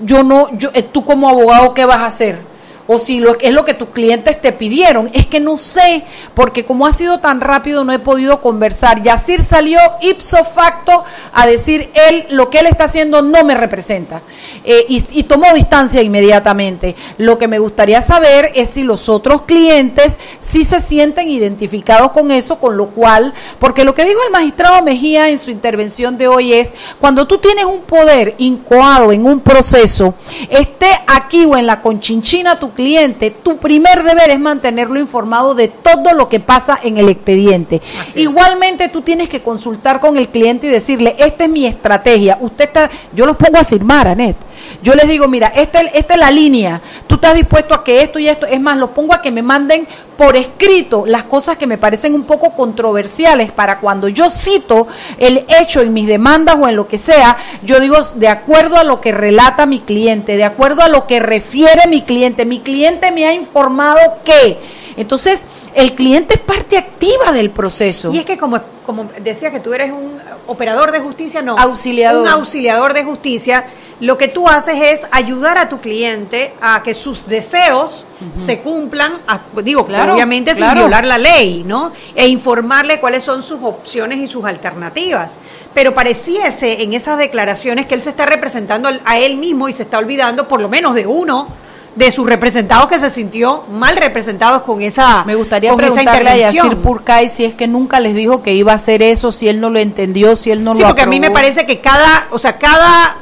yo 0.00 0.22
no, 0.22 0.56
yo, 0.56 0.70
eh, 0.74 0.82
tú 0.82 1.04
como 1.04 1.28
abogado, 1.28 1.74
¿qué 1.74 1.84
vas 1.84 1.98
a 1.98 2.06
hacer? 2.06 2.47
O 2.88 2.98
si 2.98 3.20
lo, 3.20 3.38
es 3.38 3.52
lo 3.52 3.64
que 3.64 3.74
tus 3.74 3.90
clientes 3.90 4.40
te 4.40 4.50
pidieron. 4.50 5.10
Es 5.12 5.26
que 5.26 5.38
no 5.38 5.56
sé, 5.58 6.02
porque 6.34 6.64
como 6.64 6.86
ha 6.86 6.92
sido 6.92 7.20
tan 7.20 7.40
rápido 7.40 7.84
no 7.84 7.92
he 7.92 7.98
podido 7.98 8.40
conversar. 8.40 9.02
Yacir 9.02 9.42
salió 9.42 9.78
ipso 10.00 10.42
facto 10.44 11.04
a 11.32 11.46
decir, 11.46 11.90
él, 12.08 12.26
lo 12.30 12.48
que 12.48 12.60
él 12.60 12.66
está 12.66 12.84
haciendo 12.84 13.20
no 13.22 13.44
me 13.44 13.54
representa. 13.54 14.22
Eh, 14.64 14.86
y, 14.88 15.22
tomó 15.24 15.52
distancia 15.54 16.00
inmediatamente. 16.02 16.96
Lo 17.18 17.36
que 17.36 17.46
me 17.46 17.58
gustaría 17.58 18.00
saber 18.00 18.52
es 18.54 18.70
si 18.70 18.82
los 18.82 19.10
otros 19.10 19.42
clientes 19.42 20.18
sí 20.38 20.64
se 20.64 20.80
sienten 20.80 21.28
identificados 21.28 22.12
con 22.12 22.30
eso, 22.30 22.58
con 22.58 22.78
lo 22.78 22.86
cual, 22.88 23.34
porque 23.58 23.84
lo 23.84 23.94
que 23.94 24.04
dijo 24.04 24.20
el 24.24 24.32
magistrado 24.32 24.82
Mejía 24.82 25.28
en 25.28 25.38
su 25.38 25.50
intervención 25.50 26.16
de 26.16 26.28
hoy 26.28 26.54
es, 26.54 26.72
cuando 26.98 27.26
tú 27.26 27.36
tienes 27.36 27.66
un 27.66 27.80
poder 27.80 28.34
incoado 28.38 29.12
en 29.12 29.26
un 29.26 29.40
proceso, 29.40 30.14
esté 30.48 30.88
aquí 31.06 31.44
o 31.44 31.56
en 31.56 31.66
la 31.66 31.82
conchinchina 31.82 32.58
tu 32.58 32.70
cliente, 32.78 33.32
tu 33.32 33.56
primer 33.56 34.04
deber 34.04 34.30
es 34.30 34.38
mantenerlo 34.38 35.00
informado 35.00 35.56
de 35.56 35.66
todo 35.66 36.14
lo 36.14 36.28
que 36.28 36.38
pasa 36.38 36.78
en 36.80 36.96
el 36.96 37.08
expediente. 37.08 37.82
Igualmente 38.14 38.88
tú 38.88 39.02
tienes 39.02 39.28
que 39.28 39.42
consultar 39.42 39.98
con 39.98 40.16
el 40.16 40.28
cliente 40.28 40.68
y 40.68 40.70
decirle, 40.70 41.16
esta 41.18 41.42
es 41.42 41.50
mi 41.50 41.66
estrategia. 41.66 42.38
Usted 42.40 42.66
está, 42.66 42.88
yo 43.12 43.26
los 43.26 43.36
pongo 43.36 43.58
a 43.58 43.64
firmar, 43.64 44.06
Anet. 44.06 44.36
Yo 44.82 44.94
les 44.94 45.08
digo, 45.08 45.28
mira, 45.28 45.48
esta, 45.48 45.80
esta 45.80 46.14
es 46.14 46.20
la 46.20 46.30
línea. 46.30 46.80
Tú 47.06 47.16
estás 47.16 47.34
dispuesto 47.34 47.74
a 47.74 47.84
que 47.84 48.02
esto 48.02 48.18
y 48.18 48.28
esto, 48.28 48.46
es 48.46 48.60
más, 48.60 48.76
los 48.76 48.90
pongo 48.90 49.14
a 49.14 49.22
que 49.22 49.30
me 49.30 49.42
manden 49.42 49.86
por 50.16 50.36
escrito 50.36 51.04
las 51.06 51.24
cosas 51.24 51.56
que 51.56 51.66
me 51.66 51.78
parecen 51.78 52.14
un 52.14 52.24
poco 52.24 52.50
controversiales 52.50 53.52
para 53.52 53.78
cuando 53.78 54.08
yo 54.08 54.28
cito 54.30 54.88
el 55.16 55.44
hecho 55.60 55.80
en 55.80 55.92
mis 55.92 56.06
demandas 56.06 56.56
o 56.58 56.68
en 56.68 56.76
lo 56.76 56.88
que 56.88 56.98
sea, 56.98 57.36
yo 57.62 57.78
digo, 57.80 57.96
de 58.14 58.28
acuerdo 58.28 58.76
a 58.76 58.84
lo 58.84 59.00
que 59.00 59.12
relata 59.12 59.66
mi 59.66 59.80
cliente, 59.80 60.36
de 60.36 60.44
acuerdo 60.44 60.82
a 60.82 60.88
lo 60.88 61.06
que 61.06 61.20
refiere 61.20 61.86
mi 61.88 62.02
cliente, 62.02 62.44
mi 62.44 62.60
cliente 62.60 63.10
me 63.12 63.26
ha 63.26 63.32
informado 63.32 64.00
que. 64.24 64.58
Entonces, 64.96 65.44
el 65.74 65.94
cliente 65.94 66.34
es 66.34 66.40
parte 66.40 66.76
activa 66.76 67.32
del 67.32 67.50
proceso. 67.50 68.10
Y 68.12 68.18
es 68.18 68.24
que 68.24 68.36
como, 68.36 68.60
como 68.84 69.08
decía 69.20 69.52
que 69.52 69.60
tú 69.60 69.72
eres 69.72 69.92
un 69.92 70.18
operador 70.48 70.90
de 70.90 70.98
justicia, 70.98 71.40
no. 71.40 71.56
Auxiliador. 71.56 72.22
Un 72.22 72.28
auxiliador 72.28 72.94
de 72.94 73.04
justicia 73.04 73.64
lo 74.00 74.16
que 74.16 74.28
tú 74.28 74.48
haces 74.48 74.76
es 74.80 75.06
ayudar 75.10 75.58
a 75.58 75.68
tu 75.68 75.80
cliente 75.80 76.52
a 76.60 76.82
que 76.82 76.94
sus 76.94 77.26
deseos 77.26 78.04
se 78.32 78.60
cumplan, 78.60 79.14
digo, 79.62 79.82
obviamente 79.82 80.54
sin 80.54 80.72
violar 80.74 81.04
la 81.04 81.18
ley, 81.18 81.64
¿no? 81.66 81.92
E 82.14 82.28
informarle 82.28 83.00
cuáles 83.00 83.24
son 83.24 83.42
sus 83.42 83.60
opciones 83.62 84.18
y 84.18 84.28
sus 84.28 84.44
alternativas. 84.44 85.38
Pero 85.74 85.94
pareciese 85.94 86.82
en 86.82 86.92
esas 86.92 87.18
declaraciones 87.18 87.86
que 87.86 87.94
él 87.94 88.02
se 88.02 88.10
está 88.10 88.26
representando 88.26 88.88
a 89.04 89.18
él 89.18 89.36
mismo 89.36 89.68
y 89.68 89.72
se 89.72 89.82
está 89.82 89.98
olvidando 89.98 90.46
por 90.46 90.60
lo 90.60 90.68
menos 90.68 90.94
de 90.94 91.06
uno 91.06 91.48
de 91.96 92.12
sus 92.12 92.26
representados 92.26 92.86
que 92.86 92.98
se 93.00 93.10
sintió 93.10 93.64
mal 93.72 93.96
representados 93.96 94.62
con 94.62 94.80
esa 94.82 95.24
Me 95.24 95.34
gustaría 95.34 95.74
preguntarle 95.74 96.30
a 96.30 96.36
Yacir 96.36 96.76
Purkay 96.76 97.28
si 97.28 97.44
es 97.44 97.54
que 97.54 97.66
nunca 97.66 97.98
les 97.98 98.14
dijo 98.14 98.42
que 98.42 98.54
iba 98.54 98.70
a 98.70 98.76
hacer 98.76 99.02
eso, 99.02 99.32
si 99.32 99.48
él 99.48 99.60
no 99.60 99.68
lo 99.68 99.80
entendió, 99.80 100.36
si 100.36 100.52
él 100.52 100.62
no 100.62 100.76
sí, 100.76 100.82
lo 100.82 100.88
porque 100.88 101.02
a 101.02 101.06
mí 101.06 101.18
me 101.18 101.32
parece 101.32 101.66
que 101.66 101.80
cada, 101.80 102.28
o 102.30 102.38
sea, 102.38 102.56
cada 102.56 103.16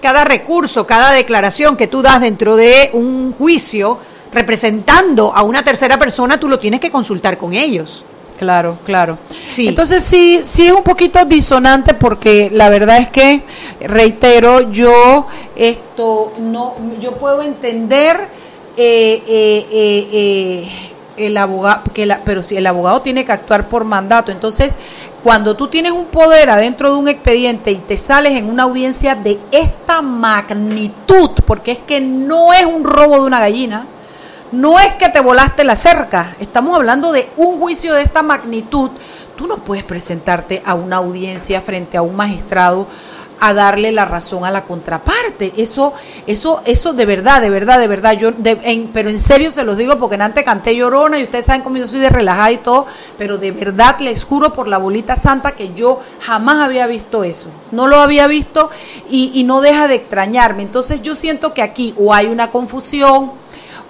cada 0.00 0.24
recurso, 0.24 0.86
cada 0.86 1.12
declaración 1.12 1.76
que 1.76 1.86
tú 1.86 2.02
das 2.02 2.20
dentro 2.20 2.56
de 2.56 2.90
un 2.92 3.32
juicio 3.32 3.98
representando 4.32 5.34
a 5.34 5.42
una 5.42 5.64
tercera 5.64 5.98
persona, 5.98 6.38
tú 6.38 6.48
lo 6.48 6.58
tienes 6.58 6.80
que 6.80 6.90
consultar 6.90 7.38
con 7.38 7.54
ellos. 7.54 8.04
Claro, 8.38 8.76
claro. 8.84 9.18
Sí. 9.50 9.68
Entonces 9.68 10.04
sí, 10.04 10.40
sí 10.42 10.66
es 10.66 10.72
un 10.72 10.82
poquito 10.82 11.24
disonante 11.24 11.94
porque 11.94 12.50
la 12.52 12.68
verdad 12.68 12.98
es 12.98 13.08
que, 13.08 13.42
reitero, 13.80 14.70
yo 14.70 15.26
esto 15.56 16.32
no, 16.38 16.74
yo 17.00 17.12
puedo 17.12 17.42
entender 17.42 18.28
eh, 18.76 19.22
eh, 19.26 19.66
eh, 19.72 20.68
el 21.16 21.36
abogado, 21.38 21.82
que 21.94 22.04
la, 22.04 22.20
pero 22.24 22.42
si 22.42 22.56
el 22.56 22.66
abogado 22.66 23.00
tiene 23.00 23.24
que 23.24 23.32
actuar 23.32 23.68
por 23.68 23.84
mandato, 23.84 24.30
entonces 24.32 24.76
cuando 25.26 25.56
tú 25.56 25.66
tienes 25.66 25.90
un 25.90 26.04
poder 26.04 26.50
adentro 26.50 26.88
de 26.88 26.98
un 26.98 27.08
expediente 27.08 27.72
y 27.72 27.78
te 27.78 27.96
sales 27.96 28.34
en 28.34 28.48
una 28.48 28.62
audiencia 28.62 29.16
de 29.16 29.40
esta 29.50 30.00
magnitud, 30.00 31.30
porque 31.44 31.72
es 31.72 31.78
que 31.80 32.00
no 32.00 32.52
es 32.52 32.64
un 32.64 32.84
robo 32.84 33.16
de 33.16 33.26
una 33.26 33.40
gallina, 33.40 33.86
no 34.52 34.78
es 34.78 34.92
que 34.92 35.08
te 35.08 35.18
volaste 35.18 35.64
la 35.64 35.74
cerca, 35.74 36.36
estamos 36.38 36.76
hablando 36.76 37.10
de 37.10 37.28
un 37.36 37.58
juicio 37.58 37.94
de 37.94 38.02
esta 38.02 38.22
magnitud. 38.22 38.92
Tú 39.34 39.48
no 39.48 39.56
puedes 39.56 39.82
presentarte 39.82 40.62
a 40.64 40.76
una 40.76 40.98
audiencia 40.98 41.60
frente 41.60 41.96
a 41.96 42.02
un 42.02 42.14
magistrado 42.14 42.86
a 43.40 43.52
darle 43.54 43.92
la 43.92 44.04
razón 44.04 44.44
a 44.44 44.50
la 44.50 44.64
contraparte. 44.64 45.52
Eso, 45.56 45.92
eso, 46.26 46.62
eso 46.64 46.92
de 46.92 47.06
verdad, 47.06 47.40
de 47.40 47.50
verdad, 47.50 47.78
de 47.78 47.88
verdad. 47.88 48.12
Yo, 48.12 48.30
pero 48.92 49.10
en 49.10 49.20
serio 49.20 49.50
se 49.50 49.64
los 49.64 49.76
digo 49.76 49.98
porque 49.98 50.14
en 50.14 50.22
antes 50.22 50.44
canté 50.44 50.74
llorona 50.74 51.18
y 51.18 51.24
ustedes 51.24 51.46
saben 51.46 51.62
cómo 51.62 51.76
yo 51.76 51.86
soy 51.86 52.00
de 52.00 52.10
relajada 52.10 52.52
y 52.52 52.58
todo, 52.58 52.86
pero 53.18 53.38
de 53.38 53.50
verdad 53.50 53.98
les 54.00 54.24
juro 54.24 54.52
por 54.52 54.68
la 54.68 54.78
bolita 54.78 55.16
santa 55.16 55.52
que 55.52 55.74
yo 55.74 56.00
jamás 56.20 56.60
había 56.60 56.86
visto 56.86 57.24
eso. 57.24 57.48
No 57.72 57.86
lo 57.86 57.96
había 57.96 58.26
visto 58.26 58.70
y, 59.10 59.32
y 59.34 59.44
no 59.44 59.60
deja 59.60 59.88
de 59.88 59.96
extrañarme. 59.96 60.62
Entonces 60.62 61.02
yo 61.02 61.14
siento 61.14 61.52
que 61.52 61.62
aquí 61.62 61.94
o 61.98 62.14
hay 62.14 62.26
una 62.26 62.50
confusión 62.50 63.32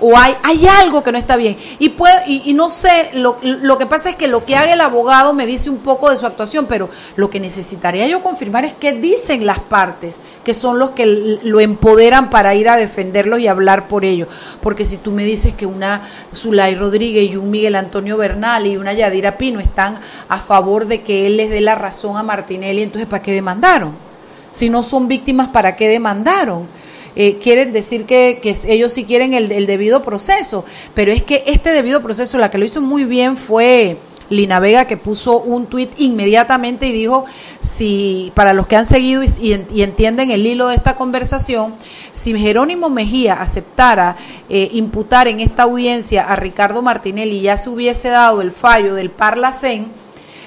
o 0.01 0.17
hay, 0.17 0.35
hay 0.43 0.67
algo 0.67 1.03
que 1.03 1.13
no 1.13 1.19
está 1.19 1.37
bien. 1.37 1.57
Y, 1.79 1.91
puedo, 1.91 2.15
y, 2.27 2.53
no 2.55 2.69
sé, 2.69 3.11
lo, 3.15 3.39
lo, 3.43 3.79
que 3.79 3.87
pasa 3.87 4.11
es 4.11 4.17
que 4.17 4.29
lo 4.29 4.45
que 4.45 4.57
haga 4.57 4.73
el 4.73 4.81
abogado 4.81 5.33
me 5.33 5.47
dice 5.47 5.71
un 5.71 5.79
poco 5.79 6.11
de 6.11 6.17
su 6.17 6.27
actuación, 6.27 6.67
pero 6.67 6.91
lo 7.17 7.31
que 7.31 7.41
necesitaría 7.41 8.07
yo 8.07 8.23
confirmar 8.23 8.65
es 8.65 8.75
qué 8.75 8.93
dicen 8.93 9.47
las 9.47 9.59
partes, 9.59 10.21
que 10.45 10.55
son 10.55 10.79
los 10.79 10.91
que 10.91 11.07
lo 11.43 11.61
empoderan 11.61 12.31
para 12.31 12.55
ir 12.55 12.69
a 12.69 12.77
defenderlo 12.77 13.39
y 13.39 13.49
hablar 13.49 13.89
por 13.89 14.05
ello. 14.05 14.29
Porque 14.61 14.85
si 14.85 14.99
tú 14.99 15.13
me 15.13 15.25
dices 15.25 15.55
que 15.55 15.67
una 15.67 16.03
Zulay 16.35 16.75
Rodríguez 16.75 17.31
y 17.31 17.37
un 17.37 17.51
Miguel 17.51 17.75
Antonio 17.75 18.17
Bernal 18.17 18.67
y 18.67 18.77
una 18.77 18.93
Yadira 18.93 19.39
Pino 19.39 19.61
están 19.61 19.99
a 20.29 20.39
favor 20.39 20.87
de 20.87 21.01
que 21.01 21.27
él 21.27 21.39
les 21.39 21.51
dé 21.51 21.61
la 21.61 21.75
razón 21.75 22.17
a 22.17 22.23
Martinelli, 22.23 22.83
entonces 22.83 23.09
¿para 23.09 23.23
qué 23.23 23.33
demandaron? 23.33 23.93
Si 24.51 24.69
no 24.71 24.83
son 24.83 25.09
víctimas, 25.09 25.49
¿para 25.49 25.77
qué 25.77 25.89
demandaron? 25.89 26.67
Eh, 27.17 27.39
quieren 27.43 27.73
decir 27.73 28.05
que, 28.05 28.41
ellos 28.69 28.93
sí 28.93 29.05
quieren 29.05 29.33
el, 29.33 29.67
debido 29.67 30.03
proceso, 30.03 30.65
pero 30.95 31.13
es 31.13 31.23
que 31.23 31.43
este 31.47 31.71
debido 31.71 32.03
proceso, 32.03 32.37
la 32.37 32.51
que 32.51 32.59
lo 32.59 32.65
hizo 32.65 32.81
muy 32.81 33.05
bien 33.05 33.37
fue... 33.37 33.97
Lina 34.29 34.59
Vega 34.59 34.87
que 34.87 34.97
puso 34.97 35.39
un 35.39 35.67
tuit 35.67 35.93
inmediatamente 36.01 36.89
y 36.89 36.93
dijo, 36.93 37.27
si 37.61 38.33
para 38.35 38.55
los 38.55 38.67
que 38.67 38.75
han 38.75 38.85
seguido 38.85 39.23
y, 39.23 39.53
entienden 39.83 40.33
el 40.33 40.45
hilo 40.45 40.67
de 40.67 40.75
esta 40.75 40.97
conversación, 40.97 41.77
si 42.11 42.37
Jerónimo 42.37 42.89
Mejía 42.89 43.35
aceptara 43.35 44.17
eh, 44.49 44.69
imputar 44.73 45.29
en 45.29 45.39
esta 45.39 45.63
audiencia 45.63 46.25
a 46.25 46.35
Ricardo 46.35 46.83
Martinelli 46.83 47.37
y 47.37 47.43
ya 47.43 47.57
se 47.57 47.71
hubiese 47.71 48.09
dado 48.09 48.43
el 48.43 48.51
fallo 48.51 48.97
del 48.97 49.11
Parlacén, 49.11 49.87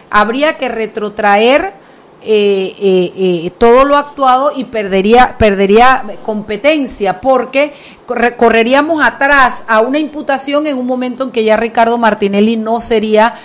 habría 0.10 0.58
que 0.58 0.68
retrotraer 0.68 1.79
eh, 2.22 2.76
eh, 2.78 3.14
eh, 3.16 3.52
todo 3.58 3.86
lo 3.86 3.96
actuado 3.96 4.52
y 4.54 4.66
perdería, 4.66 5.38
perdería 5.38 6.04
competencia 6.22 7.22
porque 7.22 7.72
correríamos 8.36 9.02
atrás 9.02 9.64
a 9.70 9.80
una 9.80 10.00
imputación 10.00 10.68
en 10.68 10.78
un 10.78 10.86
momento 10.86 11.24
en 11.24 11.32
que 11.32 11.46
ya 11.46 11.56
Ricardo 11.56 11.98
Martinelli 11.98 12.58
no 12.58 12.82
sería 12.82 13.36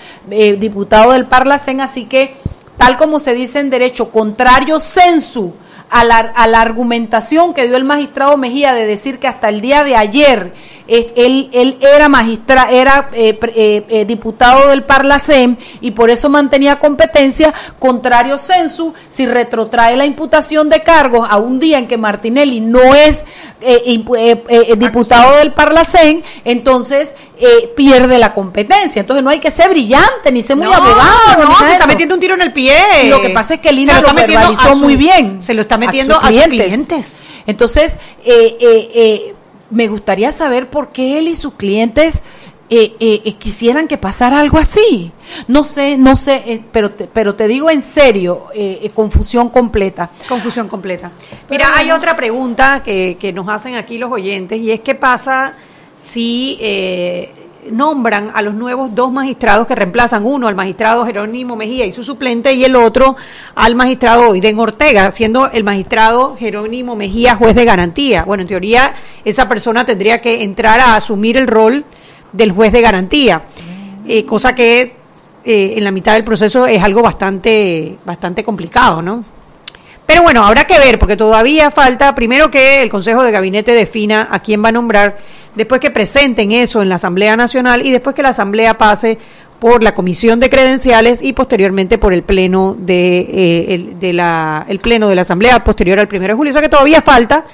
diputado 0.58 1.12
del 1.12 1.26
Parlacén, 1.26 1.80
así 1.80 2.06
que 2.06 2.34
tal 2.76 2.96
como 2.96 3.20
se 3.20 3.32
dice 3.32 3.60
en 3.60 3.70
derecho, 3.70 4.10
contrario 4.10 4.80
sensu 4.80 5.54
a 5.90 6.02
la, 6.02 6.18
a 6.18 6.48
la 6.48 6.60
argumentación 6.60 7.54
que 7.54 7.68
dio 7.68 7.76
el 7.76 7.84
magistrado 7.84 8.36
Mejía 8.36 8.74
de 8.74 8.86
decir 8.86 9.20
que 9.20 9.28
hasta 9.28 9.50
el 9.50 9.60
día 9.60 9.84
de 9.84 9.94
ayer 9.94 10.52
él, 10.86 11.48
él 11.52 11.78
era 11.80 12.08
magistra, 12.08 12.68
era 12.70 13.08
eh, 13.12 13.38
eh, 13.54 13.84
eh, 13.88 14.04
diputado 14.04 14.68
del 14.68 14.82
Parlacem 14.82 15.56
y 15.80 15.92
por 15.92 16.10
eso 16.10 16.28
mantenía 16.28 16.78
competencia, 16.78 17.54
contrario 17.78 18.38
censu, 18.38 18.92
si 19.08 19.26
retrotrae 19.26 19.96
la 19.96 20.04
imputación 20.04 20.68
de 20.68 20.82
cargos 20.82 21.26
a 21.30 21.38
un 21.38 21.58
día 21.58 21.78
en 21.78 21.86
que 21.86 21.96
Martinelli 21.96 22.60
no 22.60 22.94
es 22.94 23.24
diputado 24.76 25.36
del 25.38 25.52
Parlacem, 25.52 26.22
entonces 26.44 27.14
pierde 27.74 28.18
la 28.18 28.34
competencia. 28.34 29.00
Entonces 29.00 29.24
no 29.24 29.30
hay 29.30 29.40
que 29.40 29.50
ser 29.50 29.70
brillante 29.70 30.30
ni 30.30 30.42
ser 30.42 30.56
muy 30.56 30.66
abogado. 30.66 31.44
No, 31.44 31.58
se 31.58 31.72
está 31.72 31.86
metiendo 31.86 32.14
un 32.14 32.20
tiro 32.20 32.34
en 32.34 32.42
el 32.42 32.52
pie. 32.52 32.74
Lo 33.08 33.20
que 33.20 33.30
pasa 33.30 33.54
es 33.54 33.60
que 33.60 33.72
Lina 33.72 34.00
lo, 34.00 34.08
lo 34.08 34.14
verbalizó 34.14 34.76
muy 34.76 34.96
bien. 34.96 35.42
Se 35.42 35.54
lo 35.54 35.62
está 35.62 35.78
metiendo 35.78 36.18
a 36.20 36.30
sus 36.30 36.42
clientes. 36.42 37.22
Entonces, 37.46 37.98
eh, 38.24 38.56
eh, 38.60 39.34
me 39.70 39.88
gustaría 39.88 40.32
saber 40.32 40.68
por 40.68 40.90
qué 40.90 41.18
él 41.18 41.28
y 41.28 41.34
sus 41.34 41.54
clientes 41.54 42.22
eh, 42.70 42.96
eh, 42.98 43.20
eh, 43.24 43.34
quisieran 43.34 43.86
que 43.86 43.98
pasara 43.98 44.40
algo 44.40 44.58
así. 44.58 45.12
No 45.48 45.64
sé, 45.64 45.98
no 45.98 46.16
sé, 46.16 46.64
pero, 46.72 46.90
te, 46.90 47.06
pero 47.06 47.34
te 47.34 47.46
digo 47.46 47.70
en 47.70 47.82
serio, 47.82 48.46
confusión 48.94 49.50
completa. 49.50 50.10
Confusión 50.28 50.68
completa. 50.68 51.10
Mira, 51.50 51.76
hay 51.76 51.90
otra 51.90 52.16
pregunta 52.16 52.82
que, 52.82 53.18
que, 53.20 53.32
nos 53.32 53.48
hacen 53.48 53.74
aquí 53.74 53.98
los 53.98 54.10
oyentes 54.10 54.58
y 54.58 54.70
es 54.70 54.80
qué 54.80 54.94
pasa 54.94 55.54
si 55.94 56.58
nombran 57.70 58.30
a 58.34 58.42
los 58.42 58.54
nuevos 58.54 58.94
dos 58.94 59.12
magistrados 59.12 59.66
que 59.66 59.74
reemplazan, 59.74 60.24
uno 60.24 60.48
al 60.48 60.54
magistrado 60.54 61.04
Jerónimo 61.04 61.56
Mejía 61.56 61.86
y 61.86 61.92
su 61.92 62.04
suplente 62.04 62.52
y 62.52 62.64
el 62.64 62.76
otro 62.76 63.16
al 63.54 63.74
magistrado 63.74 64.30
Oiden 64.30 64.58
Ortega, 64.58 65.10
siendo 65.12 65.50
el 65.50 65.64
magistrado 65.64 66.36
Jerónimo 66.36 66.96
Mejía 66.96 67.36
juez 67.36 67.54
de 67.54 67.64
garantía. 67.64 68.24
Bueno, 68.24 68.42
en 68.42 68.48
teoría 68.48 68.94
esa 69.24 69.48
persona 69.48 69.84
tendría 69.84 70.18
que 70.20 70.42
entrar 70.42 70.80
a 70.80 70.96
asumir 70.96 71.36
el 71.36 71.46
rol 71.46 71.84
del 72.32 72.52
juez 72.52 72.72
de 72.72 72.80
garantía, 72.80 73.42
eh, 74.06 74.24
cosa 74.24 74.54
que 74.54 74.96
eh, 75.44 75.74
en 75.76 75.84
la 75.84 75.90
mitad 75.90 76.14
del 76.14 76.24
proceso 76.24 76.66
es 76.66 76.82
algo 76.82 77.02
bastante, 77.02 77.96
bastante 78.04 78.42
complicado, 78.42 79.02
¿no? 79.02 79.24
Pero 80.06 80.22
bueno, 80.22 80.44
habrá 80.44 80.64
que 80.64 80.78
ver, 80.78 80.98
porque 80.98 81.16
todavía 81.16 81.70
falta, 81.70 82.14
primero 82.14 82.50
que 82.50 82.82
el 82.82 82.90
Consejo 82.90 83.22
de 83.22 83.30
Gabinete 83.30 83.72
defina 83.72 84.28
a 84.30 84.40
quién 84.40 84.62
va 84.62 84.68
a 84.68 84.72
nombrar, 84.72 85.16
después 85.54 85.80
que 85.80 85.90
presenten 85.90 86.52
eso 86.52 86.82
en 86.82 86.88
la 86.88 86.96
Asamblea 86.96 87.36
Nacional 87.36 87.86
y 87.86 87.92
después 87.92 88.14
que 88.14 88.22
la 88.22 88.30
Asamblea 88.30 88.76
pase 88.78 89.18
por 89.58 89.82
la 89.82 89.94
Comisión 89.94 90.40
de 90.40 90.50
Credenciales 90.50 91.22
y 91.22 91.32
posteriormente 91.32 91.98
por 91.98 92.12
el 92.12 92.22
Pleno 92.22 92.76
de, 92.78 93.20
eh, 93.20 93.74
el, 93.74 93.98
de 93.98 94.12
la, 94.12 94.66
el 94.68 94.78
Pleno 94.78 95.08
de 95.08 95.14
la 95.14 95.22
Asamblea 95.22 95.62
posterior 95.64 95.98
al 95.98 96.08
1 96.10 96.20
de 96.20 96.34
julio. 96.34 96.50
O 96.50 96.52
sea 96.52 96.62
que 96.62 96.68
todavía 96.68 97.00
falta. 97.00 97.44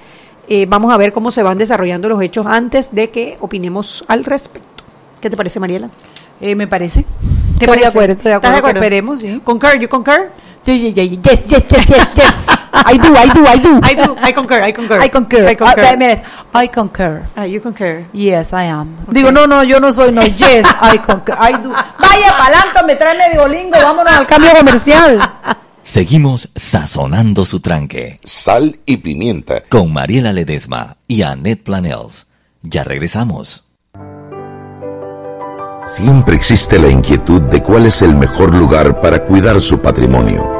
Eh, 0.49 0.67
vamos 0.69 0.93
a 0.93 0.97
ver 0.97 1.13
cómo 1.13 1.31
se 1.31 1.45
van 1.45 1.59
desarrollando 1.59 2.09
los 2.09 2.21
hechos 2.21 2.45
antes 2.47 2.93
de 2.93 3.11
que 3.11 3.37
opinemos 3.41 4.05
al 4.09 4.25
respecto. 4.25 4.83
¿Qué 5.21 5.31
te 5.31 5.37
parece, 5.37 5.61
Mariela? 5.61 5.89
Eh, 6.41 6.57
me 6.57 6.67
parece. 6.67 7.05
estoy 7.61 7.79
de 7.79 7.87
acuerdo, 7.87 8.15
estoy 8.15 8.31
de 8.31 8.37
acuerdo. 8.37 8.69
Esperemos, 8.69 9.21
sí. 9.21 9.41
Concur, 9.45 9.79
you 9.79 9.89
concur? 9.89 10.31
Yes, 10.65 10.95
yes, 10.95 11.49
yes, 11.49 11.49
yes, 11.49 11.69
yes. 12.15 12.47
I 12.73 12.97
do, 12.97 13.15
I 13.17 13.29
do, 13.33 13.47
I 13.47 13.57
do. 13.59 13.81
I 13.83 13.95
do. 13.95 14.17
I 14.19 14.33
concur, 14.33 14.63
I 14.63 14.73
concur. 14.73 14.99
I 15.01 15.09
concur. 15.09 15.45
I 15.47 15.55
concur. 15.55 15.85
Uh, 15.85 15.97
minute. 15.97 16.23
I 16.55 16.67
concur. 16.69 17.27
Ah, 17.37 17.45
you 17.45 17.61
concur. 17.61 18.07
Yes, 18.13 18.53
I 18.53 18.65
am. 18.65 18.97
Digo, 19.11 19.33
no, 19.33 19.47
no, 19.47 19.63
yo 19.63 19.81
no 19.81 19.91
soy, 19.93 20.13
no. 20.13 20.23
Yes, 20.37 20.67
I 20.81 20.99
concur. 20.99 21.35
I 21.39 21.53
do. 21.53 21.71
Vaya 21.71 22.31
pa'lante, 22.39 22.83
me 22.87 22.95
trae 22.97 23.19
medio 23.19 23.47
lingo. 23.49 23.77
Vámonos 23.77 24.13
al 24.13 24.27
cambio 24.27 24.51
comercial. 24.55 25.19
Seguimos 25.83 26.51
sazonando 26.55 27.45
su 27.45 27.61
tranque. 27.61 28.21
Sal 28.23 28.79
y 28.87 28.99
pimienta. 28.99 29.63
Con 29.69 29.93
Mariela 29.93 30.33
Ledesma 30.33 30.97
y 31.09 31.23
Annette 31.23 31.65
Planels. 31.65 32.27
Ya 32.63 32.85
regresamos. 32.85 33.65
Siempre 35.85 36.37
existe 36.37 36.79
la 36.79 36.89
inquietud 36.89 37.41
de 37.43 37.63
cuál 37.63 37.87
es 37.87 38.03
el 38.03 38.15
mejor 38.15 38.55
lugar 38.55 39.01
para 39.01 39.25
cuidar 39.25 39.61
su 39.61 39.81
patrimonio. 39.81 40.60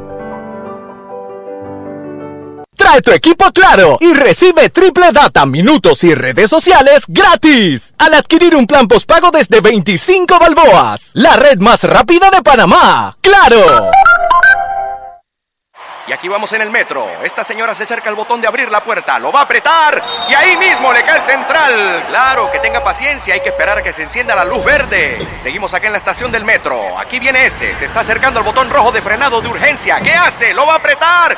Trae 2.91 3.01
tu 3.03 3.11
equipo 3.11 3.49
claro 3.53 3.97
y 4.01 4.13
recibe 4.13 4.67
triple 4.69 5.13
data, 5.13 5.45
minutos 5.45 6.03
y 6.03 6.13
redes 6.13 6.49
sociales 6.49 7.05
gratis 7.07 7.93
al 7.97 8.13
adquirir 8.13 8.53
un 8.53 8.67
plan 8.67 8.85
postpago 8.85 9.31
desde 9.31 9.61
25 9.61 10.37
balboas. 10.37 11.11
La 11.13 11.37
red 11.37 11.57
más 11.59 11.85
rápida 11.85 12.29
de 12.29 12.41
Panamá. 12.41 13.15
¡Claro! 13.21 13.91
Y 16.05 16.13
aquí 16.13 16.27
vamos 16.27 16.51
en 16.51 16.61
el 16.61 16.69
metro. 16.69 17.07
Esta 17.23 17.45
señora 17.45 17.73
se 17.73 17.83
acerca 17.83 18.09
al 18.09 18.15
botón 18.15 18.41
de 18.41 18.47
abrir 18.49 18.69
la 18.69 18.83
puerta, 18.83 19.17
lo 19.19 19.31
va 19.31 19.39
a 19.39 19.43
apretar 19.43 20.03
y 20.29 20.33
ahí 20.33 20.57
mismo 20.57 20.91
le 20.91 21.03
cae 21.03 21.19
el 21.19 21.23
central. 21.23 22.05
Claro, 22.09 22.51
que 22.51 22.59
tenga 22.59 22.83
paciencia, 22.83 23.35
hay 23.35 23.39
que 23.39 23.49
esperar 23.49 23.77
a 23.77 23.83
que 23.83 23.93
se 23.93 24.03
encienda 24.03 24.35
la 24.35 24.43
luz 24.43 24.65
verde. 24.65 25.17
Seguimos 25.41 25.73
acá 25.73 25.87
en 25.87 25.93
la 25.93 25.99
estación 25.99 26.29
del 26.29 26.43
metro. 26.43 26.99
Aquí 26.99 27.19
viene 27.19 27.45
este, 27.45 27.73
se 27.77 27.85
está 27.85 28.01
acercando 28.01 28.39
al 28.39 28.45
botón 28.45 28.69
rojo 28.69 28.91
de 28.91 29.01
frenado 29.01 29.39
de 29.39 29.47
urgencia. 29.47 30.01
¿Qué 30.01 30.11
hace? 30.11 30.53
Lo 30.53 30.65
va 30.65 30.73
a 30.73 30.77
apretar. 30.77 31.37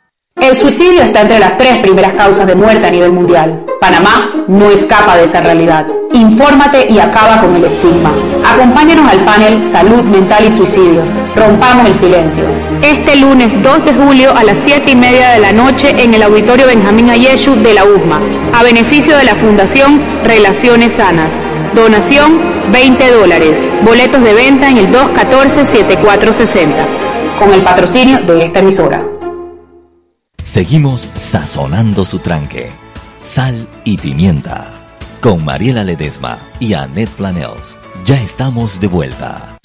El 0.41 0.55
suicidio 0.55 1.03
está 1.03 1.21
entre 1.21 1.37
las 1.37 1.55
tres 1.55 1.77
primeras 1.77 2.13
causas 2.13 2.47
de 2.47 2.55
muerte 2.55 2.87
a 2.87 2.89
nivel 2.89 3.11
mundial. 3.11 3.63
Panamá 3.79 4.33
no 4.47 4.71
escapa 4.71 5.15
de 5.15 5.25
esa 5.25 5.39
realidad. 5.39 5.85
Infórmate 6.13 6.87
y 6.89 6.97
acaba 6.97 7.39
con 7.39 7.55
el 7.55 7.63
estigma. 7.63 8.11
Acompáñanos 8.43 9.05
al 9.11 9.23
panel 9.23 9.63
Salud 9.63 10.01
Mental 10.01 10.43
y 10.47 10.51
Suicidios. 10.51 11.11
Rompamos 11.35 11.85
el 11.85 11.93
silencio. 11.93 12.43
Este 12.81 13.17
lunes 13.17 13.53
2 13.61 13.85
de 13.85 13.93
julio 13.93 14.35
a 14.35 14.43
las 14.43 14.57
7 14.65 14.89
y 14.89 14.95
media 14.95 15.29
de 15.29 15.39
la 15.41 15.51
noche 15.51 15.93
en 15.95 16.15
el 16.15 16.23
Auditorio 16.23 16.65
Benjamín 16.65 17.11
Ayeshu 17.11 17.53
de 17.57 17.75
la 17.75 17.85
USMA, 17.85 18.19
a 18.51 18.63
beneficio 18.63 19.15
de 19.15 19.25
la 19.25 19.35
Fundación 19.35 20.01
Relaciones 20.23 20.93
Sanas. 20.93 21.33
Donación 21.75 22.39
20 22.73 23.11
dólares. 23.11 23.59
Boletos 23.83 24.23
de 24.23 24.33
venta 24.33 24.71
en 24.71 24.77
el 24.79 24.91
214-7460. 24.91 26.65
Con 27.37 27.53
el 27.53 27.61
patrocinio 27.61 28.21
de 28.25 28.43
esta 28.43 28.59
emisora. 28.59 29.10
Seguimos 30.43 31.07
sazonando 31.15 32.03
su 32.03 32.19
tranque. 32.19 32.71
Sal 33.23 33.67
y 33.85 33.97
pimienta. 33.97 34.67
Con 35.21 35.45
Mariela 35.45 35.83
Ledesma 35.83 36.39
y 36.59 36.73
Annette 36.73 37.11
Planels. 37.11 37.77
Ya 38.05 38.21
estamos 38.21 38.79
de 38.79 38.87
vuelta. 38.87 39.57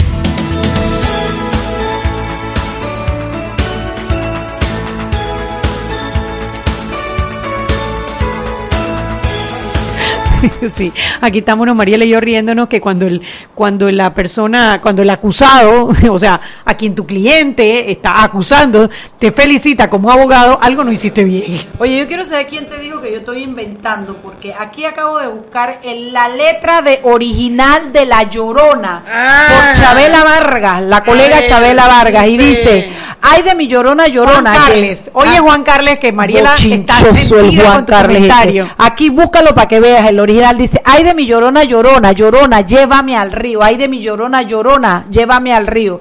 Sí, 10.69 10.93
aquí 11.21 11.39
estamos 11.39 11.75
Mariela 11.75 12.05
y 12.05 12.11
yo 12.11 12.21
riéndonos 12.21 12.69
que 12.69 12.81
cuando 12.81 13.07
el 13.07 13.23
cuando 13.55 13.91
la 13.91 14.15
persona, 14.15 14.81
cuando 14.83 15.03
el 15.03 15.11
acusado, 15.11 15.91
o 16.11 16.19
sea, 16.19 16.41
a 16.67 16.75
quien 16.75 16.95
tu 16.95 17.07
cliente 17.07 17.91
está 17.91 18.23
acusando, 18.23 18.91
te 19.19 19.33
felicita 19.33 19.89
como 19.89 20.11
abogado, 20.11 20.59
algo 20.61 20.85
no 20.85 20.93
hiciste 20.93 21.25
bien. 21.25 21.67
Oye, 21.79 21.99
yo 21.99 22.07
quiero 22.07 22.25
saber 22.25 22.49
quién 22.49 22.69
te 22.69 22.79
dijo 22.79 23.01
que 23.01 23.11
yo 23.13 23.19
estoy 23.19 23.45
inventando, 23.45 24.17
porque 24.17 24.53
aquí 24.53 24.85
acabo 24.85 25.19
de 25.19 25.29
buscar 25.29 25.81
en 25.83 26.13
la 26.13 26.29
letra 26.29 26.83
de 26.83 27.01
original 27.05 27.93
de 27.93 28.05
La 28.05 28.25
Llorona 28.25 29.03
por 29.49 29.81
Chabela 29.81 30.25
Vargas, 30.25 30.83
la 30.83 31.05
colega 31.05 31.45
Chabela 31.45 31.87
Vargas, 31.87 32.27
y 32.27 32.37
dice, 32.37 32.91
ay 33.23 33.43
de 33.43 33.55
mi 33.55 33.69
Llorona, 33.69 34.09
Llorona. 34.09 34.53
Juan 34.53 34.69
Carles, 34.69 35.11
oye 35.13 35.39
Juan 35.39 35.63
Carles 35.63 35.99
que 35.99 36.13
Mariela 36.13 36.55
está 36.55 36.95
el 37.01 37.61
Juan 37.61 37.85
Carles. 37.85 38.33
Aquí 38.77 39.11
búscalo 39.11 39.55
para 39.55 39.69
que 39.69 39.81
veas 39.81 40.09
el 40.09 40.19
original 40.19 40.59
dice, 40.59 40.83
ay 40.85 41.05
de 41.05 41.15
mi 41.15 41.27
llorona, 41.27 41.65
llorona, 41.65 42.13
llorona, 42.13 42.61
llévame 42.63 43.17
al 43.17 43.33
río, 43.33 43.63
ay 43.63 43.77
de 43.77 43.89
mi 43.89 44.01
llorona, 44.01 44.43
llorona, 44.43 45.05
llévame 45.11 45.55
al 45.55 45.67
río. 45.67 46.01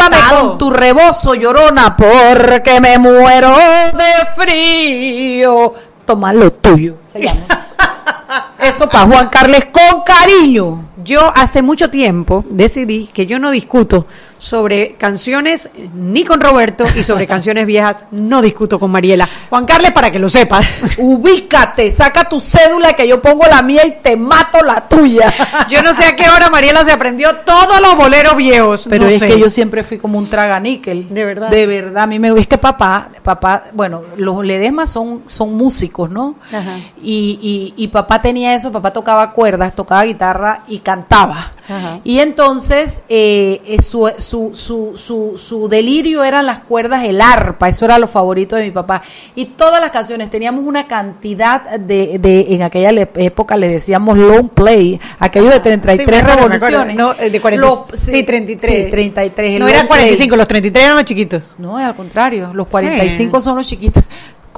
Tápame 0.00 0.16
con 0.30 0.58
tu 0.58 0.70
rebozo, 0.70 1.34
llorona, 1.34 1.94
porque 1.94 2.80
me 2.80 2.98
muero 2.98 3.54
de 3.56 4.26
frío. 4.34 5.74
Toma 6.06 6.32
lo 6.32 6.52
tuyo. 6.52 6.96
Eso 8.58 8.88
para 8.88 9.06
Juan 9.06 9.28
Carles 9.28 9.66
con 9.66 10.02
cariño. 10.02 10.84
Yo 11.04 11.30
hace 11.34 11.60
mucho 11.60 11.90
tiempo 11.90 12.44
decidí 12.48 13.08
que 13.12 13.26
yo 13.26 13.38
no 13.38 13.50
discuto 13.50 14.06
sobre 14.40 14.94
canciones 14.94 15.68
ni 15.92 16.24
con 16.24 16.40
Roberto 16.40 16.84
y 16.96 17.04
sobre 17.04 17.26
canciones 17.28 17.66
viejas 17.66 18.06
no 18.10 18.40
discuto 18.40 18.80
con 18.80 18.90
Mariela. 18.90 19.28
Juan 19.50 19.66
Carles, 19.66 19.92
para 19.92 20.10
que 20.10 20.18
lo 20.18 20.30
sepas. 20.30 20.80
Ubícate, 20.98 21.90
saca 21.90 22.24
tu 22.24 22.40
cédula 22.40 22.94
que 22.94 23.06
yo 23.06 23.20
pongo 23.20 23.44
la 23.44 23.60
mía 23.60 23.86
y 23.86 23.96
te 24.02 24.16
mato 24.16 24.62
la 24.64 24.88
tuya. 24.88 25.32
Yo 25.68 25.82
no 25.82 25.92
sé 25.92 26.04
a 26.04 26.16
qué 26.16 26.28
hora 26.30 26.48
Mariela 26.48 26.84
se 26.84 26.90
aprendió 26.90 27.36
todos 27.44 27.80
los 27.82 27.96
boleros 27.96 28.34
viejos. 28.34 28.86
Pero 28.88 29.06
es 29.06 29.22
que 29.22 29.38
yo 29.38 29.50
siempre 29.50 29.82
fui 29.82 29.98
como 29.98 30.16
un 30.18 30.28
traganíquel. 30.28 31.08
De 31.10 31.24
verdad. 31.24 31.50
De 31.50 31.66
verdad, 31.66 32.04
a 32.04 32.06
mí 32.06 32.18
me 32.18 32.30
es 32.40 32.46
que 32.46 32.56
papá, 32.56 33.10
papá, 33.22 33.64
bueno, 33.74 34.02
los 34.16 34.42
Ledesma 34.42 34.86
son, 34.86 35.24
son 35.26 35.54
músicos, 35.54 36.08
¿no? 36.08 36.36
Ajá. 36.50 36.78
Y, 37.02 37.74
y, 37.76 37.84
y 37.84 37.88
papá 37.88 38.22
tenía 38.22 38.54
eso, 38.54 38.72
papá 38.72 38.90
tocaba 38.92 39.32
cuerdas, 39.32 39.74
tocaba 39.76 40.04
guitarra 40.04 40.62
y 40.66 40.78
cantaba. 40.78 41.52
Ajá. 41.68 41.98
Y 42.04 42.20
entonces 42.20 43.02
eh, 43.08 43.76
su, 43.82 44.10
su, 44.18 44.29
su, 44.30 44.92
su, 44.96 45.36
su 45.36 45.68
delirio 45.68 46.22
eran 46.22 46.46
las 46.46 46.60
cuerdas, 46.60 47.02
el 47.04 47.20
arpa, 47.20 47.68
eso 47.68 47.84
era 47.84 47.98
lo 47.98 48.06
favorito 48.06 48.54
de 48.54 48.64
mi 48.64 48.70
papá. 48.70 49.02
Y 49.34 49.46
todas 49.46 49.80
las 49.80 49.90
canciones, 49.90 50.30
teníamos 50.30 50.64
una 50.64 50.86
cantidad 50.86 51.78
de, 51.78 52.18
de 52.20 52.46
en 52.50 52.62
aquella 52.62 52.90
época 53.16 53.56
le 53.56 53.68
decíamos 53.68 54.16
long 54.16 54.48
play, 54.48 55.00
aquello 55.18 55.50
de 55.50 55.58
33 55.58 56.20
sí, 56.20 56.24
revoluciones. 56.24 56.96
No, 56.96 57.14
de 57.14 57.40
40, 57.40 57.66
los, 57.66 57.84
sí, 57.92 58.12
sí, 58.12 58.22
33. 58.22 58.84
Sí, 58.84 58.90
33. 58.90 59.58
No 59.58 59.66
eran 59.66 59.88
45, 59.88 60.36
los 60.36 60.46
33 60.46 60.84
eran 60.84 60.96
los 60.96 61.04
chiquitos. 61.04 61.54
No, 61.58 61.76
al 61.76 61.96
contrario, 61.96 62.50
los 62.54 62.68
45 62.68 63.40
son 63.40 63.56
los 63.56 63.66
chiquitos. 63.66 64.04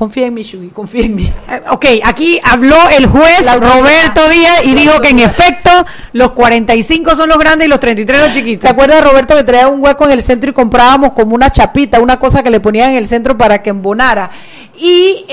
Confía 0.03 0.27
en 0.27 0.35
mí, 0.35 0.43
Shugi, 0.43 0.71
confía 0.71 1.05
en 1.05 1.15
mí. 1.15 1.33
Eh, 1.49 1.63
ok, 1.71 1.87
aquí 2.03 2.41
habló 2.43 2.75
el 2.99 3.07
juez 3.07 3.47
Roberto 3.47 4.29
Díaz 4.29 4.65
y 4.65 4.75
dijo 4.75 5.01
que 5.01 5.11
en 5.11 5.21
efecto 5.21 5.71
los 6.13 6.33
45 6.33 7.15
son 7.15 7.29
los 7.29 7.39
grandes 7.39 7.69
y 7.69 7.71
los 7.71 7.79
33 7.79 8.21
los 8.21 8.33
chiquitos. 8.33 8.63
¿Te 8.63 8.69
acuerdas, 8.69 9.05
Roberto, 9.05 9.37
que 9.37 9.45
traía 9.45 9.69
un 9.69 9.81
hueco 9.81 10.05
en 10.07 10.11
el 10.11 10.25
centro 10.25 10.51
y 10.51 10.55
comprábamos 10.55 11.13
como 11.13 11.37
una 11.37 11.53
chapita, 11.53 12.01
una 12.01 12.19
cosa 12.19 12.43
que 12.43 12.51
le 12.51 12.59
ponían 12.59 12.91
en 12.91 12.97
el 12.97 13.07
centro 13.07 13.39
para 13.39 13.63
que 13.63 13.71
embonara? 13.71 14.29
Y 14.77 15.25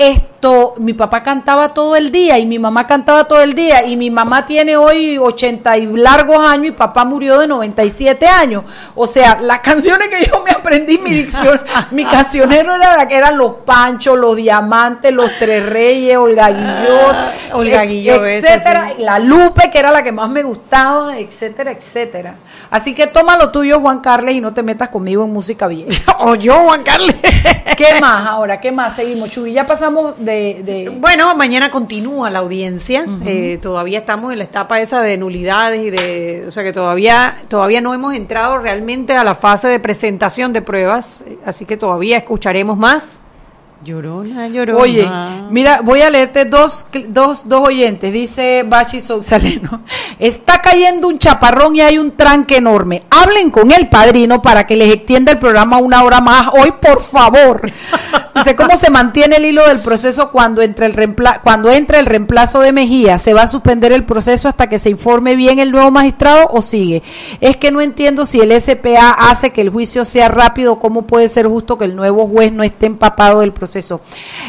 mi 0.78 0.94
papá 0.94 1.22
cantaba 1.22 1.74
todo 1.74 1.96
el 1.96 2.10
día 2.10 2.38
y 2.38 2.46
mi 2.46 2.58
mamá 2.58 2.86
cantaba 2.86 3.24
todo 3.24 3.42
el 3.42 3.54
día 3.54 3.84
y 3.84 3.96
mi 3.96 4.10
mamá 4.10 4.46
tiene 4.46 4.76
hoy 4.76 5.18
80 5.18 5.76
y 5.78 5.86
largos 5.86 6.38
años 6.38 6.66
y 6.66 6.70
papá 6.72 7.04
murió 7.04 7.38
de 7.38 7.46
97 7.46 8.26
años. 8.26 8.64
O 8.94 9.06
sea, 9.06 9.38
las 9.40 9.58
canciones 9.70 10.08
que 10.08 10.26
yo 10.26 10.42
me 10.42 10.50
aprendí, 10.50 10.98
mi 10.98 11.10
dicción, 11.10 11.60
mi 11.90 12.04
cancionero 12.04 12.76
era 12.76 12.98
de 12.98 13.08
que 13.08 13.16
eran 13.16 13.36
los 13.36 13.54
Panchos, 13.64 14.16
los 14.18 14.36
Diamantes, 14.36 15.12
los 15.12 15.30
Tres 15.38 15.66
Reyes, 15.66 16.16
Olga 16.16 16.48
Guillot, 16.50 17.14
ah, 17.14 17.32
Olga 17.52 17.82
Guillot 17.82 18.26
etcétera, 18.26 18.94
la 18.98 19.18
Lupe, 19.18 19.70
que 19.70 19.78
era 19.78 19.92
la 19.92 20.02
que 20.02 20.12
más 20.12 20.28
me 20.30 20.42
gustaba, 20.42 21.18
etcétera, 21.18 21.72
etcétera. 21.72 22.36
Así 22.70 22.94
que 22.94 23.06
toma 23.06 23.36
lo 23.36 23.50
tuyo, 23.50 23.80
Juan 23.80 24.00
Carles, 24.00 24.34
y 24.34 24.40
no 24.40 24.52
te 24.52 24.62
metas 24.62 24.88
conmigo 24.88 25.24
en 25.24 25.32
música 25.32 25.66
vieja. 25.66 26.16
o 26.18 26.34
yo, 26.34 26.54
Juan 26.60 26.82
Carles. 26.82 27.16
¿Qué 27.76 28.00
más 28.00 28.26
ahora? 28.26 28.60
¿Qué 28.60 28.70
más? 28.70 28.94
Seguimos, 28.94 29.30
Chuy. 29.30 29.52
Ya 29.52 29.66
pasamos 29.66 30.14
de, 30.18 30.29
de... 30.30 30.92
Bueno, 31.00 31.34
mañana 31.36 31.70
continúa 31.70 32.30
la 32.30 32.40
audiencia. 32.40 33.04
Uh 33.06 33.10
-huh. 33.10 33.22
eh, 33.26 33.58
todavía 33.58 34.00
estamos 34.00 34.32
en 34.32 34.38
la 34.38 34.44
etapa 34.44 34.80
esa 34.80 35.02
de 35.02 35.16
nulidades 35.16 35.80
y 35.80 35.90
de... 35.90 36.44
O 36.46 36.50
sea 36.50 36.62
que 36.62 36.72
todavía, 36.72 37.42
todavía 37.48 37.80
no 37.80 37.94
hemos 37.94 38.14
entrado 38.14 38.58
realmente 38.58 39.14
a 39.14 39.24
la 39.24 39.34
fase 39.34 39.68
de 39.68 39.78
presentación 39.78 40.52
de 40.52 40.62
pruebas. 40.62 41.22
Así 41.44 41.64
que 41.64 41.76
todavía 41.76 42.16
escucharemos 42.16 42.76
más. 42.78 43.20
Llorona, 43.82 44.46
llorona. 44.48 44.78
Oye, 44.78 45.10
mira, 45.50 45.80
voy 45.82 46.02
a 46.02 46.10
leerte 46.10 46.44
dos, 46.44 46.86
dos, 47.08 47.48
dos 47.48 47.66
oyentes. 47.66 48.12
Dice 48.12 48.62
Bachi 48.66 49.00
Sousaleno. 49.00 49.82
Está 50.18 50.60
cayendo 50.60 51.08
un 51.08 51.18
chaparrón 51.18 51.76
y 51.76 51.80
hay 51.80 51.96
un 51.96 52.12
tranque 52.12 52.56
enorme. 52.56 53.04
Hablen 53.08 53.50
con 53.50 53.72
el 53.72 53.88
padrino 53.88 54.42
para 54.42 54.66
que 54.66 54.76
les 54.76 54.92
extienda 54.92 55.32
el 55.32 55.38
programa 55.38 55.78
una 55.78 56.02
hora 56.02 56.20
más 56.20 56.48
hoy, 56.52 56.72
por 56.72 57.02
favor. 57.02 57.72
Dice, 58.40 58.56
¿cómo 58.56 58.74
se 58.76 58.90
mantiene 58.90 59.36
el 59.36 59.44
hilo 59.44 59.68
del 59.68 59.80
proceso 59.80 60.30
cuando 60.30 60.62
entre 60.62 60.86
el 60.86 60.94
reempla 60.94 61.42
cuando 61.44 61.70
entre 61.70 61.98
el 61.98 62.06
reemplazo 62.06 62.60
de 62.60 62.72
Mejía? 62.72 63.18
¿Se 63.18 63.34
va 63.34 63.42
a 63.42 63.46
suspender 63.46 63.92
el 63.92 64.04
proceso 64.04 64.48
hasta 64.48 64.66
que 64.66 64.78
se 64.78 64.88
informe 64.88 65.36
bien 65.36 65.58
el 65.58 65.70
nuevo 65.70 65.90
magistrado 65.90 66.48
o 66.50 66.62
sigue? 66.62 67.02
Es 67.42 67.58
que 67.58 67.70
no 67.70 67.82
entiendo 67.82 68.24
si 68.24 68.40
el 68.40 68.58
SPA 68.58 69.10
hace 69.10 69.50
que 69.50 69.60
el 69.60 69.68
juicio 69.68 70.06
sea 70.06 70.28
rápido, 70.28 70.78
¿cómo 70.78 71.02
puede 71.02 71.28
ser 71.28 71.46
justo 71.46 71.76
que 71.76 71.84
el 71.84 71.94
nuevo 71.94 72.26
juez 72.28 72.50
no 72.50 72.62
esté 72.62 72.86
empapado 72.86 73.40
del 73.40 73.52
proceso? 73.52 74.00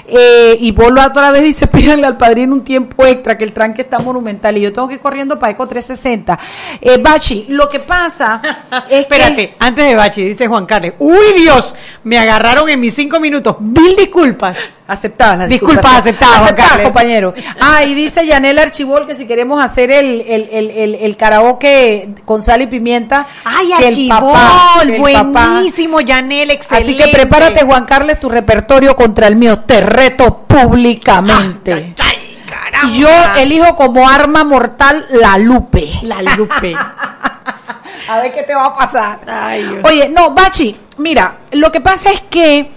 Eh, 0.07 0.57
y 0.59 0.71
Bolo 0.71 1.03
otra 1.05 1.31
vez 1.31 1.43
dice, 1.43 1.67
pídanle 1.71 2.07
al 2.07 2.17
padrino 2.17 2.53
un 2.53 2.63
tiempo 2.63 3.05
extra, 3.05 3.37
que 3.37 3.43
el 3.43 3.51
tranque 3.51 3.81
está 3.81 3.99
monumental. 3.99 4.57
Y 4.57 4.61
yo 4.61 4.71
tengo 4.71 4.87
que 4.87 4.95
ir 4.95 4.99
corriendo 5.01 5.37
para 5.37 5.51
ECO 5.51 5.67
360. 5.67 6.39
Eh, 6.79 6.97
Bachi, 6.97 7.47
lo 7.49 7.67
que 7.67 7.79
pasa 7.79 8.41
es 8.89 9.01
Espérate, 9.01 9.55
antes 9.59 9.85
de 9.85 9.95
Bachi, 9.95 10.23
dice 10.23 10.47
Juan 10.47 10.65
Carlos, 10.65 10.93
¡Uy, 10.99 11.33
Dios! 11.35 11.75
Me 12.03 12.17
agarraron 12.17 12.69
en 12.69 12.79
mis 12.79 12.93
cinco 12.93 13.19
minutos. 13.19 13.57
Mil 13.81 13.95
disculpas. 13.95 14.57
Aceptadas 14.87 15.39
las 15.39 15.49
disculpas. 15.49 15.77
Disculpas 15.77 15.99
aceptadas, 15.99 16.41
Aceptadas, 16.43 16.81
compañero. 16.81 17.33
Ah, 17.59 17.83
y 17.83 17.93
dice 17.93 18.25
Yanel 18.27 18.59
Archibol 18.59 19.07
que 19.07 19.15
si 19.15 19.25
queremos 19.25 19.61
hacer 19.61 19.89
el, 19.91 20.21
el, 20.21 20.49
el, 20.51 20.95
el, 20.95 21.17
karaoke 21.17 22.09
con 22.25 22.43
sal 22.43 22.61
y 22.61 22.67
pimienta. 22.67 23.25
¡Ay, 23.45 23.71
Archibol! 23.71 24.33
papá, 24.33 24.81
que 24.81 24.95
el 24.95 24.99
buenísimo, 24.99 26.01
Yanel, 26.01 26.51
excelente. 26.51 26.91
Así 26.91 26.97
que 26.97 27.07
prepárate, 27.07 27.63
Juan 27.63 27.85
Carles, 27.85 28.19
tu 28.19 28.29
repertorio 28.29 28.95
contra 28.95 29.27
el 29.27 29.35
mío. 29.35 29.59
Te 29.59 29.81
reto 29.81 30.43
públicamente. 30.47 31.95
y 32.87 32.99
yo 32.99 33.09
elijo 33.37 33.75
como 33.75 34.07
arma 34.09 34.43
mortal 34.43 35.05
la 35.11 35.37
Lupe. 35.37 35.89
La 36.03 36.21
Lupe. 36.21 36.75
A 38.07 38.19
ver 38.19 38.33
qué 38.33 38.43
te 38.43 38.53
va 38.53 38.65
a 38.65 38.73
pasar. 38.73 39.21
Ay. 39.27 39.79
Oye, 39.83 40.09
no, 40.09 40.31
Bachi, 40.31 40.75
mira, 40.97 41.37
lo 41.51 41.71
que 41.71 41.79
pasa 41.79 42.11
es 42.11 42.21
que 42.21 42.69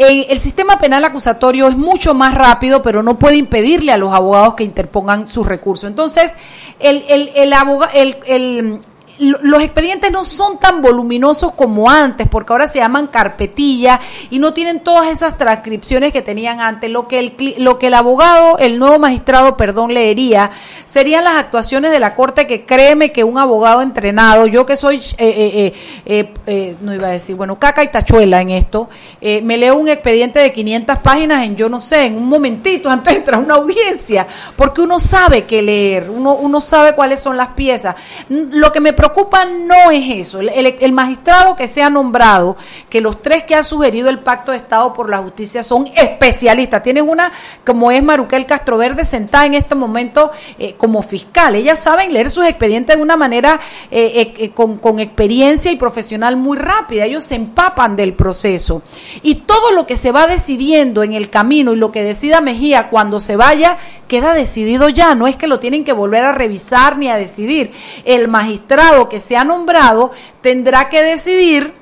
eh, 0.00 0.26
el 0.30 0.38
sistema 0.38 0.78
penal 0.78 1.04
acusatorio 1.04 1.68
es 1.68 1.76
mucho 1.76 2.14
más 2.14 2.34
rápido, 2.34 2.82
pero 2.82 3.02
no 3.02 3.18
puede 3.18 3.36
impedirle 3.36 3.92
a 3.92 3.96
los 3.96 4.12
abogados 4.12 4.54
que 4.54 4.64
interpongan 4.64 5.26
sus 5.26 5.46
recursos. 5.46 5.88
Entonces, 5.88 6.36
el, 6.78 7.04
el, 7.08 7.30
el, 7.36 7.52
aboga- 7.52 7.90
el, 7.92 8.16
los 9.20 9.62
expedientes 9.62 10.10
no 10.10 10.24
son 10.24 10.58
tan 10.58 10.80
voluminosos 10.80 11.52
como 11.52 11.90
antes, 11.90 12.26
porque 12.28 12.52
ahora 12.52 12.66
se 12.66 12.78
llaman 12.78 13.08
carpetilla 13.08 14.00
y 14.30 14.38
no 14.38 14.54
tienen 14.54 14.80
todas 14.80 15.08
esas 15.08 15.36
transcripciones 15.36 16.12
que 16.12 16.22
tenían 16.22 16.60
antes. 16.60 16.90
Lo 16.90 17.06
que 17.06 17.18
el, 17.18 17.54
lo 17.58 17.78
que 17.78 17.88
el 17.88 17.94
abogado, 17.94 18.58
el 18.58 18.78
nuevo 18.78 18.98
magistrado, 18.98 19.56
perdón, 19.56 19.92
leería, 19.92 20.50
serían 20.84 21.24
las 21.24 21.34
actuaciones 21.34 21.90
de 21.90 22.00
la 22.00 22.14
corte 22.14 22.46
que 22.46 22.64
créeme 22.64 23.12
que 23.12 23.22
un 23.24 23.36
abogado 23.36 23.82
entrenado, 23.82 24.46
yo 24.46 24.64
que 24.64 24.76
soy, 24.76 24.98
eh, 24.98 25.02
eh, 25.18 25.72
eh, 26.06 26.32
eh, 26.46 26.76
no 26.80 26.94
iba 26.94 27.08
a 27.08 27.12
decir, 27.12 27.36
bueno, 27.36 27.58
caca 27.58 27.84
y 27.84 27.88
tachuela 27.88 28.40
en 28.40 28.50
esto, 28.50 28.88
me 29.20 29.56
leo 29.58 29.76
un 29.76 29.88
expediente 29.88 30.38
de 30.38 30.52
500 30.52 30.98
páginas 30.98 31.44
en, 31.44 31.56
yo 31.56 31.68
no 31.68 31.78
sé, 31.78 32.06
en 32.06 32.16
un 32.16 32.26
momentito 32.26 32.88
antes 32.90 33.12
de 33.12 33.18
entrar 33.18 33.40
a 33.40 33.44
una 33.44 33.54
audiencia, 33.54 34.26
porque 34.56 34.80
uno 34.80 34.98
sabe 34.98 35.44
qué 35.44 35.60
leer, 35.60 36.08
uno, 36.08 36.34
uno 36.34 36.60
sabe 36.60 36.94
cuáles 36.94 37.20
son 37.20 37.36
las 37.36 37.48
piezas. 37.48 37.94
Lo 38.28 38.72
que 38.72 38.80
me 38.80 38.92
preocupa 38.92 39.09
no 39.46 39.90
es 39.90 40.28
eso, 40.28 40.40
el, 40.40 40.92
magistrado 40.92 41.56
que 41.56 41.68
se 41.68 41.82
ha 41.82 41.90
nombrado, 41.90 42.56
que 42.88 43.00
los 43.00 43.22
tres 43.22 43.44
que 43.44 43.54
ha 43.54 43.62
sugerido 43.62 44.08
el 44.08 44.18
Pacto 44.18 44.52
de 44.52 44.58
Estado 44.58 44.92
por 44.92 45.08
la 45.08 45.18
Justicia 45.18 45.62
son 45.62 45.88
especialistas. 45.94 46.82
Tienes 46.82 47.04
una 47.06 47.30
como 47.64 47.90
es 47.90 48.02
Maruquel 48.02 48.46
Castroverde 48.46 49.04
sentada 49.04 49.46
en 49.46 49.54
este 49.54 49.74
momento 49.74 50.30
eh, 50.58 50.74
como 50.76 51.02
fiscal. 51.02 51.54
Ellas 51.54 51.80
saben 51.80 52.12
leer 52.12 52.30
sus 52.30 52.44
expedientes 52.46 52.96
de 52.96 53.02
una 53.02 53.16
manera 53.16 53.60
eh, 53.90 54.34
eh, 54.38 54.50
con, 54.50 54.78
con 54.78 54.98
experiencia 54.98 55.70
y 55.70 55.76
profesional 55.76 56.36
muy 56.36 56.58
rápida. 56.58 57.04
Ellos 57.04 57.24
se 57.24 57.36
empapan 57.36 57.96
del 57.96 58.14
proceso. 58.14 58.82
Y 59.22 59.36
todo 59.36 59.72
lo 59.72 59.86
que 59.86 59.96
se 59.96 60.12
va 60.12 60.26
decidiendo 60.26 61.02
en 61.02 61.12
el 61.12 61.30
camino 61.30 61.72
y 61.72 61.76
lo 61.76 61.92
que 61.92 62.02
decida 62.02 62.40
Mejía 62.40 62.88
cuando 62.88 63.20
se 63.20 63.36
vaya, 63.36 63.76
queda 64.08 64.34
decidido 64.34 64.88
ya. 64.88 65.14
No 65.14 65.26
es 65.26 65.36
que 65.36 65.46
lo 65.46 65.60
tienen 65.60 65.84
que 65.84 65.92
volver 65.92 66.24
a 66.24 66.32
revisar 66.32 66.98
ni 66.98 67.08
a 67.08 67.16
decidir. 67.16 67.72
El 68.04 68.28
magistrado 68.28 68.99
que 69.08 69.20
se 69.20 69.36
ha 69.36 69.44
nombrado 69.44 70.10
tendrá 70.40 70.88
que 70.88 71.02
decidir 71.02 71.74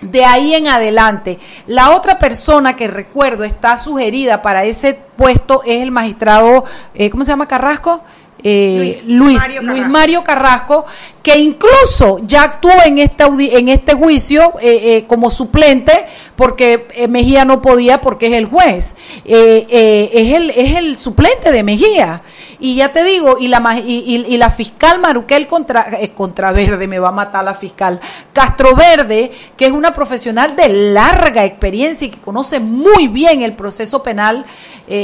de 0.00 0.24
ahí 0.24 0.54
en 0.54 0.68
adelante. 0.68 1.38
La 1.66 1.90
otra 1.96 2.18
persona 2.18 2.76
que 2.76 2.88
recuerdo 2.88 3.44
está 3.44 3.76
sugerida 3.76 4.42
para 4.42 4.64
ese 4.64 4.94
puesto 5.16 5.62
es 5.64 5.82
el 5.82 5.90
magistrado, 5.90 6.64
eh, 6.94 7.10
¿cómo 7.10 7.24
se 7.24 7.32
llama 7.32 7.48
Carrasco? 7.48 8.02
Eh, 8.46 9.00
Luis 9.06 9.06
Luis, 9.06 9.40
Mario 9.40 9.62
Luis 9.62 9.80
Carrasco. 9.80 9.92
Mario 9.92 10.24
Carrasco, 10.24 10.84
que 11.22 11.38
incluso 11.38 12.20
ya 12.24 12.42
actuó 12.42 12.72
en 12.84 12.98
este, 12.98 13.24
en 13.58 13.70
este 13.70 13.94
juicio 13.94 14.52
eh, 14.60 14.96
eh, 14.96 15.04
como 15.06 15.30
suplente, 15.30 16.04
porque 16.36 16.86
eh, 16.94 17.08
Mejía 17.08 17.44
no 17.44 17.62
podía 17.62 18.00
porque 18.00 18.26
es 18.28 18.32
el 18.34 18.46
juez. 18.46 18.96
Eh, 19.24 19.66
eh, 19.68 20.10
es, 20.12 20.34
el, 20.34 20.50
es 20.50 20.76
el 20.76 20.96
suplente 20.96 21.52
de 21.52 21.62
Mejía. 21.62 22.22
Y 22.60 22.76
ya 22.76 22.92
te 22.92 23.04
digo, 23.04 23.36
y 23.38 23.48
la, 23.48 23.78
y, 23.78 24.24
y- 24.28 24.36
la 24.36 24.50
fiscal 24.50 24.98
Maruquel 24.98 25.46
contra, 25.46 25.88
eh, 26.00 26.12
Contraverde, 26.14 26.86
me 26.86 26.98
va 26.98 27.08
a 27.08 27.12
matar 27.12 27.44
la 27.44 27.54
fiscal, 27.54 28.00
Castroverde, 28.32 29.30
que 29.56 29.66
es 29.66 29.72
una 29.72 29.92
profesional 29.92 30.56
de 30.56 30.68
larga 30.68 31.44
experiencia 31.44 32.06
y 32.06 32.10
que 32.10 32.20
conoce 32.20 32.60
muy 32.60 33.08
bien 33.08 33.42
el 33.42 33.52
proceso 33.54 34.02
penal 34.02 34.44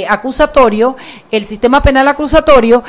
acusatorio, 0.09 0.97
el 1.31 1.45
sistema 1.45 1.83
penal 1.83 2.07
acusatorio, 2.09 2.83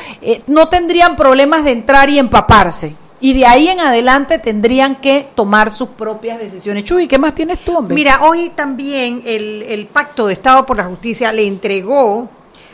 no 0.47 0.67
tendrían 0.69 1.15
problemas 1.15 1.63
de 1.63 1.71
entrar 1.71 2.09
y 2.09 2.19
empaparse. 2.19 2.95
Y 3.21 3.33
de 3.33 3.45
ahí 3.45 3.69
en 3.69 3.79
adelante 3.79 4.39
tendrían 4.39 4.95
que 4.95 5.27
tomar 5.35 5.69
sus 5.69 5.89
propias 5.89 6.39
decisiones. 6.39 6.83
Chuy, 6.83 7.07
¿qué 7.07 7.19
más 7.19 7.35
tienes 7.35 7.59
tú, 7.59 7.77
hombre? 7.77 7.93
Mira, 7.93 8.23
hoy 8.23 8.51
también 8.55 9.21
el, 9.25 9.61
el 9.61 9.85
Pacto 9.85 10.25
de 10.25 10.33
Estado 10.33 10.65
por 10.65 10.75
la 10.75 10.85
Justicia 10.85 11.31
le 11.31 11.45
entregó, 11.45 12.27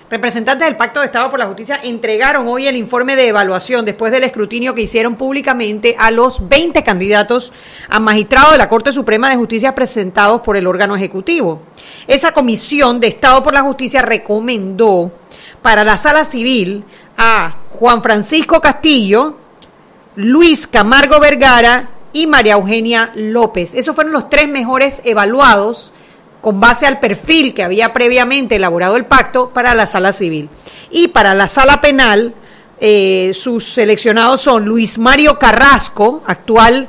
representantes 0.10 0.66
del 0.66 0.78
Pacto 0.78 1.02
de 1.02 1.08
Estado 1.08 1.30
por 1.30 1.39
la 1.39 1.48
Justicia 1.48 1.82
entregaron 1.84 2.48
hoy 2.48 2.66
el 2.66 2.78
informe 2.78 3.18
de 3.18 3.28
evaluación 3.28 3.84
después 3.84 4.10
del 4.10 4.24
escrutinio 4.24 4.74
que 4.74 4.84
hicieron 4.84 5.16
públicamente 5.16 5.98
a 6.00 6.12
los 6.12 6.48
20 6.48 6.82
candidatos 6.82 7.52
a 7.89 8.00
magistrado 8.00 8.54
de 8.54 8.58
la 8.58 8.70
Corte 8.70 8.93
Suprema 8.93 9.30
de 9.30 9.36
Justicia 9.36 9.76
presentados 9.76 10.41
por 10.41 10.56
el 10.56 10.66
órgano 10.66 10.95
ejecutivo. 10.95 11.62
Esa 12.08 12.32
comisión 12.32 13.02
de 13.02 13.10
Estado 13.10 13.43
por 13.43 13.54
la 13.54 13.64
Justicia 13.64 14.02
recomendó 14.02 15.12
para 15.62 15.84
la 15.84 15.98
sala 15.98 16.24
civil 16.24 16.86
a 17.18 17.58
Juan 17.72 18.02
Francisco 18.02 18.62
Castillo, 18.62 19.36
Luis 20.18 20.65
Camargo 20.65 21.20
Vergara 21.20 21.89
y 22.11 22.26
María 22.26 22.53
Eugenia 22.53 23.11
López. 23.13 23.76
Esos 23.76 23.93
fueron 23.93 24.13
los 24.13 24.32
tres 24.32 24.49
mejores 24.49 25.03
evaluados 25.05 25.93
con 26.41 26.59
base 26.59 26.88
al 26.88 26.99
perfil 26.99 27.53
que 27.53 27.63
había 27.63 27.93
previamente 27.93 28.55
elaborado 28.55 28.95
el 28.95 29.05
pacto 29.05 29.51
para 29.51 29.76
la 29.76 29.86
sala 29.86 30.13
civil. 30.13 30.49
Y 30.89 31.09
para 31.09 31.36
la 31.36 31.47
sala 31.47 31.82
penal, 31.82 32.34
eh, 32.80 33.32
sus 33.36 33.74
seleccionados 33.74 34.41
son 34.41 34.65
Luis 34.65 34.97
Mario 34.97 35.38
Carrasco, 35.38 36.24
actual 36.26 36.88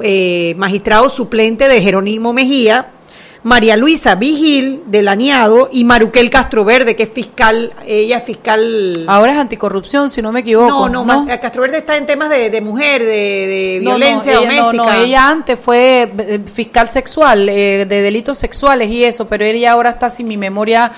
eh, 0.00 0.54
magistrado 0.56 1.08
suplente 1.08 1.66
de 1.66 1.82
Jerónimo 1.82 2.32
Mejía, 2.32 2.90
María 3.44 3.76
Luisa 3.76 4.16
Vigil 4.16 4.82
del 4.86 5.06
Añado 5.06 5.68
y 5.72 5.84
Maruquel 5.84 6.28
Castroverde, 6.28 6.96
que 6.96 7.04
es 7.04 7.08
fiscal, 7.08 7.72
ella 7.86 8.18
es 8.18 8.24
fiscal... 8.24 9.04
Ahora 9.06 9.32
es 9.32 9.38
anticorrupción, 9.38 10.10
si 10.10 10.20
no 10.20 10.32
me 10.32 10.40
equivoco. 10.40 10.88
No, 10.88 11.04
no, 11.04 11.26
Castroverde 11.40 11.78
está 11.78 11.96
en 11.96 12.06
temas 12.06 12.30
de, 12.30 12.50
de 12.50 12.60
mujer, 12.60 13.02
de, 13.02 13.06
de 13.06 13.80
No, 13.82 13.92
no, 13.92 13.96
violencia 13.96 14.32
ella- 14.32 14.40
doméstica. 14.40 14.72
No, 14.72 14.84
no, 14.84 14.92
ella 15.04 15.28
antes 15.28 15.58
fue 15.58 16.12
eh, 16.18 16.40
fiscal 16.52 16.88
sexual, 16.88 17.48
eh, 17.48 17.86
de 17.88 18.02
delitos 18.02 18.38
sexuales 18.38 18.90
y 18.90 19.04
eso, 19.04 19.28
pero 19.28 19.44
ella 19.44 19.70
ahora 19.72 19.90
está, 19.90 20.10
si 20.10 20.24
mi 20.24 20.36
memoria 20.36 20.90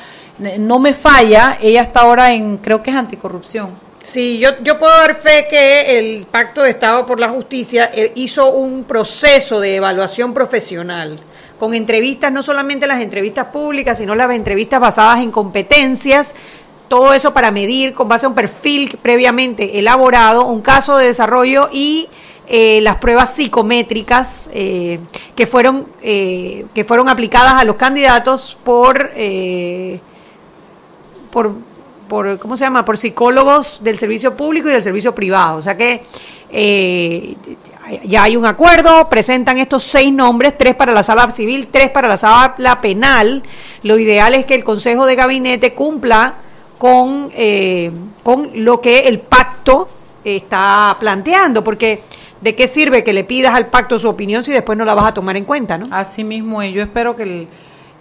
no 0.59 0.79
me 0.79 0.95
falla, 0.95 1.59
ella 1.61 1.83
está 1.83 2.01
ahora 2.01 2.33
en, 2.33 2.57
creo 2.57 2.83
que 2.83 2.89
es 2.91 2.97
anticorrupción. 2.97 3.69
Sí, 4.03 4.39
yo, 4.39 4.49
yo 4.63 4.79
puedo 4.79 4.97
dar 4.97 5.15
fe 5.15 5.47
que 5.49 5.99
el 5.99 6.25
Pacto 6.25 6.63
de 6.63 6.71
Estado 6.71 7.05
por 7.05 7.21
la 7.21 7.29
Justicia 7.29 7.91
eh, 7.95 8.13
hizo 8.15 8.51
un 8.51 8.85
proceso 8.85 9.61
de 9.61 9.77
evaluación 9.77 10.33
profesional 10.33 11.19
con 11.61 11.75
entrevistas, 11.75 12.33
no 12.33 12.43
solamente 12.43 12.87
las 12.87 13.03
entrevistas 13.03 13.49
públicas, 13.49 13.99
sino 13.99 14.15
las 14.15 14.31
entrevistas 14.31 14.81
basadas 14.81 15.19
en 15.19 15.31
competencias, 15.31 16.35
todo 16.89 17.13
eso 17.13 17.35
para 17.35 17.51
medir 17.51 17.93
con 17.93 18.09
base 18.09 18.25
a 18.25 18.31
un 18.31 18.35
perfil 18.35 18.99
previamente 19.03 19.79
elaborado, 19.79 20.47
un 20.47 20.63
caso 20.63 20.97
de 20.97 21.09
desarrollo 21.09 21.69
y 21.71 22.09
eh, 22.49 22.81
las 22.81 22.97
pruebas 22.97 23.35
psicométricas 23.35 24.49
eh, 24.55 25.01
que 25.37 25.47
fueron 25.47 25.87
eh, 26.01 26.65
que 26.75 26.85
fueron 26.85 27.11
aplicadas 27.11 27.53
a 27.53 27.65
los 27.65 27.77
candidatos 27.77 28.57
por 28.65 29.11
por, 31.31 31.53
por, 32.09 32.39
¿cómo 32.39 32.57
se 32.57 32.65
llama? 32.65 32.87
Por 32.87 32.97
psicólogos 32.97 33.85
del 33.85 33.99
servicio 33.99 34.35
público 34.35 34.71
y 34.71 34.73
del 34.73 34.83
servicio 34.83 35.15
privado. 35.15 35.59
O 35.59 35.63
sea 35.63 35.77
que 35.77 36.03
ya 38.05 38.25
hay 38.25 38.37
un 38.37 38.47
acuerdo, 38.47 39.09
presentan 39.09 39.59
estos 39.59 39.85
seis 39.85 40.13
nombres, 40.13 40.57
tres 40.57 40.75
para 40.75 40.93
la 40.93 41.03
sala 41.03 41.31
civil, 41.31 41.69
tres 41.71 41.91
para 41.91 42.09
la 42.09 42.17
sala 42.17 42.81
penal. 42.81 43.43
Lo 43.83 43.99
ideal 43.99 44.35
es 44.35 44.45
que 44.45 44.55
el 44.55 44.65
Consejo 44.65 45.07
de 45.07 45.15
Gabinete 45.17 45.75
cumpla 45.75 46.35
con, 46.79 47.31
eh, 47.35 47.91
con 48.23 48.51
lo 48.55 48.81
que 48.81 49.01
el 49.01 49.21
pacto 49.21 49.89
está 50.25 50.97
planteando, 50.99 51.63
porque 51.65 52.03
¿de 52.41 52.55
qué 52.55 52.67
sirve 52.69 53.05
que 53.05 53.13
le 53.13 53.25
pidas 53.25 53.55
al 53.55 53.67
pacto 53.67 53.99
su 53.99 54.09
opinión 54.09 54.45
si 54.45 54.53
después 54.53 54.77
no 54.79 54.85
la 54.85 54.95
vas 54.95 55.07
a 55.07 55.15
tomar 55.15 55.37
en 55.37 55.45
cuenta, 55.45 55.79
no? 55.79 55.87
Así 55.91 56.25
mismo, 56.25 56.63
yo 56.63 56.83
espero 56.83 57.17
que 57.17 57.23
el, 57.23 57.49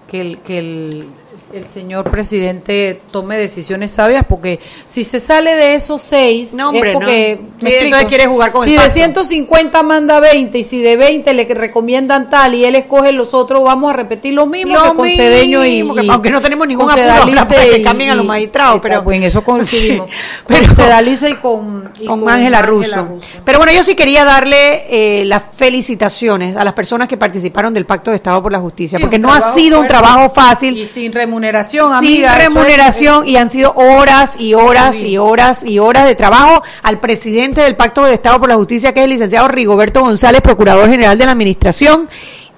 que 0.07 0.21
el, 0.21 0.37
que 0.39 0.57
el, 0.59 1.07
el 1.53 1.65
señor 1.65 2.09
presidente 2.09 3.01
tome 3.11 3.37
decisiones 3.37 3.91
sabias, 3.91 4.25
porque 4.27 4.59
si 4.85 5.03
se 5.03 5.19
sale 5.19 5.55
de 5.55 5.75
esos 5.75 6.01
seis, 6.01 6.53
no, 6.53 6.69
hombre, 6.69 6.91
es 6.91 6.93
porque 6.93 7.39
no. 7.41 7.49
¿me 7.61 7.79
entonces 7.79 8.07
quiere 8.07 8.27
jugar 8.27 8.51
con 8.51 8.65
si 8.65 8.75
el 8.75 8.81
de 8.81 8.89
150 8.89 9.83
manda 9.83 10.19
20 10.19 10.57
y 10.57 10.63
si 10.63 10.81
de 10.81 10.97
20 10.97 11.33
le 11.33 11.45
recomiendan 11.45 12.29
tal 12.29 12.55
y 12.55 12.65
él 12.65 12.75
escoge 12.75 13.11
los 13.11 13.33
otros, 13.33 13.63
vamos 13.63 13.91
a 13.91 13.95
repetir 13.95 14.33
lo 14.33 14.45
mismo 14.45 14.75
lo 14.75 14.83
que 14.83 14.95
con 14.95 15.09
Cedeño 15.09 15.65
y, 15.65 15.81
y, 15.81 16.09
aunque 16.09 16.29
no 16.29 16.41
tenemos 16.41 16.67
ningún 16.67 16.89
apuro 16.89 17.05
para 17.05 17.65
que 17.65 17.81
cambien 17.81 18.11
a 18.11 18.15
los 18.15 18.25
magistrados, 18.25 18.79
pero 18.81 19.03
pues 19.03 19.17
en 19.17 19.23
eso 19.23 19.43
coincidimos. 19.43 20.09
Sí, 20.19 20.45
pero, 20.47 20.67
con 20.67 20.75
Sedalice 20.75 21.29
y 21.29 21.35
con 21.35 21.91
y 21.99 22.05
con 22.05 22.27
Ángela 22.29 22.61
Russo. 22.61 23.05
Russo. 23.05 23.27
Pero 23.43 23.59
bueno, 23.59 23.73
yo 23.73 23.83
sí 23.83 23.95
quería 23.95 24.23
darle 24.23 24.85
eh, 24.89 25.25
las 25.25 25.43
felicitaciones 25.55 26.55
a 26.55 26.63
las 26.63 26.73
personas 26.73 27.07
que 27.07 27.17
participaron 27.17 27.73
del 27.73 27.85
Pacto 27.85 28.11
de 28.11 28.17
Estado 28.17 28.41
por 28.41 28.51
la 28.51 28.59
Justicia, 28.59 28.97
sí, 28.97 29.01
porque 29.01 29.19
no 29.19 29.33
ha 29.33 29.53
sido 29.53 29.77
fuerte. 29.77 29.77
un 29.77 29.87
trabajo 29.87 30.29
fácil 30.29 30.77
y 30.77 30.85
sin 30.85 31.11
remuneración, 31.29 31.87
sin 31.99 32.25
amiga, 32.25 32.35
remuneración 32.35 33.27
y 33.27 33.37
han 33.37 33.49
sido 33.49 33.73
horas 33.75 34.35
y 34.39 34.55
horas 34.55 34.95
sí. 34.95 35.09
y 35.09 35.17
horas 35.17 35.63
y 35.63 35.77
horas 35.77 36.05
de 36.05 36.15
trabajo 36.15 36.63
al 36.81 36.99
presidente 36.99 37.61
del 37.61 37.75
Pacto 37.75 38.03
de 38.03 38.15
Estado 38.15 38.39
por 38.39 38.49
la 38.49 38.55
Justicia, 38.55 38.93
que 38.93 39.01
es 39.01 39.03
el 39.03 39.11
licenciado 39.11 39.47
Rigoberto 39.47 40.01
González, 40.01 40.41
procurador 40.41 40.89
general 40.89 41.17
de 41.17 41.25
la 41.25 41.31
Administración. 41.31 42.09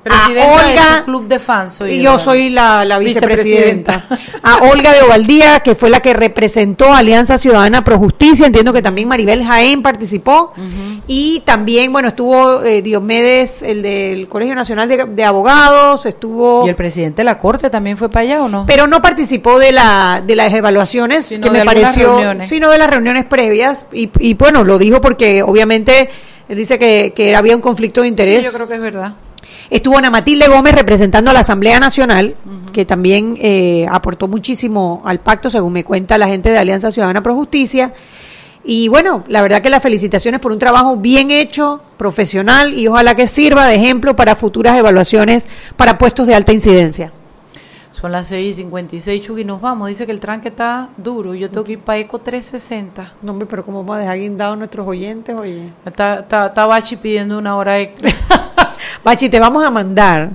Presidenta 0.04 0.44
a 0.44 0.56
Olga, 0.56 0.96
de 0.98 1.04
club 1.04 1.28
de 1.28 1.40
fans. 1.40 1.74
Soy 1.74 1.92
y 1.92 2.02
yo 2.02 2.18
soy 2.18 2.50
la, 2.50 2.84
la 2.86 2.98
vicepresidenta. 2.98 4.08
a 4.42 4.64
Olga 4.64 4.94
de 4.94 5.02
Ovaldía, 5.04 5.60
que 5.60 5.76
fue 5.76 5.92
la 5.92 6.00
que 6.00 6.14
representó 6.14 6.92
a 6.92 6.98
Alianza 6.98 7.38
Ciudadana 7.38 7.84
Pro 7.84 8.00
Justicia. 8.00 8.48
Entiendo 8.48 8.74
que 8.74 8.82
también 8.82 9.08
Maribel 9.08 9.44
Jaén 9.44 9.84
participó. 9.84 10.54
Uh 10.58 10.60
-huh. 10.60 11.02
Y 11.08 11.42
también, 11.46 11.92
bueno, 11.92 12.08
estuvo 12.08 12.64
eh, 12.64 12.82
Diomedes, 12.82 13.62
el 13.62 13.84
del 13.84 14.28
Colegio 14.28 14.56
Nacional 14.56 14.90
de, 14.90 15.06
de, 15.06 15.24
Abogados. 15.24 16.06
Estuvo. 16.06 16.66
¿Y 16.66 16.70
el 16.70 16.76
presidente 16.76 17.18
de 17.18 17.26
la 17.26 17.38
Corte 17.38 17.70
también 17.70 17.96
fue 17.96 18.10
para 18.10 18.24
allá 18.24 18.44
o 18.44 18.50
no? 18.50 18.66
Pero 18.66 18.88
no 18.88 19.02
participó 19.02 19.60
de, 19.60 19.72
la, 19.72 20.24
de 20.26 20.36
las 20.36 20.52
evaluaciones, 20.52 21.26
sino 21.28 21.46
que 21.46 21.60
me 21.60 21.66
pareció. 21.66 22.08
Reuniones. 22.08 22.50
Sino 22.50 22.72
de 22.72 22.78
las 22.80 22.90
reuniones 22.90 23.26
previas. 23.26 23.86
Y, 23.94 24.10
y 24.20 24.34
bueno, 24.34 24.64
lo 24.64 24.80
dijo 24.80 25.00
porque 25.00 25.44
obviamente 25.44 26.10
él 26.50 26.58
dice 26.58 26.80
que, 26.80 27.14
que 27.16 27.36
había 27.36 27.56
un 27.56 27.62
conflicto 27.62 28.02
de 28.02 28.08
interés. 28.08 28.40
Sí, 28.40 28.52
yo 28.52 28.54
creo 28.54 28.68
que 28.68 28.76
es 28.76 28.82
verdad. 28.82 29.14
Estuvo 29.72 29.98
Ana 29.98 30.10
Matilde 30.10 30.50
Gómez 30.50 30.76
representando 30.76 31.32
a 31.32 31.34
la 31.34 31.40
Asamblea 31.40 31.80
Nacional, 31.80 32.36
uh 32.46 32.50
-huh. 32.50 32.72
que 32.74 32.84
también 32.84 33.38
eh, 33.40 33.88
aportó 33.90 34.28
muchísimo 34.28 35.02
al 35.06 35.22
pacto, 35.22 35.50
según 35.50 35.72
me 35.72 35.86
cuenta 35.86 36.18
la 36.18 36.28
gente 36.28 36.50
de 36.50 36.58
Alianza 36.58 36.92
Ciudadana 36.92 37.24
Pro 37.24 37.36
Justicia. 37.36 37.94
Y 38.66 38.90
bueno, 38.90 39.24
la 39.30 39.42
verdad 39.42 39.62
que 39.62 39.70
las 39.70 39.82
felicitaciones 39.82 40.42
por 40.42 40.52
un 40.52 40.60
trabajo 40.60 40.98
bien 40.98 41.32
hecho, 41.32 41.82
profesional, 41.96 42.74
y 42.74 42.90
ojalá 42.90 43.16
que 43.16 43.28
sirva 43.28 43.66
de 43.66 43.76
ejemplo 43.76 44.14
para 44.14 44.36
futuras 44.36 44.78
evaluaciones 44.78 45.48
para 45.78 45.98
puestos 45.98 46.28
de 46.28 46.36
alta 46.36 46.52
incidencia. 46.52 47.14
Son 47.94 48.12
las 48.12 48.28
6 48.28 48.52
y 48.52 48.54
56, 48.64 49.22
Chugi, 49.22 49.46
nos 49.46 49.62
vamos. 49.62 49.88
Dice 49.88 50.06
que 50.06 50.12
el 50.12 50.20
tranque 50.20 50.50
está 50.50 50.90
duro. 50.98 51.34
Yo 51.34 51.50
tengo 51.50 51.64
que 51.64 51.74
ir 51.74 51.80
para 51.80 51.98
Eco 51.98 52.20
360. 52.20 53.14
No, 53.22 53.32
hombre, 53.32 53.48
pero 53.50 53.64
¿cómo 53.64 53.80
vamos 53.80 53.96
a 53.96 54.00
dejar 54.00 54.18
guindados 54.18 54.58
nuestros 54.58 54.86
oyentes, 54.86 55.34
oye? 55.34 55.70
Está, 55.86 56.20
está, 56.20 56.48
está 56.48 56.66
Bachi 56.66 56.98
pidiendo 56.98 57.38
una 57.38 57.56
hora 57.56 57.80
extra. 57.80 58.12
Bachi, 59.04 59.30
te 59.30 59.40
vamos 59.40 59.64
a 59.66 59.72
mandar 59.72 60.30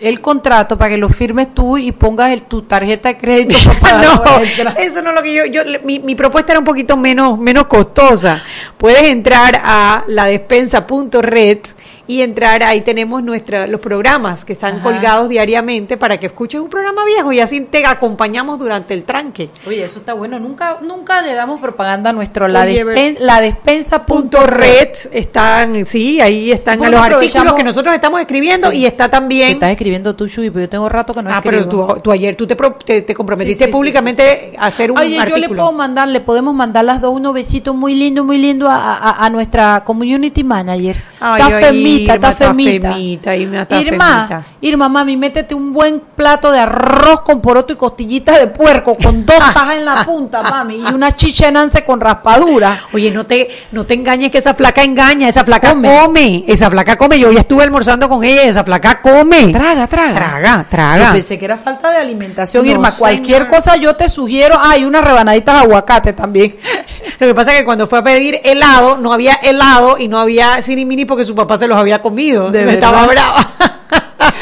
el 0.00 0.20
contrato 0.20 0.76
para 0.76 0.90
que 0.90 0.98
lo 0.98 1.08
firmes 1.08 1.54
tú 1.54 1.78
y 1.78 1.92
pongas 1.92 2.30
el, 2.30 2.42
tu 2.42 2.62
tarjeta 2.62 3.08
de 3.08 3.18
crédito 3.18 3.56
para 3.80 4.02
no, 4.02 4.22
eso 4.78 5.02
no 5.02 5.10
es 5.10 5.16
lo 5.16 5.22
que 5.22 5.34
yo, 5.34 5.46
yo 5.46 5.62
mi, 5.84 5.98
mi, 5.98 6.14
propuesta 6.14 6.52
era 6.52 6.58
un 6.58 6.64
poquito 6.64 6.96
menos, 6.96 7.38
menos 7.38 7.66
costosa. 7.66 8.42
Puedes 8.76 9.04
entrar 9.04 9.60
a 9.64 10.04
la 10.06 10.26
despensa.red 10.26 11.58
y 12.06 12.22
entrar, 12.22 12.62
ahí 12.62 12.82
tenemos 12.82 13.22
nuestra, 13.22 13.66
los 13.66 13.80
programas 13.80 14.44
que 14.44 14.52
están 14.52 14.76
Ajá. 14.76 14.82
colgados 14.82 15.28
diariamente 15.28 15.96
para 15.96 16.18
que 16.18 16.26
escuches 16.26 16.60
un 16.60 16.68
programa 16.68 17.04
viejo 17.04 17.32
y 17.32 17.40
así 17.40 17.60
te 17.60 17.84
acompañamos 17.84 18.58
durante 18.58 18.94
el 18.94 19.04
tranque. 19.04 19.50
Oye, 19.66 19.82
eso 19.82 19.98
está 19.98 20.14
bueno, 20.14 20.38
nunca, 20.38 20.78
nunca 20.82 21.22
le 21.22 21.34
damos 21.34 21.60
propaganda 21.60 22.10
a 22.10 22.12
nuestro, 22.12 22.46
la, 22.48 22.64
despen, 22.64 23.16
la 23.20 23.40
despensa.red. 23.40 24.88
Están, 25.12 25.84
sí, 25.86 26.20
ahí 26.20 26.52
están 26.52 26.78
los 26.78 27.00
artículos 27.00 27.54
que 27.54 27.64
nosotros 27.64 27.94
estamos 27.94 28.20
escribiendo 28.20 28.70
sí. 28.70 28.78
y 28.78 28.86
está 28.86 29.08
también... 29.10 29.50
Estás 29.50 29.70
escribiendo 29.70 30.14
tú, 30.14 30.28
Chuy, 30.28 30.50
pero 30.50 30.66
yo 30.66 30.68
tengo 30.68 30.88
rato 30.88 31.12
que 31.12 31.22
no 31.22 31.30
ah, 31.30 31.40
escribo. 31.42 31.68
pero 31.70 31.94
tú, 31.94 32.00
tú, 32.00 32.12
ayer 32.12 32.36
tú 32.36 32.46
te, 32.46 32.56
te, 32.84 33.02
te 33.02 33.14
comprometiste 33.14 33.64
sí, 33.64 33.70
sí, 33.70 33.72
públicamente 33.72 34.54
a 34.58 34.66
hacer 34.66 34.92
un 34.92 34.98
Oye, 34.98 35.18
artículo. 35.18 35.42
yo 35.42 35.48
le 35.48 35.54
puedo 35.54 35.72
mandar, 35.72 36.08
le 36.08 36.20
podemos 36.20 36.54
mandar 36.54 36.84
las 36.84 37.00
dos 37.00 37.12
unos 37.12 37.34
besitos 37.34 37.74
muy 37.74 37.94
lindo, 37.94 38.24
muy 38.24 38.38
lindo 38.38 38.68
a, 38.68 38.96
a, 38.96 39.24
a 39.24 39.30
nuestra 39.30 39.82
community 39.84 40.44
manager. 40.44 41.02
Ay, 41.20 41.42
femita, 41.60 41.95
Irma, 42.02 42.14
está 42.14 42.32
femita. 42.32 42.92
femita 42.92 43.36
Irma, 43.36 43.62
está 43.62 43.80
Irma, 43.80 44.26
femita. 44.28 44.46
Irma, 44.60 44.88
mami, 44.88 45.16
métete 45.16 45.54
un 45.54 45.72
buen 45.72 46.00
plato 46.14 46.50
de 46.50 46.60
arroz 46.60 47.20
con 47.22 47.40
poroto 47.40 47.72
y 47.72 47.76
costillitas 47.76 48.38
de 48.38 48.48
puerco 48.48 48.96
con 48.96 49.24
dos 49.24 49.36
tajas 49.36 49.76
en 49.76 49.84
la 49.84 50.04
punta, 50.04 50.42
mami, 50.42 50.76
y 50.88 50.94
una 50.94 51.14
chicha 51.14 51.48
enance 51.48 51.84
con 51.84 52.00
raspadura. 52.00 52.80
Oye, 52.92 53.10
no 53.10 53.26
te, 53.26 53.48
no 53.72 53.86
te 53.86 53.94
engañes 53.94 54.30
que 54.30 54.38
esa 54.38 54.54
flaca 54.54 54.82
engaña, 54.82 55.28
esa 55.28 55.44
flaca 55.44 55.70
come. 55.70 56.00
come. 56.00 56.44
esa 56.46 56.70
flaca 56.70 56.96
come. 56.96 57.18
Yo 57.18 57.32
ya 57.32 57.40
estuve 57.40 57.64
almorzando 57.64 58.08
con 58.08 58.24
ella, 58.24 58.42
esa 58.42 58.64
flaca 58.64 59.00
come. 59.00 59.52
Traga, 59.52 59.86
traga. 59.86 60.14
Traga, 60.14 60.66
traga. 60.68 61.06
Yo 61.06 61.12
pensé 61.12 61.38
que 61.38 61.44
era 61.44 61.56
falta 61.56 61.90
de 61.90 61.98
alimentación, 61.98 62.64
No, 62.64 62.70
Irma. 62.70 62.92
Cualquier 62.92 63.48
cosa 63.48 63.76
yo 63.76 63.94
te 63.96 64.08
sugiero. 64.08 64.56
Hay 64.60 64.84
unas 64.84 65.04
rebanaditas 65.04 65.54
de 65.54 65.60
aguacate 65.60 66.12
también. 66.12 66.56
Lo 67.18 67.26
que 67.26 67.34
pasa 67.34 67.52
es 67.52 67.58
que 67.58 67.64
cuando 67.64 67.86
fue 67.86 67.98
a 67.98 68.02
pedir 68.02 68.40
helado, 68.44 68.96
no 68.96 69.12
había 69.12 69.34
helado 69.34 69.96
y 69.98 70.08
no 70.08 70.18
había 70.18 70.60
mini 70.84 71.04
porque 71.04 71.24
su 71.24 71.34
papá 71.34 71.56
se 71.56 71.66
los 71.66 71.78
había 71.78 71.85
comido. 72.00 72.50
De 72.50 72.62
Estaba 72.74 73.06
verdad. 73.06 73.12
brava. 73.34 73.52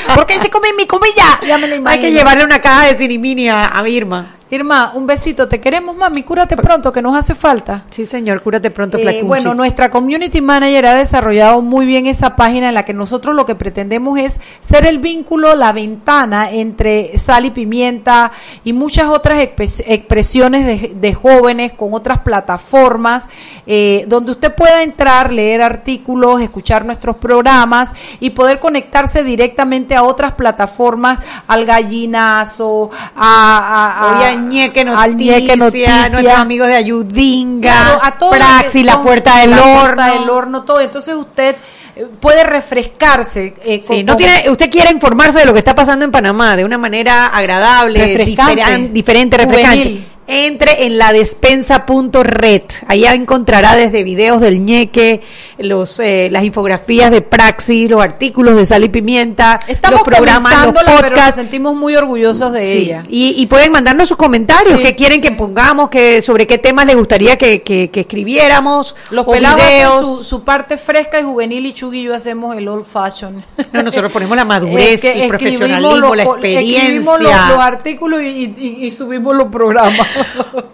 ¿Por 0.14 0.26
qué 0.26 0.38
se 0.40 0.50
come 0.50 0.72
mi 0.74 0.86
comida? 0.86 1.40
Ya 1.46 1.58
me 1.58 1.66
lo 1.68 1.88
Hay 1.88 2.00
que 2.00 2.12
llevarle 2.12 2.44
una 2.44 2.60
caja 2.60 2.86
de 2.86 2.94
cirimini 2.94 3.48
a, 3.48 3.78
a 3.78 3.88
Irma. 3.88 4.36
Irma, 4.54 4.92
un 4.94 5.06
besito. 5.06 5.48
Te 5.48 5.60
queremos, 5.60 5.96
mami. 5.96 6.22
Cúrate 6.22 6.56
pronto, 6.56 6.92
que 6.92 7.02
nos 7.02 7.16
hace 7.16 7.34
falta. 7.34 7.84
Sí, 7.90 8.06
señor, 8.06 8.42
cúrate 8.42 8.70
pronto, 8.70 8.98
Eh, 8.98 9.02
bueno, 9.26 9.42
nuestra 9.56 9.90
community 9.90 10.40
manager 10.40 10.86
ha 10.86 10.94
desarrollado 10.94 11.60
muy 11.60 11.86
bien 11.86 12.06
esa 12.06 12.36
página 12.36 12.68
en 12.68 12.74
la 12.74 12.84
que 12.84 12.94
nosotros 12.94 13.34
lo 13.34 13.46
que 13.46 13.54
pretendemos 13.54 14.18
es 14.18 14.40
ser 14.60 14.86
el 14.86 14.98
vínculo, 14.98 15.54
la 15.56 15.72
ventana 15.72 16.50
entre 16.50 17.18
sal 17.18 17.46
y 17.46 17.50
pimienta 17.50 18.30
y 18.62 18.72
muchas 18.72 19.08
otras 19.08 19.38
exp- 19.40 19.84
expresiones 19.86 20.64
de, 20.66 20.92
de 20.94 21.14
jóvenes 21.14 21.72
con 21.72 21.92
otras 21.92 22.20
plataformas 22.20 23.28
eh, 23.66 24.04
donde 24.08 24.32
usted 24.32 24.54
pueda 24.54 24.82
entrar, 24.82 25.32
leer 25.32 25.62
artículos, 25.62 26.40
escuchar 26.40 26.84
nuestros 26.84 27.16
programas 27.16 27.92
y 28.20 28.30
poder 28.30 28.60
conectarse 28.60 29.22
directamente 29.24 29.96
a 29.96 30.02
otras 30.04 30.32
plataformas, 30.32 31.18
al 31.48 31.64
gallinazo, 31.64 32.90
a, 33.16 33.58
a, 33.58 34.10
a 34.10 34.20
Ñeque 34.48 34.80
al 34.80 35.16
Ñeque 35.16 35.56
Noticia, 35.56 35.88
Noticia. 35.88 36.08
nuestros 36.10 36.38
amigos 36.38 36.68
de 36.68 36.74
Ayudinga, 36.76 37.72
Claro, 37.72 37.98
a 38.02 38.12
todo 38.18 38.30
lo 38.32 38.36
Praxi, 38.36 38.78
que 38.80 38.84
La 38.84 39.02
Puerta 39.02 39.38
del 39.38 39.50
La 39.50 39.62
Horno. 39.62 39.80
Puerta 39.80 40.06
del 40.12 40.30
Horno, 40.30 40.62
todo. 40.64 40.80
Entonces 40.80 41.14
usted 41.14 41.56
eh, 41.96 42.06
puede 42.20 42.44
refrescarse. 42.44 43.54
eh, 43.64 43.80
Sí, 43.82 43.88
con- 43.88 44.04
no 44.06 44.16
tiene, 44.16 44.48
usted 44.50 44.70
quiere 44.70 44.90
informarse 44.90 45.38
de 45.38 45.44
lo 45.46 45.52
que 45.52 45.58
está 45.60 45.74
pasando 45.74 46.04
en 46.04 46.10
Panamá 46.10 46.56
de 46.56 46.64
una 46.64 46.78
manera 46.78 47.26
agradable, 47.28 48.04
Refrescante. 48.06 48.88
diferente, 48.92 49.36
refrescante. 49.36 49.78
Juvenil. 49.82 50.08
Entre 50.26 50.86
en 50.86 50.96
la 50.96 51.12
despensa.red. 51.12 52.62
Ahí 52.86 53.04
encontrará 53.04 53.76
desde 53.76 54.02
videos 54.02 54.40
del 54.40 54.64
ñeque, 54.64 55.20
los, 55.58 56.00
eh, 56.00 56.28
las 56.32 56.44
infografías 56.44 57.10
de 57.10 57.20
Praxis, 57.20 57.90
los 57.90 58.00
artículos 58.02 58.56
de 58.56 58.64
sal 58.66 58.84
y 58.84 58.88
pimienta, 58.88 59.58
Estamos 59.68 60.00
los 60.00 60.06
programas, 60.08 60.52
los 60.66 60.72
pero 60.74 60.86
nos 60.92 61.00
podcasts. 61.02 61.34
sentimos 61.36 61.74
muy 61.74 61.94
orgullosos 61.96 62.52
de 62.52 62.62
Sí, 62.62 62.78
ella. 62.78 63.04
Y, 63.08 63.34
y 63.36 63.46
pueden 63.46 63.70
mandarnos 63.72 64.08
sus 64.08 64.16
comentarios, 64.16 64.78
Sí, 64.78 64.82
qué 64.82 64.94
quieren 64.94 65.20
que 65.20 65.32
pongamos, 65.32 65.90
que, 65.90 66.22
sobre 66.22 66.46
qué 66.46 66.58
temas 66.58 66.86
les 66.86 66.96
gustaría 66.96 67.36
que, 67.36 67.62
que, 67.62 67.90
que 67.90 68.00
escribiéramos, 68.00 68.96
Los 69.10 69.26
pelados 69.26 69.62
hacen 69.62 69.90
su, 70.04 70.24
su 70.24 70.42
parte 70.44 70.76
fresca 70.78 71.20
y 71.20 71.22
juvenil 71.22 71.66
y 71.66 71.74
Chugui 71.74 72.00
y 72.00 72.02
yo 72.04 72.14
hacemos 72.14 72.56
el 72.56 72.66
old 72.68 72.84
fashion. 72.86 73.44
No, 73.72 73.82
nosotros 73.82 74.10
ponemos 74.10 74.36
la 74.36 74.44
madurez, 74.46 75.04
el 75.04 75.28
profesionalismo, 75.28 75.96
los- 75.96 76.16
la 76.16 76.22
Escribimos 76.24 77.20
los, 77.20 77.30
experiencia. 77.30 77.48
los 77.50 77.60
artículos 77.60 78.22
y, 78.22 78.54
y- 78.56 78.86
y 78.86 78.90
subimos 78.90 79.36
los 79.36 79.48
programas. 79.48 80.08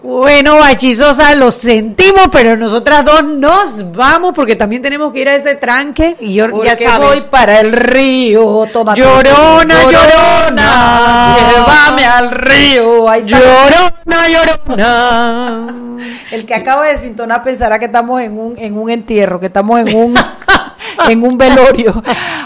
Bueno, 0.02 0.56
Bachizosa, 0.56 1.34
lo 1.34 1.50
sentimos, 1.52 2.28
pero 2.32 2.56
nosotras 2.56 3.04
dos 3.04 3.22
nos 3.24 3.92
vamos 3.92 4.32
porque 4.34 4.56
también 4.56 4.82
tenemos 4.82 5.12
que 5.12 5.20
ir 5.20 5.28
a 5.28 5.34
ese 5.36 5.54
tranque 5.56 6.16
y 6.20 6.34
yo 6.34 6.46
ya 6.46 6.50
Porque 6.72 6.84
sabes. 6.86 7.08
voy 7.08 7.20
para 7.30 7.60
el 7.60 7.72
río, 7.72 8.66
toma 8.72 8.94
Llorona, 8.94 9.74
llorona. 9.84 11.36
llévame 11.38 12.04
al 12.04 12.30
río. 12.30 13.12
Está. 13.12 13.38
Llorona, 13.38 14.28
llorona. 14.28 15.66
El 16.30 16.46
que 16.46 16.54
acaba 16.54 16.86
de 16.86 16.98
sintonar 16.98 17.42
pensará 17.42 17.78
que 17.78 17.86
estamos 17.86 18.20
en 18.20 18.38
un, 18.38 18.58
en 18.58 18.76
un 18.78 18.90
entierro, 18.90 19.38
que 19.40 19.46
estamos 19.46 19.80
en 19.80 19.94
un, 19.96 20.14
en 21.08 21.22
un 21.22 21.36
velorio. 21.38 22.02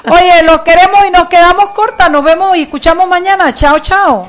Oye, 0.08 0.42
los 0.44 0.60
queremos 0.62 1.00
y 1.06 1.10
nos 1.10 1.28
quedamos 1.28 1.70
cortas. 1.70 2.10
Nos 2.10 2.24
vemos 2.24 2.56
y 2.56 2.62
escuchamos 2.62 3.08
mañana. 3.08 3.52
Chao, 3.52 3.78
chao. 3.80 4.28